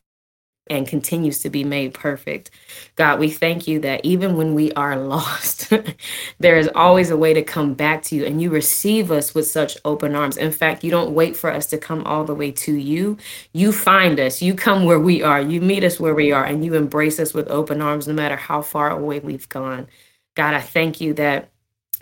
and 0.70 0.88
continues 0.88 1.40
to 1.40 1.50
be 1.50 1.64
made 1.64 1.94
perfect. 1.94 2.50
God, 2.96 3.20
we 3.20 3.30
thank 3.30 3.68
you 3.68 3.80
that 3.80 4.04
even 4.04 4.36
when 4.36 4.54
we 4.54 4.72
are 4.72 4.96
lost, 5.00 5.72
there 6.40 6.58
is 6.58 6.70
always 6.74 7.10
a 7.10 7.16
way 7.16 7.34
to 7.34 7.42
come 7.42 7.74
back 7.74 8.02
to 8.04 8.16
you 8.16 8.24
and 8.26 8.42
you 8.42 8.50
receive 8.50 9.12
us 9.12 9.34
with 9.34 9.46
such 9.48 9.78
open 9.84 10.14
arms. 10.14 10.36
In 10.36 10.52
fact, 10.52 10.84
you 10.84 10.90
don't 10.90 11.14
wait 11.14 11.36
for 11.36 11.52
us 11.52 11.66
to 11.68 11.78
come 11.78 12.04
all 12.04 12.24
the 12.24 12.34
way 12.34 12.52
to 12.52 12.74
you. 12.74 13.18
You 13.52 13.72
find 13.72 14.20
us, 14.20 14.42
you 14.42 14.54
come 14.54 14.84
where 14.84 15.00
we 15.00 15.22
are, 15.22 15.40
you 15.40 15.60
meet 15.60 15.84
us 15.84 16.00
where 16.00 16.14
we 16.14 16.32
are, 16.32 16.44
and 16.44 16.64
you 16.64 16.74
embrace 16.74 17.20
us 17.20 17.34
with 17.34 17.48
open 17.50 17.82
arms 17.82 18.08
no 18.08 18.14
matter 18.14 18.36
how 18.36 18.62
far 18.62 18.90
away 18.90 19.20
we've 19.20 19.48
gone. 19.48 19.88
God, 20.36 20.54
I 20.54 20.60
thank 20.62 21.00
you 21.00 21.14
that 21.14 21.50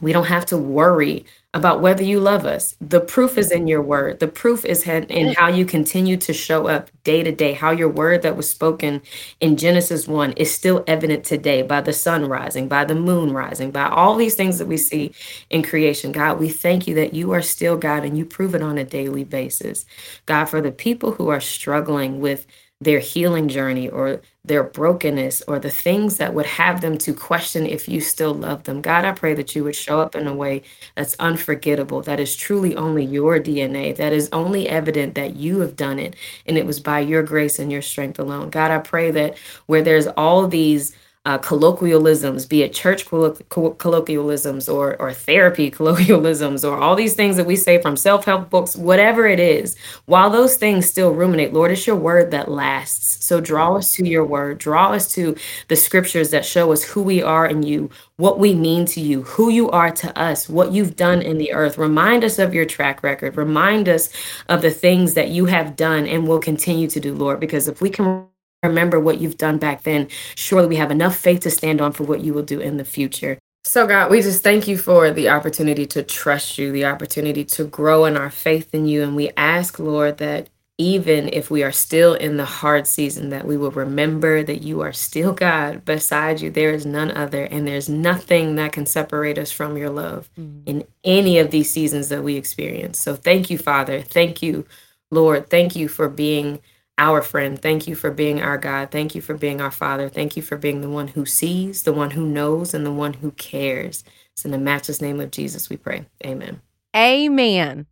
We 0.00 0.12
don't 0.12 0.26
have 0.26 0.44
to 0.46 0.58
worry 0.58 1.24
about 1.54 1.80
whether 1.80 2.02
you 2.02 2.20
love 2.20 2.44
us. 2.44 2.76
The 2.82 3.00
proof 3.00 3.38
is 3.38 3.50
in 3.50 3.66
your 3.66 3.80
word. 3.80 4.20
The 4.20 4.28
proof 4.28 4.64
is 4.66 4.86
in 4.86 5.32
how 5.32 5.48
you 5.48 5.64
continue 5.64 6.18
to 6.18 6.34
show 6.34 6.66
up 6.66 6.90
day 7.02 7.22
to 7.22 7.32
day, 7.32 7.54
how 7.54 7.70
your 7.70 7.88
word 7.88 8.20
that 8.22 8.36
was 8.36 8.50
spoken 8.50 9.00
in 9.40 9.56
Genesis 9.56 10.06
1 10.06 10.32
is 10.32 10.54
still 10.54 10.84
evident 10.86 11.24
today 11.24 11.62
by 11.62 11.80
the 11.80 11.94
sun 11.94 12.28
rising, 12.28 12.68
by 12.68 12.84
the 12.84 12.94
moon 12.94 13.32
rising, 13.32 13.70
by 13.70 13.88
all 13.88 14.16
these 14.16 14.34
things 14.34 14.58
that 14.58 14.66
we 14.68 14.76
see 14.76 15.14
in 15.48 15.62
creation. 15.62 16.12
God, 16.12 16.38
we 16.38 16.50
thank 16.50 16.86
you 16.86 16.94
that 16.96 17.14
you 17.14 17.32
are 17.32 17.42
still 17.42 17.78
God 17.78 18.04
and 18.04 18.18
you 18.18 18.26
prove 18.26 18.54
it 18.54 18.62
on 18.62 18.76
a 18.76 18.84
daily 18.84 19.24
basis. 19.24 19.86
God, 20.26 20.44
for 20.44 20.60
the 20.60 20.72
people 20.72 21.12
who 21.12 21.28
are 21.28 21.40
struggling 21.40 22.20
with 22.20 22.46
their 22.82 22.98
healing 22.98 23.48
journey 23.48 23.88
or 23.88 24.20
their 24.46 24.62
brokenness 24.62 25.42
or 25.48 25.58
the 25.58 25.70
things 25.70 26.18
that 26.18 26.32
would 26.32 26.46
have 26.46 26.80
them 26.80 26.96
to 26.98 27.12
question 27.12 27.66
if 27.66 27.88
you 27.88 28.00
still 28.00 28.32
love 28.32 28.64
them. 28.64 28.80
God, 28.80 29.04
I 29.04 29.12
pray 29.12 29.34
that 29.34 29.56
you 29.56 29.64
would 29.64 29.74
show 29.74 30.00
up 30.00 30.14
in 30.14 30.26
a 30.26 30.34
way 30.34 30.62
that's 30.94 31.16
unforgettable, 31.18 32.00
that 32.02 32.20
is 32.20 32.36
truly 32.36 32.76
only 32.76 33.04
your 33.04 33.40
DNA, 33.40 33.96
that 33.96 34.12
is 34.12 34.28
only 34.32 34.68
evident 34.68 35.16
that 35.16 35.36
you 35.36 35.60
have 35.60 35.76
done 35.76 35.98
it 35.98 36.14
and 36.46 36.56
it 36.56 36.64
was 36.64 36.78
by 36.78 37.00
your 37.00 37.22
grace 37.22 37.58
and 37.58 37.72
your 37.72 37.82
strength 37.82 38.18
alone. 38.18 38.50
God, 38.50 38.70
I 38.70 38.78
pray 38.78 39.10
that 39.10 39.36
where 39.66 39.82
there's 39.82 40.06
all 40.06 40.46
these 40.46 40.96
uh, 41.26 41.38
colloquialisms, 41.38 42.46
be 42.46 42.62
it 42.62 42.72
church 42.72 43.04
colloquialisms 43.06 44.68
or, 44.68 44.96
or 45.00 45.12
therapy 45.12 45.70
colloquialisms 45.76 46.64
or 46.64 46.78
all 46.78 46.94
these 46.94 47.14
things 47.14 47.36
that 47.36 47.46
we 47.46 47.56
say 47.56 47.82
from 47.82 47.96
self 47.96 48.24
help 48.24 48.48
books, 48.48 48.76
whatever 48.76 49.26
it 49.26 49.40
is, 49.40 49.76
while 50.04 50.30
those 50.30 50.56
things 50.56 50.88
still 50.88 51.12
ruminate, 51.12 51.52
Lord, 51.52 51.72
it's 51.72 51.86
your 51.86 51.96
word 51.96 52.30
that 52.30 52.48
lasts. 52.48 53.24
So 53.24 53.40
draw 53.40 53.74
us 53.74 53.92
to 53.94 54.06
your 54.06 54.24
word, 54.24 54.58
draw 54.58 54.92
us 54.92 55.12
to 55.14 55.36
the 55.66 55.74
scriptures 55.74 56.30
that 56.30 56.44
show 56.44 56.70
us 56.70 56.84
who 56.84 57.02
we 57.02 57.20
are 57.22 57.46
in 57.46 57.64
you, 57.64 57.90
what 58.18 58.38
we 58.38 58.54
mean 58.54 58.86
to 58.86 59.00
you, 59.00 59.22
who 59.22 59.50
you 59.50 59.68
are 59.70 59.90
to 59.90 60.16
us, 60.16 60.48
what 60.48 60.72
you've 60.72 60.94
done 60.94 61.22
in 61.22 61.38
the 61.38 61.52
earth. 61.52 61.76
Remind 61.76 62.22
us 62.22 62.38
of 62.38 62.54
your 62.54 62.66
track 62.66 63.02
record, 63.02 63.36
remind 63.36 63.88
us 63.88 64.10
of 64.48 64.62
the 64.62 64.70
things 64.70 65.14
that 65.14 65.30
you 65.30 65.46
have 65.46 65.74
done 65.74 66.06
and 66.06 66.28
will 66.28 66.38
continue 66.38 66.86
to 66.86 67.00
do, 67.00 67.14
Lord, 67.14 67.40
because 67.40 67.66
if 67.66 67.80
we 67.80 67.90
can 67.90 68.28
remember 68.66 69.00
what 69.00 69.20
you've 69.20 69.38
done 69.38 69.58
back 69.58 69.82
then, 69.82 70.08
surely 70.34 70.68
we 70.68 70.76
have 70.76 70.90
enough 70.90 71.16
faith 71.16 71.40
to 71.40 71.50
stand 71.50 71.80
on 71.80 71.92
for 71.92 72.04
what 72.04 72.20
you 72.20 72.34
will 72.34 72.42
do 72.42 72.60
in 72.60 72.76
the 72.76 72.84
future. 72.84 73.38
So, 73.66 73.84
God, 73.84 74.12
we 74.12 74.22
just 74.22 74.44
thank 74.44 74.68
you 74.68 74.78
for 74.78 75.10
the 75.10 75.28
opportunity 75.28 75.86
to 75.86 76.04
trust 76.04 76.56
you, 76.56 76.70
the 76.70 76.84
opportunity 76.84 77.44
to 77.46 77.64
grow 77.64 78.04
in 78.04 78.16
our 78.16 78.30
faith 78.30 78.72
in 78.72 78.86
you. 78.86 79.02
And 79.02 79.16
we 79.16 79.30
ask, 79.36 79.80
Lord, 79.80 80.18
that 80.18 80.50
even 80.78 81.28
if 81.32 81.50
we 81.50 81.64
are 81.64 81.72
still 81.72 82.14
in 82.14 82.36
the 82.36 82.44
hard 82.44 82.86
season, 82.86 83.30
that 83.30 83.44
we 83.44 83.56
will 83.56 83.72
remember 83.72 84.44
that 84.44 84.62
you 84.62 84.82
are 84.82 84.92
still 84.92 85.32
God. 85.32 85.84
Beside 85.84 86.40
you, 86.40 86.48
there 86.48 86.70
is 86.70 86.86
none 86.86 87.10
other, 87.10 87.42
and 87.42 87.66
there's 87.66 87.88
nothing 87.88 88.54
that 88.54 88.70
can 88.70 88.86
separate 88.86 89.36
us 89.36 89.50
from 89.50 89.76
your 89.76 89.90
love 89.90 90.30
mm-hmm. 90.38 90.60
in 90.66 90.84
any 91.02 91.40
of 91.40 91.50
these 91.50 91.68
seasons 91.68 92.08
that 92.10 92.22
we 92.22 92.36
experience. 92.36 93.00
So, 93.00 93.16
thank 93.16 93.50
you, 93.50 93.58
Father. 93.58 94.00
Thank 94.00 94.42
you, 94.42 94.64
Lord. 95.10 95.50
Thank 95.50 95.74
you 95.74 95.88
for 95.88 96.08
being 96.08 96.60
our 96.98 97.22
friend. 97.22 97.60
Thank 97.60 97.86
you 97.86 97.94
for 97.94 98.10
being 98.10 98.40
our 98.40 98.58
God. 98.58 98.90
Thank 98.90 99.14
you 99.14 99.20
for 99.20 99.34
being 99.34 99.60
our 99.60 99.70
Father. 99.70 100.08
Thank 100.08 100.36
you 100.36 100.42
for 100.42 100.56
being 100.56 100.80
the 100.80 100.90
one 100.90 101.08
who 101.08 101.26
sees, 101.26 101.82
the 101.82 101.92
one 101.92 102.10
who 102.10 102.26
knows, 102.26 102.74
and 102.74 102.86
the 102.86 102.92
one 102.92 103.14
who 103.14 103.32
cares. 103.32 104.04
It's 104.32 104.44
in 104.44 104.50
the 104.50 104.58
matchless 104.58 105.00
name 105.00 105.20
of 105.20 105.30
Jesus 105.30 105.68
we 105.68 105.76
pray. 105.76 106.06
Amen. 106.24 106.60
Amen. 106.94 107.86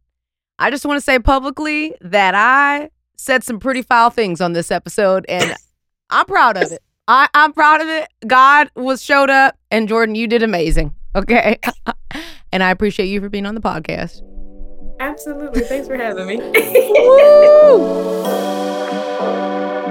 I 0.58 0.70
just 0.70 0.86
want 0.86 0.98
to 0.98 1.04
say 1.04 1.18
publicly 1.18 1.94
that 2.00 2.34
I 2.34 2.90
said 3.16 3.44
some 3.44 3.58
pretty 3.58 3.82
foul 3.82 4.10
things 4.10 4.40
on 4.40 4.52
this 4.52 4.70
episode, 4.70 5.26
and 5.28 5.54
I'm 6.10 6.26
proud 6.26 6.56
of 6.56 6.72
it. 6.72 6.82
I, 7.06 7.28
I'm 7.34 7.52
proud 7.52 7.82
of 7.82 7.88
it. 7.88 8.08
God 8.26 8.70
was 8.74 9.02
showed 9.02 9.30
up, 9.30 9.58
and 9.70 9.88
Jordan, 9.88 10.14
you 10.14 10.26
did 10.26 10.42
amazing. 10.42 10.94
Okay. 11.14 11.58
and 12.52 12.62
I 12.62 12.70
appreciate 12.70 13.06
you 13.06 13.20
for 13.20 13.28
being 13.28 13.46
on 13.46 13.54
the 13.54 13.60
podcast. 13.60 14.22
Absolutely. 15.00 15.62
Thanks 15.62 15.86
for 15.86 15.96
having 15.96 16.26
me. 16.26 16.40
Música 19.20 19.83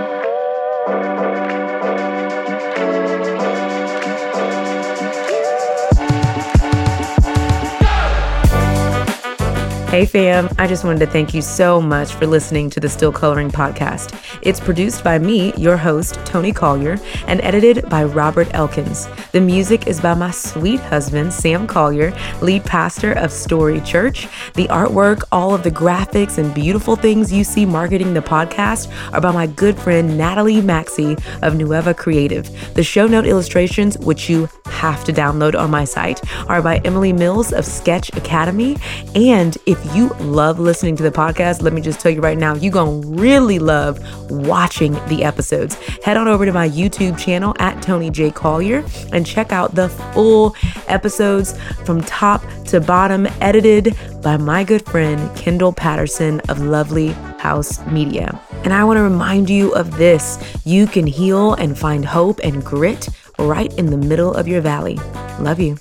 Hey 9.93 10.07
fam, 10.07 10.49
I 10.57 10.65
just 10.65 10.83
wanted 10.83 11.01
to 11.01 11.05
thank 11.05 11.35
you 11.35 11.43
so 11.43 11.79
much 11.79 12.15
for 12.15 12.25
listening 12.25 12.71
to 12.71 12.79
the 12.79 12.89
Still 12.89 13.11
Coloring 13.11 13.51
podcast. 13.51 14.19
It's 14.41 14.59
produced 14.59 15.03
by 15.03 15.19
me, 15.19 15.53
your 15.53 15.77
host, 15.77 16.15
Toni 16.25 16.51
Collier, 16.51 16.97
and 17.27 17.39
edited 17.41 17.87
by 17.91 18.03
Robert 18.03 18.47
Elkins. 18.55 19.07
The 19.33 19.39
music 19.39 19.85
is 19.85 20.01
by 20.01 20.15
my 20.15 20.31
sweet 20.31 20.79
husband, 20.79 21.31
Sam 21.31 21.67
Collier, 21.67 22.11
lead 22.41 22.65
pastor 22.65 23.11
of 23.13 23.31
Story 23.31 23.81
Church. 23.81 24.27
The 24.55 24.67
artwork, 24.69 25.25
all 25.31 25.53
of 25.53 25.61
the 25.61 25.69
graphics 25.69 26.39
and 26.39 26.55
beautiful 26.55 26.95
things 26.95 27.31
you 27.31 27.43
see 27.43 27.63
marketing 27.63 28.15
the 28.15 28.21
podcast 28.21 28.91
are 29.13 29.21
by 29.21 29.31
my 29.31 29.45
good 29.45 29.77
friend 29.77 30.17
Natalie 30.17 30.61
Maxey 30.61 31.17
of 31.43 31.55
Nueva 31.55 31.93
Creative. 31.93 32.49
The 32.73 32.83
show 32.83 33.05
note 33.05 33.27
illustrations, 33.27 33.99
which 33.99 34.27
you 34.27 34.49
have 34.65 35.03
to 35.03 35.13
download 35.13 35.53
on 35.53 35.69
my 35.69 35.85
site, 35.85 36.19
are 36.49 36.63
by 36.63 36.77
Emily 36.77 37.13
Mills 37.13 37.53
of 37.53 37.63
Sketch 37.63 38.09
Academy. 38.17 38.75
And 39.13 39.55
if 39.67 39.82
you 39.95 40.09
love 40.19 40.59
listening 40.59 40.95
to 40.97 41.03
the 41.03 41.11
podcast, 41.11 41.61
let 41.61 41.73
me 41.73 41.81
just 41.81 41.99
tell 41.99 42.11
you 42.11 42.21
right 42.21 42.37
now, 42.37 42.55
you're 42.55 42.71
going 42.71 43.01
to 43.01 43.07
really 43.07 43.59
love 43.59 43.99
watching 44.31 44.93
the 45.07 45.23
episodes. 45.23 45.75
Head 46.03 46.17
on 46.17 46.27
over 46.27 46.45
to 46.45 46.51
my 46.53 46.69
YouTube 46.69 47.17
channel 47.17 47.55
at 47.59 47.81
Toni 47.81 48.09
J. 48.09 48.31
Collier 48.31 48.83
and 49.11 49.25
check 49.25 49.51
out 49.51 49.75
the 49.75 49.89
full 49.89 50.55
episodes 50.87 51.57
from 51.85 52.01
top 52.01 52.43
to 52.65 52.79
bottom, 52.79 53.27
edited 53.41 53.95
by 54.21 54.37
my 54.37 54.63
good 54.63 54.85
friend 54.85 55.35
Kendall 55.35 55.73
Patterson 55.73 56.39
of 56.49 56.59
Lovely 56.59 57.09
House 57.39 57.85
Media. 57.87 58.39
And 58.63 58.73
I 58.73 58.83
want 58.83 58.97
to 58.97 59.03
remind 59.03 59.49
you 59.49 59.73
of 59.75 59.97
this 59.97 60.37
you 60.65 60.87
can 60.87 61.05
heal 61.05 61.53
and 61.53 61.77
find 61.77 62.05
hope 62.05 62.39
and 62.43 62.63
grit 62.63 63.09
right 63.39 63.73
in 63.77 63.87
the 63.87 63.97
middle 63.97 64.33
of 64.33 64.47
your 64.47 64.61
valley. 64.61 64.95
Love 65.39 65.59
you. 65.59 65.77